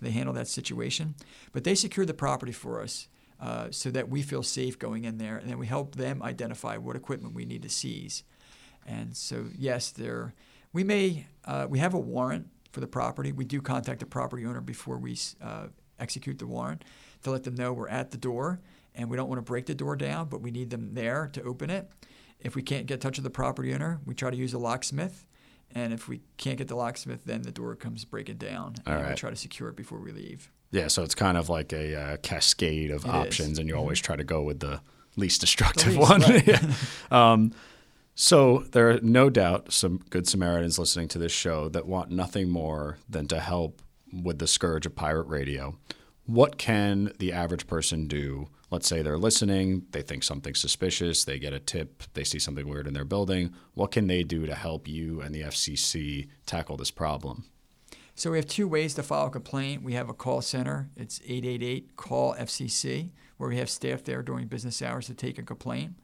They 0.00 0.10
handle 0.10 0.34
that 0.34 0.48
situation, 0.48 1.14
but 1.52 1.62
they 1.62 1.74
secure 1.74 2.06
the 2.06 2.14
property 2.14 2.52
for 2.52 2.80
us. 2.80 3.08
Uh, 3.40 3.66
so 3.72 3.90
that 3.90 4.08
we 4.08 4.22
feel 4.22 4.44
safe 4.44 4.78
going 4.78 5.02
in 5.02 5.18
there, 5.18 5.36
and 5.36 5.50
then 5.50 5.58
we 5.58 5.66
help 5.66 5.96
them 5.96 6.22
identify 6.22 6.76
what 6.76 6.94
equipment 6.94 7.34
we 7.34 7.44
need 7.44 7.60
to 7.60 7.68
seize. 7.68 8.22
And 8.86 9.16
so, 9.16 9.46
yes, 9.58 9.90
there 9.90 10.32
we 10.72 10.84
may 10.84 11.26
uh, 11.44 11.66
we 11.68 11.78
have 11.78 11.94
a 11.94 11.98
warrant 11.98 12.48
for 12.72 12.80
the 12.80 12.86
property. 12.86 13.32
We 13.32 13.44
do 13.44 13.60
contact 13.60 14.00
the 14.00 14.06
property 14.06 14.46
owner 14.46 14.60
before 14.60 14.96
we 14.98 15.18
uh, 15.42 15.66
execute 15.98 16.38
the 16.38 16.46
warrant 16.46 16.84
to 17.22 17.30
let 17.30 17.44
them 17.44 17.54
know 17.54 17.72
we're 17.72 17.88
at 17.88 18.10
the 18.10 18.16
door 18.18 18.60
and 18.94 19.08
we 19.10 19.16
don't 19.16 19.28
want 19.28 19.38
to 19.38 19.42
break 19.42 19.66
the 19.66 19.74
door 19.74 19.96
down, 19.96 20.28
but 20.28 20.40
we 20.40 20.50
need 20.50 20.70
them 20.70 20.94
there 20.94 21.28
to 21.32 21.42
open 21.42 21.70
it. 21.70 21.90
If 22.40 22.54
we 22.54 22.62
can't 22.62 22.86
get 22.86 23.00
touch 23.00 23.18
of 23.18 23.24
the 23.24 23.30
property 23.30 23.72
owner, 23.74 24.00
we 24.04 24.14
try 24.14 24.30
to 24.30 24.36
use 24.36 24.52
a 24.52 24.58
locksmith. 24.58 25.26
And 25.74 25.92
if 25.94 26.08
we 26.08 26.20
can't 26.36 26.58
get 26.58 26.68
the 26.68 26.74
locksmith, 26.76 27.24
then 27.24 27.42
the 27.42 27.50
door 27.52 27.74
comes 27.76 28.04
breaking 28.04 28.36
down. 28.36 28.74
All 28.86 28.92
and 28.94 29.02
right. 29.02 29.10
we 29.10 29.16
try 29.16 29.30
to 29.30 29.36
secure 29.36 29.68
it 29.70 29.76
before 29.76 29.98
we 30.00 30.12
leave. 30.12 30.50
Yeah, 30.70 30.88
so 30.88 31.02
it's 31.02 31.14
kind 31.14 31.36
of 31.38 31.48
like 31.48 31.72
a 31.72 31.98
uh, 31.98 32.16
cascade 32.18 32.90
of 32.90 33.04
It 33.04 33.08
is. 33.08 33.14
options, 33.14 33.58
and 33.58 33.68
you 33.68 33.76
always 33.76 33.98
Mm-hmm. 33.98 34.06
try 34.06 34.16
to 34.16 34.24
go 34.24 34.42
with 34.42 34.60
the 34.60 34.80
least 35.16 35.40
destructive 35.40 35.96
least, 35.96 36.10
one. 36.10 36.20
right. 36.22 36.46
Yeah. 36.46 36.72
um, 37.10 37.52
so 38.14 38.64
there 38.72 38.90
are 38.90 39.00
no 39.02 39.30
doubt 39.30 39.72
some 39.72 40.00
good 40.10 40.28
Samaritans 40.28 40.78
listening 40.78 41.08
to 41.08 41.18
this 41.18 41.32
show 41.32 41.68
that 41.70 41.86
want 41.86 42.10
nothing 42.10 42.48
more 42.48 42.98
than 43.08 43.26
to 43.28 43.40
help 43.40 43.82
with 44.12 44.38
the 44.38 44.46
scourge 44.46 44.86
of 44.86 44.94
pirate 44.94 45.26
radio. 45.26 45.78
What 46.26 46.58
can 46.58 47.12
the 47.18 47.32
average 47.32 47.66
person 47.66 48.06
do? 48.06 48.48
Let's 48.70 48.86
say 48.86 49.02
they're 49.02 49.18
listening, 49.18 49.86
they 49.90 50.02
think 50.02 50.22
something's 50.22 50.60
suspicious, 50.60 51.24
they 51.24 51.38
get 51.38 51.52
a 51.52 51.58
tip, 51.58 52.04
they 52.14 52.24
see 52.24 52.38
something 52.38 52.68
weird 52.68 52.86
in 52.86 52.94
their 52.94 53.04
building. 53.04 53.52
What 53.74 53.90
can 53.90 54.06
they 54.06 54.22
do 54.22 54.46
to 54.46 54.54
help 54.54 54.88
you 54.88 55.20
and 55.20 55.34
the 55.34 55.42
FCC 55.42 56.28
tackle 56.46 56.76
this 56.76 56.90
problem? 56.90 57.44
So 58.14 58.30
we 58.30 58.38
have 58.38 58.46
two 58.46 58.68
ways 58.68 58.94
to 58.94 59.02
file 59.02 59.26
a 59.26 59.30
complaint. 59.30 59.82
We 59.82 59.94
have 59.94 60.08
a 60.08 60.14
call 60.14 60.42
center. 60.42 60.90
It's 60.96 61.20
888 61.24 61.96
call 61.96 62.34
FCC, 62.34 63.10
where 63.36 63.48
we 63.48 63.56
have 63.56 63.70
staff 63.70 64.04
there 64.04 64.22
during 64.22 64.46
business 64.46 64.82
hours 64.82 65.06
to 65.06 65.14
take 65.14 65.38
a 65.38 65.42
complaint. 65.42 65.94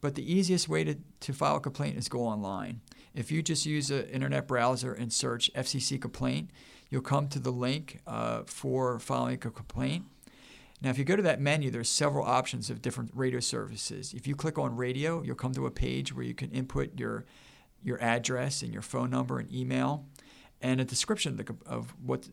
But 0.00 0.14
the 0.14 0.32
easiest 0.32 0.68
way 0.68 0.84
to, 0.84 0.96
to 1.20 1.32
file 1.32 1.56
a 1.56 1.60
complaint 1.60 1.96
is 1.96 2.08
go 2.08 2.20
online. 2.20 2.80
If 3.14 3.32
you 3.32 3.42
just 3.42 3.66
use 3.66 3.90
an 3.90 4.04
internet 4.06 4.46
browser 4.46 4.92
and 4.92 5.12
search 5.12 5.50
FCC 5.54 6.00
complaint, 6.00 6.50
you'll 6.88 7.02
come 7.02 7.28
to 7.28 7.38
the 7.38 7.50
link 7.50 8.00
uh, 8.06 8.42
for 8.46 8.98
filing 8.98 9.34
a 9.34 9.38
complaint. 9.38 10.04
Now, 10.80 10.90
if 10.90 10.98
you 10.98 11.04
go 11.04 11.16
to 11.16 11.22
that 11.22 11.40
menu, 11.40 11.70
there's 11.70 11.88
several 11.88 12.24
options 12.24 12.70
of 12.70 12.80
different 12.80 13.10
radio 13.12 13.40
services. 13.40 14.14
If 14.14 14.28
you 14.28 14.36
click 14.36 14.58
on 14.58 14.76
radio, 14.76 15.22
you'll 15.22 15.34
come 15.34 15.52
to 15.54 15.66
a 15.66 15.70
page 15.70 16.14
where 16.14 16.24
you 16.24 16.34
can 16.34 16.50
input 16.50 16.98
your 16.98 17.24
your 17.82 18.02
address 18.02 18.62
and 18.62 18.72
your 18.72 18.82
phone 18.82 19.08
number 19.08 19.38
and 19.38 19.52
email, 19.52 20.04
and 20.60 20.80
a 20.80 20.84
description 20.84 21.38
of, 21.38 21.46
the, 21.46 21.54
of 21.64 21.94
what 22.04 22.28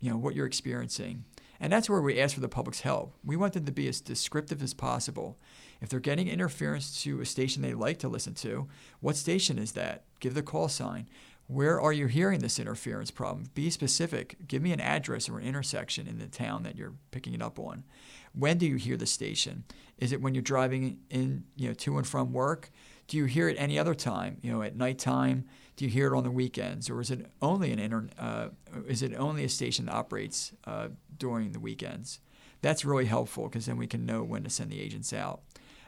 you 0.00 0.10
know 0.10 0.16
what 0.16 0.34
you're 0.34 0.46
experiencing. 0.46 1.24
And 1.60 1.72
that's 1.72 1.88
where 1.88 2.00
we 2.00 2.20
ask 2.20 2.34
for 2.34 2.40
the 2.40 2.48
public's 2.48 2.80
help. 2.80 3.14
We 3.24 3.36
want 3.36 3.52
them 3.52 3.64
to 3.64 3.72
be 3.72 3.88
as 3.88 4.00
descriptive 4.00 4.62
as 4.62 4.74
possible. 4.74 5.38
If 5.84 5.90
they're 5.90 6.00
getting 6.00 6.28
interference 6.28 7.02
to 7.02 7.20
a 7.20 7.26
station 7.26 7.60
they 7.60 7.74
like 7.74 7.98
to 7.98 8.08
listen 8.08 8.32
to, 8.36 8.68
what 9.00 9.16
station 9.16 9.58
is 9.58 9.72
that? 9.72 10.04
Give 10.18 10.32
the 10.32 10.42
call 10.42 10.68
sign. 10.68 11.10
Where 11.46 11.78
are 11.78 11.92
you 11.92 12.06
hearing 12.06 12.40
this 12.40 12.58
interference 12.58 13.10
problem? 13.10 13.50
Be 13.54 13.68
specific. 13.68 14.48
Give 14.48 14.62
me 14.62 14.72
an 14.72 14.80
address 14.80 15.28
or 15.28 15.38
an 15.38 15.44
intersection 15.44 16.08
in 16.08 16.18
the 16.18 16.26
town 16.26 16.62
that 16.62 16.76
you're 16.76 16.94
picking 17.10 17.34
it 17.34 17.42
up 17.42 17.58
on. 17.58 17.84
When 18.32 18.56
do 18.56 18.64
you 18.64 18.76
hear 18.76 18.96
the 18.96 19.04
station? 19.04 19.64
Is 19.98 20.10
it 20.10 20.22
when 20.22 20.34
you're 20.34 20.40
driving 20.40 21.00
in, 21.10 21.44
you 21.54 21.68
know, 21.68 21.74
to 21.74 21.98
and 21.98 22.06
from 22.06 22.32
work? 22.32 22.70
Do 23.06 23.18
you 23.18 23.26
hear 23.26 23.50
it 23.50 23.56
any 23.58 23.78
other 23.78 23.94
time? 23.94 24.38
You 24.40 24.52
know, 24.52 24.62
at 24.62 24.76
nighttime? 24.76 25.44
Do 25.76 25.84
you 25.84 25.90
hear 25.90 26.14
it 26.14 26.16
on 26.16 26.24
the 26.24 26.30
weekends, 26.30 26.88
or 26.88 27.02
is 27.02 27.10
it 27.10 27.26
only 27.42 27.72
an 27.72 27.78
inter, 27.78 28.08
uh, 28.18 28.48
is 28.88 29.02
it 29.02 29.12
only 29.14 29.44
a 29.44 29.50
station 29.50 29.84
that 29.84 29.92
operates 29.92 30.52
uh, 30.66 30.88
during 31.18 31.52
the 31.52 31.60
weekends? 31.60 32.20
That's 32.62 32.86
really 32.86 33.04
helpful 33.04 33.48
because 33.48 33.66
then 33.66 33.76
we 33.76 33.86
can 33.86 34.06
know 34.06 34.22
when 34.22 34.44
to 34.44 34.48
send 34.48 34.70
the 34.70 34.80
agents 34.80 35.12
out. 35.12 35.42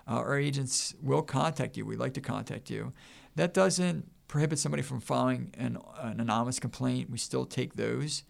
Uh, 0.09 0.14
our 0.14 0.38
agents 0.38 0.95
will 1.03 1.23
contact 1.23 1.77
you. 1.77 1.85
We'd 1.85 1.99
like 1.99 2.14
to 2.14 2.21
contact 2.21 2.71
you. 2.71 2.92
That 3.35 3.53
doesn't 3.53 4.11
prohibit 4.29 4.59
somebody 4.59 4.83
from 4.83 5.01
filing 5.01 5.53
an, 5.59 5.79
an 6.01 6.21
anonymous 6.21 6.59
complaint. 6.59 7.11
We 7.11 7.19
still 7.19 7.45
take 7.45 7.75
those. 7.75 8.23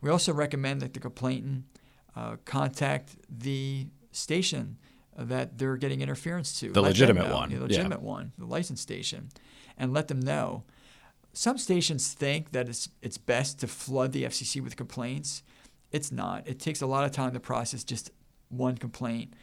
We 0.00 0.10
also 0.10 0.32
recommend 0.32 0.80
that 0.80 0.94
the 0.94 1.00
complainant 1.00 1.64
uh, 2.16 2.36
contact 2.44 3.16
the 3.28 3.86
station 4.12 4.78
that 5.16 5.58
they're 5.58 5.76
getting 5.76 6.00
interference 6.00 6.58
to. 6.60 6.70
The 6.70 6.80
Let 6.80 6.88
legitimate 6.90 7.28
know, 7.28 7.34
one, 7.34 7.48
The 7.50 7.56
yeah. 7.56 7.62
legitimate 7.62 8.02
one, 8.02 8.32
the 8.38 8.46
licensed 8.46 8.82
station, 8.82 9.28
and 9.76 9.92
let 9.92 10.08
them 10.08 10.20
know. 10.20 10.64
Some 11.32 11.58
stations 11.58 12.12
think 12.12 12.52
that 12.52 12.68
it's, 12.68 12.88
it's 13.02 13.18
best 13.18 13.60
to 13.60 13.66
flood 13.66 14.12
the 14.12 14.24
FCC 14.24 14.62
with 14.62 14.76
complaints. 14.76 15.42
It's 15.92 16.10
not. 16.10 16.46
It 16.48 16.58
takes 16.58 16.80
a 16.80 16.86
lot 16.86 17.04
of 17.04 17.12
time 17.12 17.32
to 17.32 17.40
process 17.40 17.84
just 17.84 18.10
one 18.48 18.76
complaint. 18.76 19.34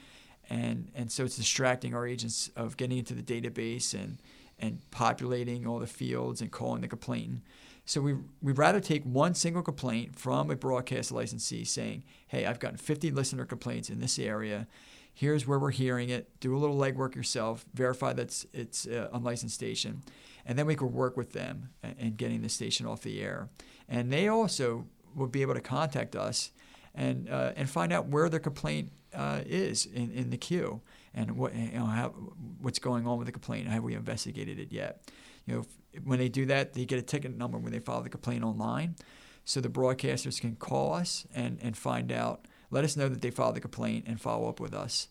And, 0.49 0.91
and 0.95 1.11
so 1.11 1.25
it's 1.25 1.37
distracting 1.37 1.93
our 1.93 2.07
agents 2.07 2.49
of 2.55 2.77
getting 2.77 2.97
into 2.97 3.13
the 3.13 3.21
database 3.21 3.93
and, 3.93 4.17
and 4.59 4.79
populating 4.91 5.67
all 5.67 5.79
the 5.79 5.87
fields 5.87 6.41
and 6.41 6.51
calling 6.51 6.81
the 6.81 6.87
complainant. 6.87 7.41
So 7.85 8.01
we, 8.01 8.15
we'd 8.41 8.57
rather 8.57 8.79
take 8.79 9.03
one 9.03 9.33
single 9.33 9.61
complaint 9.61 10.17
from 10.17 10.51
a 10.51 10.55
broadcast 10.55 11.11
licensee 11.11 11.63
saying, 11.63 12.03
hey, 12.27 12.45
I've 12.45 12.59
gotten 12.59 12.77
50 12.77 13.11
listener 13.11 13.45
complaints 13.45 13.89
in 13.89 13.99
this 13.99 14.19
area. 14.19 14.67
Here's 15.13 15.47
where 15.47 15.57
we're 15.57 15.71
hearing 15.71 16.09
it. 16.09 16.29
Do 16.39 16.55
a 16.55 16.59
little 16.59 16.77
legwork 16.77 17.15
yourself. 17.15 17.65
Verify 17.73 18.13
that 18.13 18.45
it's 18.53 18.85
a 18.85 19.09
unlicensed 19.13 19.55
station. 19.55 20.03
And 20.45 20.59
then 20.59 20.65
we 20.65 20.75
could 20.75 20.93
work 20.93 21.17
with 21.17 21.33
them 21.33 21.69
in 21.81 21.95
in 21.97 22.15
getting 22.15 22.41
the 22.41 22.49
station 22.49 22.85
off 22.85 23.01
the 23.01 23.21
air. 23.21 23.49
And 23.89 24.11
they 24.11 24.27
also 24.27 24.85
will 25.15 25.27
be 25.27 25.41
able 25.41 25.53
to 25.53 25.61
contact 25.61 26.15
us 26.15 26.51
and, 26.93 27.29
uh, 27.29 27.53
and 27.55 27.69
find 27.69 27.93
out 27.93 28.07
where 28.07 28.27
their 28.27 28.39
complaint 28.39 28.91
uh, 29.17 29.41
is 29.45 29.85
in, 29.87 30.11
in 30.11 30.29
the 30.29 30.37
queue 30.37 30.79
and 31.13 31.31
what, 31.31 31.53
you 31.55 31.71
know, 31.71 31.85
how, 31.85 32.09
what's 32.61 32.79
going 32.79 33.07
on 33.07 33.17
with 33.17 33.25
the 33.25 33.31
complaint. 33.31 33.67
Have 33.67 33.83
we 33.83 33.95
investigated 33.95 34.59
it 34.59 34.71
yet? 34.71 35.01
You 35.45 35.55
know, 35.55 35.59
if, 35.61 36.05
when 36.05 36.19
they 36.19 36.29
do 36.29 36.45
that, 36.45 36.73
they 36.73 36.85
get 36.85 36.99
a 36.99 37.01
ticket 37.01 37.35
number 37.35 37.57
when 37.57 37.71
they 37.73 37.79
file 37.79 38.01
the 38.01 38.09
complaint 38.09 38.43
online. 38.43 38.95
So 39.43 39.59
the 39.59 39.69
broadcasters 39.69 40.39
can 40.39 40.55
call 40.55 40.93
us 40.93 41.25
and, 41.33 41.57
and 41.61 41.75
find 41.75 42.11
out, 42.11 42.47
let 42.69 42.83
us 42.83 42.95
know 42.95 43.09
that 43.09 43.21
they 43.21 43.31
filed 43.31 43.55
the 43.55 43.61
complaint 43.61 44.05
and 44.07 44.21
follow 44.21 44.47
up 44.47 44.59
with 44.59 44.73
us. 44.73 45.07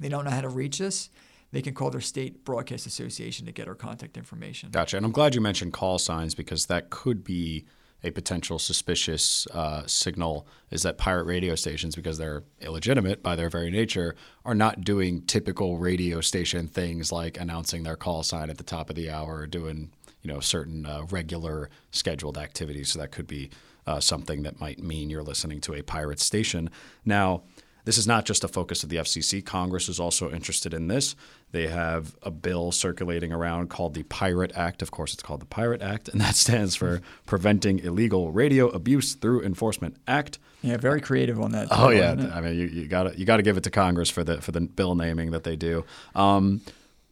They 0.00 0.08
don't 0.08 0.24
know 0.24 0.30
how 0.30 0.40
to 0.40 0.48
reach 0.48 0.80
us, 0.80 1.10
they 1.52 1.62
can 1.62 1.74
call 1.74 1.90
their 1.90 2.00
state 2.00 2.44
broadcast 2.44 2.86
association 2.86 3.46
to 3.46 3.52
get 3.52 3.68
our 3.68 3.74
contact 3.74 4.16
information. 4.16 4.70
Gotcha. 4.70 4.96
And 4.96 5.04
I'm 5.04 5.12
glad 5.12 5.34
you 5.34 5.40
mentioned 5.40 5.72
call 5.72 5.98
signs 5.98 6.34
because 6.34 6.66
that 6.66 6.90
could 6.90 7.22
be 7.24 7.66
a 8.02 8.10
potential 8.10 8.58
suspicious 8.58 9.46
uh, 9.48 9.82
signal 9.86 10.46
is 10.70 10.82
that 10.82 10.98
pirate 10.98 11.24
radio 11.24 11.54
stations, 11.54 11.94
because 11.94 12.18
they're 12.18 12.44
illegitimate 12.60 13.22
by 13.22 13.36
their 13.36 13.50
very 13.50 13.70
nature, 13.70 14.14
are 14.44 14.54
not 14.54 14.82
doing 14.82 15.22
typical 15.22 15.76
radio 15.78 16.20
station 16.20 16.66
things 16.66 17.12
like 17.12 17.38
announcing 17.38 17.82
their 17.82 17.96
call 17.96 18.22
sign 18.22 18.50
at 18.50 18.58
the 18.58 18.64
top 18.64 18.90
of 18.90 18.96
the 18.96 19.10
hour 19.10 19.36
or 19.36 19.46
doing 19.46 19.90
you 20.22 20.32
know 20.32 20.40
certain 20.40 20.86
uh, 20.86 21.04
regular 21.10 21.70
scheduled 21.90 22.38
activities. 22.38 22.90
So 22.90 22.98
that 22.98 23.12
could 23.12 23.26
be 23.26 23.50
uh, 23.86 24.00
something 24.00 24.42
that 24.42 24.60
might 24.60 24.78
mean 24.78 25.10
you're 25.10 25.22
listening 25.22 25.60
to 25.62 25.74
a 25.74 25.82
pirate 25.82 26.20
station. 26.20 26.70
Now, 27.04 27.42
this 27.84 27.98
is 27.98 28.06
not 28.06 28.24
just 28.24 28.44
a 28.44 28.48
focus 28.48 28.82
of 28.82 28.88
the 28.88 28.96
FCC. 28.96 29.44
Congress 29.44 29.88
is 29.88 29.98
also 29.98 30.30
interested 30.30 30.74
in 30.74 30.88
this. 30.88 31.16
They 31.52 31.66
have 31.68 32.16
a 32.22 32.30
bill 32.30 32.72
circulating 32.72 33.32
around 33.32 33.70
called 33.70 33.94
the 33.94 34.02
Pirate 34.04 34.52
Act. 34.54 34.82
Of 34.82 34.90
course, 34.90 35.12
it's 35.14 35.22
called 35.22 35.40
the 35.40 35.46
Pirate 35.46 35.82
Act, 35.82 36.08
and 36.08 36.20
that 36.20 36.34
stands 36.36 36.76
for 36.76 37.00
Preventing 37.26 37.78
Illegal 37.80 38.32
Radio 38.32 38.68
Abuse 38.68 39.14
Through 39.14 39.42
Enforcement 39.42 39.96
Act. 40.06 40.38
Yeah, 40.62 40.76
very 40.76 41.00
creative 41.00 41.40
on 41.40 41.52
that. 41.52 41.68
Oh 41.70 41.88
bill, 41.88 42.18
yeah. 42.18 42.34
I 42.34 42.40
mean 42.40 42.56
you, 42.56 42.66
you 42.66 42.86
got 42.86 43.04
to 43.04 43.18
you 43.18 43.24
got 43.24 43.38
to 43.38 43.42
give 43.42 43.56
it 43.56 43.64
to 43.64 43.70
Congress 43.70 44.10
for 44.10 44.22
the 44.22 44.40
for 44.40 44.52
the 44.52 44.60
bill 44.60 44.94
naming 44.94 45.30
that 45.30 45.44
they 45.44 45.56
do. 45.56 45.84
Um, 46.14 46.60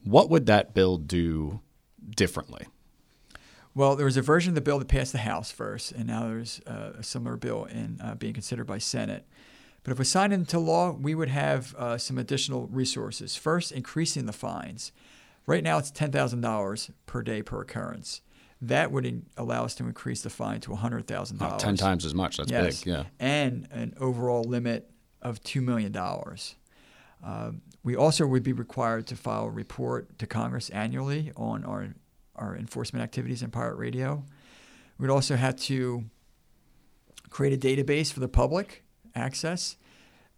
what 0.04 0.30
would 0.30 0.46
that 0.46 0.74
bill 0.74 0.96
do 0.98 1.60
differently? 2.14 2.66
Well, 3.74 3.94
there 3.94 4.06
was 4.06 4.16
a 4.16 4.22
version 4.22 4.50
of 4.50 4.54
the 4.56 4.60
bill 4.60 4.78
that 4.80 4.88
passed 4.88 5.12
the 5.12 5.18
House 5.18 5.52
first, 5.52 5.92
and 5.92 6.06
now 6.06 6.26
there's 6.26 6.60
uh, 6.66 6.94
a 6.98 7.02
similar 7.02 7.36
bill 7.36 7.64
in 7.66 8.00
uh, 8.02 8.14
being 8.16 8.34
considered 8.34 8.66
by 8.66 8.78
Senate. 8.78 9.24
But 9.88 9.92
if 9.92 9.98
we 10.00 10.04
sign 10.04 10.32
into 10.32 10.58
law, 10.58 10.90
we 10.90 11.14
would 11.14 11.30
have 11.30 11.74
uh, 11.76 11.96
some 11.96 12.18
additional 12.18 12.66
resources. 12.66 13.36
First, 13.36 13.72
increasing 13.72 14.26
the 14.26 14.34
fines. 14.34 14.92
Right 15.46 15.64
now, 15.64 15.78
it's 15.78 15.90
ten 15.90 16.12
thousand 16.12 16.42
dollars 16.42 16.90
per 17.06 17.22
day 17.22 17.40
per 17.42 17.62
occurrence. 17.62 18.20
That 18.60 18.92
would 18.92 19.06
in- 19.06 19.24
allow 19.38 19.64
us 19.64 19.74
to 19.76 19.84
increase 19.86 20.20
the 20.20 20.28
fine 20.28 20.60
to 20.60 20.74
hundred 20.74 21.06
thousand 21.06 21.38
Oh, 21.40 21.46
dollars. 21.46 21.62
Ten 21.62 21.76
times 21.76 22.04
as 22.04 22.12
much. 22.14 22.36
That's 22.36 22.50
yes, 22.50 22.84
big. 22.84 22.92
Yeah. 22.92 23.04
and 23.18 23.66
an 23.70 23.94
overall 23.98 24.44
limit 24.44 24.90
of 25.22 25.42
two 25.42 25.62
million 25.62 25.90
dollars. 25.90 26.56
Um, 27.24 27.62
we 27.82 27.96
also 27.96 28.26
would 28.26 28.42
be 28.42 28.52
required 28.52 29.06
to 29.06 29.16
file 29.16 29.44
a 29.46 29.50
report 29.50 30.18
to 30.18 30.26
Congress 30.26 30.68
annually 30.68 31.32
on 31.34 31.64
our 31.64 31.94
our 32.36 32.54
enforcement 32.54 33.02
activities 33.02 33.42
in 33.42 33.50
pirate 33.50 33.76
radio. 33.76 34.22
We'd 34.98 35.08
also 35.08 35.36
have 35.36 35.56
to 35.60 36.04
create 37.30 37.54
a 37.54 37.66
database 37.66 38.12
for 38.12 38.20
the 38.20 38.28
public 38.28 38.84
access. 39.18 39.76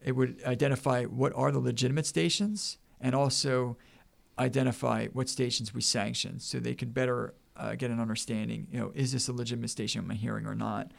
It 0.02 0.12
would 0.12 0.42
identify 0.44 1.04
what 1.04 1.32
are 1.34 1.52
the 1.52 1.58
legitimate 1.60 2.06
stations 2.06 2.78
and 3.00 3.14
also 3.14 3.76
identify 4.38 5.06
what 5.08 5.28
stations 5.28 5.74
we 5.74 5.82
sanction 5.82 6.40
so 6.40 6.58
they 6.58 6.74
could 6.74 6.94
better 6.94 7.34
uh, 7.56 7.74
get 7.74 7.90
an 7.90 8.00
understanding, 8.00 8.66
you 8.72 8.80
know, 8.80 8.90
is 8.94 9.12
this 9.12 9.28
a 9.28 9.32
legitimate 9.32 9.70
station 9.70 10.00
I'm 10.00 10.10
hearing 10.10 10.46
or 10.46 10.54
not? 10.54 10.92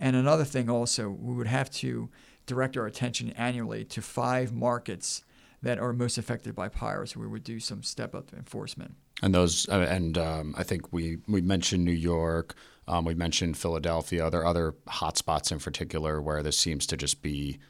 And 0.00 0.16
another 0.16 0.44
thing 0.44 0.68
also, 0.68 1.08
we 1.08 1.34
would 1.34 1.46
have 1.46 1.70
to 1.70 2.08
direct 2.46 2.76
our 2.76 2.86
attention 2.86 3.30
annually 3.30 3.84
to 3.84 4.02
five 4.02 4.52
markets 4.52 5.22
that 5.62 5.78
are 5.78 5.92
most 5.92 6.18
affected 6.18 6.54
by 6.54 6.68
pirates. 6.68 7.16
We 7.16 7.26
would 7.26 7.44
do 7.44 7.60
some 7.60 7.82
step 7.82 8.14
up 8.14 8.32
enforcement. 8.32 8.94
And 9.22 9.34
those, 9.34 9.68
uh, 9.68 9.86
and 9.88 10.16
um, 10.16 10.54
I 10.56 10.62
think 10.62 10.92
we 10.92 11.18
we 11.28 11.42
mentioned 11.42 11.84
New 11.84 11.92
York, 11.92 12.54
um, 12.90 13.04
we 13.04 13.14
mentioned 13.14 13.56
Philadelphia. 13.56 14.24
Are 14.24 14.30
there 14.30 14.44
other 14.44 14.74
hotspots 14.88 15.52
in 15.52 15.60
particular 15.60 16.20
where 16.20 16.42
this 16.42 16.58
seems 16.58 16.86
to 16.86 16.96
just 16.96 17.22
be 17.22 17.60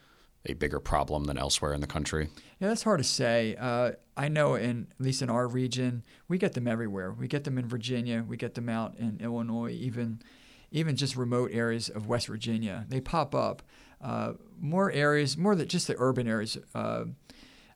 a 0.46 0.54
bigger 0.54 0.80
problem 0.80 1.24
than 1.24 1.36
elsewhere 1.36 1.74
in 1.74 1.82
the 1.82 1.86
country? 1.86 2.30
Yeah, 2.58 2.68
that's 2.68 2.84
hard 2.84 3.00
to 3.00 3.04
say. 3.04 3.54
Uh, 3.60 3.92
I 4.16 4.28
know 4.28 4.54
in 4.54 4.86
at 4.98 5.04
least 5.04 5.20
in 5.20 5.28
our 5.28 5.46
region, 5.46 6.04
we 6.26 6.38
get 6.38 6.54
them 6.54 6.66
everywhere. 6.66 7.12
We 7.12 7.28
get 7.28 7.44
them 7.44 7.58
in 7.58 7.68
Virginia. 7.68 8.24
We 8.26 8.38
get 8.38 8.54
them 8.54 8.70
out 8.70 8.96
in 8.96 9.18
Illinois, 9.20 9.72
even 9.72 10.22
even 10.70 10.96
just 10.96 11.16
remote 11.16 11.50
areas 11.52 11.90
of 11.90 12.06
West 12.06 12.28
Virginia. 12.28 12.86
They 12.88 13.02
pop 13.02 13.34
up. 13.34 13.62
Uh, 14.00 14.32
more 14.58 14.90
areas, 14.90 15.36
more 15.36 15.54
than 15.54 15.68
just 15.68 15.86
the 15.86 15.96
urban 15.98 16.26
areas. 16.26 16.56
Uh, 16.74 17.04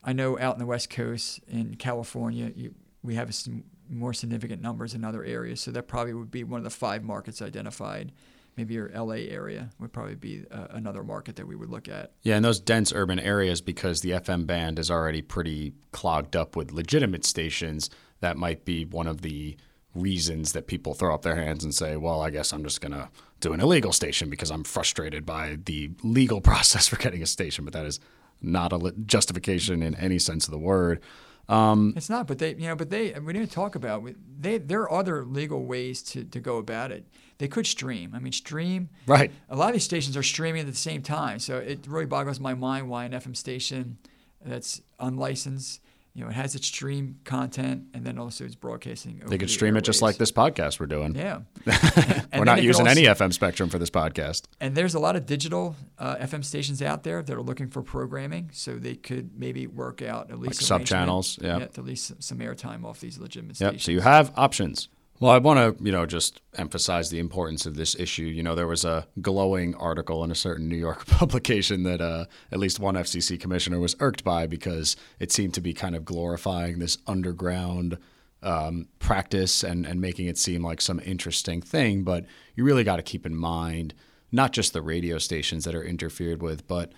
I 0.03 0.15
know 0.15 0.39
out 0.39 0.55
in 0.55 0.61
the 0.61 0.67
West 0.67 0.89
Coast 0.89 1.41
in 1.47 1.75
California, 1.75 2.53
you, 2.57 2.75
we 3.03 3.17
have 3.17 3.35
some 3.35 3.65
more 3.89 4.13
significant 4.13 4.63
numbers 4.63 4.95
in 4.95 5.05
other 5.05 5.25
areas. 5.25 5.61
So 5.61 5.71
that 5.73 5.89
probably 5.89 6.15
would 6.15 6.31
be 6.31 6.45
one 6.45 6.59
of 6.59 6.65
the 6.65 6.71
five 6.71 7.03
markets 7.03 7.43
identified. 7.43 8.13
Maybe 8.57 8.75
your 8.75 8.89
LA 8.95 9.15
area 9.15 9.71
would 9.81 9.93
probably 9.93 10.15
be 10.15 10.45
uh, 10.51 10.69
another 10.71 11.03
market 11.03 11.37
that 11.37 11.47
we 11.47 11.57
would 11.57 11.71
look 11.71 11.89
at. 11.89 12.13
Yeah, 12.23 12.37
in 12.37 12.43
those 12.43 12.61
dense 12.61 12.93
urban 12.93 13.19
areas, 13.19 13.61
because 13.61 14.01
the 14.01 14.11
FM 14.11 14.47
band 14.47 14.79
is 14.79 14.91
already 14.91 15.23
pretty 15.23 15.75
clogged 15.91 16.37
up 16.37 16.55
with 16.55 16.71
legitimate 16.71 17.25
stations, 17.25 17.91
that 18.21 18.37
might 18.37 18.65
be 18.65 18.85
one 18.85 19.09
of 19.09 19.23
the 19.23 19.57
reasons 19.95 20.53
that 20.53 20.67
people 20.67 20.95
throw 20.95 21.15
up 21.15 21.23
their 21.23 21.37
hands 21.37 21.65
and 21.65 21.75
say, 21.75 21.97
well, 21.97 22.21
I 22.21 22.31
guess 22.31 22.53
I'm 22.53 22.65
just 22.65 22.81
going 22.81 22.93
to 22.93 23.09
do 23.41 23.53
an 23.53 23.61
illegal 23.61 23.93
station 23.93 24.31
because 24.31 24.51
I'm 24.51 24.65
frustrated 24.65 25.27
by 25.27 25.59
the 25.65 25.91
legal 26.03 26.41
process 26.51 26.89
for 26.89 26.97
getting 26.97 27.23
a 27.23 27.27
station. 27.27 27.65
But 27.65 27.75
that 27.75 27.87
is 27.87 28.01
not 28.41 28.73
a 28.73 28.95
justification 29.07 29.83
in 29.83 29.95
any 29.97 30.19
sense 30.19 30.47
of 30.47 30.53
the 30.53 30.59
word. 30.59 31.01
Um, 31.49 31.93
it's 31.97 32.09
not, 32.09 32.27
but 32.27 32.39
they, 32.39 32.55
you 32.55 32.69
know, 32.69 32.77
but 32.77 32.91
they, 32.91 33.13
we 33.19 33.33
didn't 33.33 33.51
talk 33.51 33.75
about, 33.75 34.03
they, 34.41 34.59
there 34.59 34.81
are 34.83 34.93
other 34.93 35.25
legal 35.25 35.65
ways 35.65 36.03
to, 36.05 36.25
to 36.25 36.41
go 36.41 36.57
about 36.57 36.91
it. 36.91 37.07
They 37.39 37.49
could 37.49 37.67
stream. 37.67 38.13
I 38.15 38.19
mean, 38.19 38.33
stream. 38.33 38.89
Right. 39.07 39.31
A 39.51 39.57
lot 39.57 39.69
of 39.69 39.73
these 39.75 39.85
stations 39.85 40.17
are 40.17 40.23
streaming 40.23 40.61
at 40.61 40.67
the 40.67 40.75
same 40.75 41.03
time. 41.03 41.39
So 41.39 41.59
it 41.59 41.87
really 41.87 42.07
boggles 42.07 42.41
my 42.41 42.55
mind 42.55 42.89
why 42.89 43.05
an 43.05 43.13
FM 43.13 43.37
station 43.37 43.99
that's 44.45 44.81
unlicensed 44.99 45.81
you 46.15 46.23
know, 46.23 46.31
it 46.31 46.35
has 46.35 46.55
its 46.55 46.69
stream 46.69 47.19
content 47.25 47.87
and 47.93 48.05
then 48.05 48.19
also 48.19 48.45
it's 48.45 48.55
broadcasting. 48.55 49.21
they 49.27 49.37
could 49.37 49.51
stream 49.51 49.77
it 49.77 49.81
just 49.81 50.01
like 50.01 50.17
this 50.17 50.31
podcast 50.31 50.79
we're 50.79 50.87
doing. 50.87 51.17
Yeah. 51.17 51.41
we're 52.37 52.45
not 52.45 52.63
using 52.63 52.87
also, 52.87 52.99
any 53.01 53.09
FM 53.09 53.33
spectrum 53.33 53.69
for 53.69 53.81
this 53.81 53.91
podcast. 53.91 54.43
And 54.61 54.77
there's 54.77 54.95
a 54.95 55.01
lot 55.01 55.17
of 55.17 55.27
digital 55.27 55.75
uh, 55.99 56.15
FM 56.17 56.45
stations 56.45 56.81
out 56.83 57.03
there 57.03 57.21
that 57.21 57.35
are 57.35 57.43
looking 57.43 57.69
for 57.69 57.83
programming, 57.83 58.51
so 58.53 58.77
they 58.77 58.95
could 58.95 59.37
maybe 59.37 59.67
work 59.67 60.03
out 60.03 60.31
at 60.31 60.39
least 60.39 60.61
like 60.61 60.67
sub 60.67 60.85
channels, 60.85 61.37
yeah, 61.43 61.59
to 61.59 61.65
at 61.65 61.85
least 61.85 62.23
some 62.23 62.39
airtime 62.39 62.85
off 62.85 63.01
these 63.01 63.19
legitimate 63.19 63.59
yep. 63.61 63.71
stations. 63.71 63.85
So 63.85 63.91
you 63.91 64.01
have 64.01 64.33
options. 64.37 64.89
Well, 65.21 65.31
I 65.31 65.39
want 65.39 65.79
to, 65.79 65.85
you 65.85 65.93
know, 65.93 66.07
just 66.07 66.41
emphasize 66.57 67.09
the 67.09 67.21
importance 67.21 67.67
of 67.67 67.77
this 67.77 67.95
issue. 67.99 68.25
You 68.25 68.43
know, 68.43 68.55
there 68.55 68.67
was 68.67 68.85
a 68.85 69.07
glowing 69.21 69.75
article 69.77 70.25
in 70.25 70.31
a 70.31 70.35
certain 70.35 70.69
New 70.69 70.77
York 70.77 71.07
publication 71.07 71.85
that 71.85 72.01
uh, 72.01 72.25
at 72.51 72.59
least 72.59 72.81
one 72.81 72.97
FCC 72.97 73.39
commissioner 73.39 73.79
was 73.79 73.95
irked 74.01 74.25
by 74.25 74.47
because 74.47 74.97
it 75.21 75.31
seemed 75.31 75.55
to 75.55 75.61
be 75.61 75.73
kind 75.73 75.95
of 75.95 76.05
glorifying 76.05 76.79
this 76.79 76.99
underground 77.07 77.97
um, 78.43 78.89
practice 78.99 79.63
and, 79.63 79.87
and 79.87 80.01
making 80.01 80.27
it 80.27 80.37
seem 80.37 80.63
like 80.65 80.81
some 80.81 81.01
interesting 81.05 81.63
thing. 81.63 82.03
But 82.03 82.27
you 82.57 82.65
really 82.65 82.85
got 82.85 82.97
to 82.97 83.03
keep 83.03 83.25
in 83.25 83.37
mind 83.37 83.95
not 84.33 84.53
just 84.53 84.73
the 84.73 84.83
radio 84.83 85.19
stations 85.19 85.65
that 85.65 85.77
are 85.77 85.85
interfered 85.85 86.43
with, 86.43 86.67
but 86.67 86.93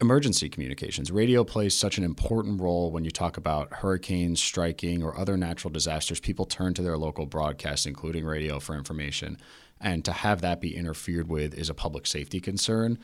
emergency 0.00 0.48
communications. 0.48 1.10
Radio 1.10 1.42
plays 1.42 1.76
such 1.76 1.98
an 1.98 2.04
important 2.04 2.60
role 2.60 2.92
when 2.92 3.04
you 3.04 3.10
talk 3.10 3.36
about 3.36 3.72
hurricanes 3.74 4.40
striking 4.40 5.02
or 5.02 5.18
other 5.18 5.36
natural 5.36 5.72
disasters. 5.72 6.20
People 6.20 6.46
turn 6.46 6.72
to 6.74 6.82
their 6.82 6.96
local 6.96 7.26
broadcast, 7.26 7.86
including 7.86 8.24
radio, 8.24 8.60
for 8.60 8.76
information. 8.76 9.38
And 9.80 10.04
to 10.04 10.12
have 10.12 10.40
that 10.40 10.60
be 10.60 10.76
interfered 10.76 11.28
with 11.28 11.54
is 11.54 11.68
a 11.68 11.74
public 11.74 12.06
safety 12.06 12.40
concern, 12.40 12.98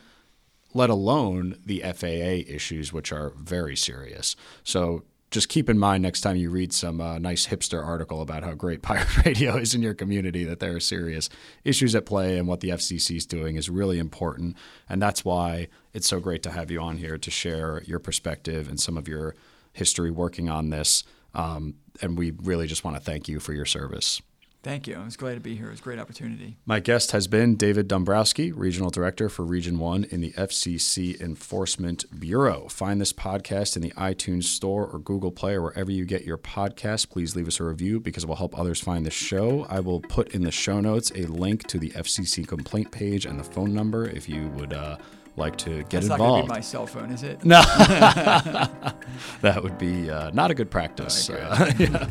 let 0.72 0.90
alone 0.90 1.59
the 1.64 1.80
FAA 1.80 2.53
issues, 2.53 2.92
which 2.92 3.12
are 3.12 3.32
very 3.36 3.76
serious. 3.76 4.36
So 4.62 5.05
just 5.35 5.49
keep 5.49 5.68
in 5.68 5.76
mind 5.76 6.01
next 6.01 6.20
time 6.20 6.37
you 6.37 6.49
read 6.49 6.72
some 6.72 7.01
uh, 7.01 7.18
nice 7.18 7.49
hipster 7.49 7.85
article 7.85 8.22
about 8.22 8.45
how 8.45 8.55
great 8.55 8.82
pirate 8.91 9.26
radio 9.26 9.57
is 9.57 9.74
in 9.74 9.82
your 9.82 9.93
community 9.93 10.45
that 10.45 10.61
there 10.61 10.76
are 10.76 10.80
serious 10.80 11.28
issues 11.64 11.95
at 11.97 12.07
play 12.07 12.39
and 12.39 12.47
what 12.47 12.61
the 12.61 12.68
FCC 12.68 13.16
is 13.16 13.26
doing 13.26 13.57
is 13.57 13.68
really 13.68 13.99
important. 13.99 14.57
And 14.89 15.03
that's 15.03 15.24
why 15.24 15.66
it's 15.93 16.07
so 16.07 16.20
great 16.20 16.45
to 16.45 16.53
have 16.53 16.70
you 16.70 16.80
on 16.80 16.99
here 16.99 17.18
to 17.18 17.30
share 17.32 17.82
your 17.85 17.99
perspective 17.99 18.68
and 18.68 18.78
some 18.78 18.97
of 18.97 19.09
your 19.09 19.35
history 19.72 20.12
working 20.12 20.49
on 20.49 20.70
this. 20.70 21.03
Um, 21.35 21.74
and 22.01 22.16
we 22.16 22.30
really 22.30 22.68
just 22.68 22.85
want 22.85 22.97
to 22.97 23.03
thank 23.03 23.28
you 23.28 23.41
for 23.41 23.53
your 23.53 23.66
service. 23.66 24.22
Thank 24.65 24.87
you. 24.87 24.97
I 24.97 25.05
was 25.05 25.19
glad 25.19 25.35
to 25.35 25.41
be 25.41 25.57
here. 25.57 25.67
It 25.67 25.73
was 25.73 25.81
a 25.81 25.83
great 25.83 25.99
opportunity. 25.99 26.57
My 26.65 26.81
guest 26.81 27.11
has 27.11 27.27
been 27.27 27.55
David 27.55 27.87
Dombrowski, 27.87 28.51
Regional 28.51 28.89
Director 28.89 29.29
for 29.29 29.45
Region 29.45 29.79
1 29.79 30.05
in 30.05 30.23
the 30.23 30.31
FCC 30.33 31.21
Enforcement 31.21 32.07
Bureau. 32.19 32.67
Find 32.71 32.99
this 32.99 33.12
podcast 33.12 33.77
in 33.77 33.83
the 33.83 33.91
iTunes 33.91 34.45
Store 34.45 34.87
or 34.87 34.99
Google 34.99 35.31
Play 35.31 35.53
or 35.53 35.62
wherever 35.65 35.93
you 35.93 36.07
get 36.07 36.25
your 36.25 36.39
podcasts. 36.39 37.07
Please 37.07 37.37
leave 37.37 37.47
us 37.47 37.61
a 37.61 37.65
review 37.65 38.01
because 38.01 38.25
it 38.25 38.27
will 38.27 38.37
help 38.37 38.59
others 38.59 38.81
find 38.81 39.05
the 39.05 39.11
show. 39.11 39.67
I 39.69 39.81
will 39.81 40.01
put 40.01 40.29
in 40.35 40.43
the 40.43 40.51
show 40.51 40.81
notes 40.81 41.12
a 41.15 41.27
link 41.27 41.67
to 41.67 41.79
the 41.79 41.91
FCC 41.91 42.49
complaint 42.49 42.91
page 42.91 43.27
and 43.27 43.39
the 43.39 43.45
phone 43.45 43.75
number 43.75 44.09
if 44.09 44.31
you 44.31 44.49
would. 44.57 44.73
Uh, 44.73 44.97
like 45.37 45.57
to 45.57 45.79
get 45.85 45.91
That's 45.91 46.07
involved. 46.07 46.11
That's 46.11 46.11
not 46.11 46.19
going 46.19 46.43
to 46.43 46.47
be 46.47 46.55
my 46.55 46.61
cell 46.61 46.87
phone, 46.87 47.11
is 47.11 47.23
it? 47.23 47.45
No, 47.45 47.61
that 49.41 49.62
would 49.62 49.79
be 49.79 50.11
uh, 50.11 50.31
not 50.31 50.51
a 50.51 50.55
good 50.55 50.71
practice. 50.71 51.29
Uh, 51.29 51.73
yeah. 51.79 52.09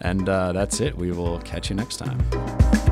And 0.00 0.28
uh, 0.28 0.52
that's 0.52 0.80
it. 0.80 0.96
We 0.96 1.12
will 1.12 1.38
catch 1.40 1.70
you 1.70 1.76
next 1.76 1.96
time. 1.96 2.83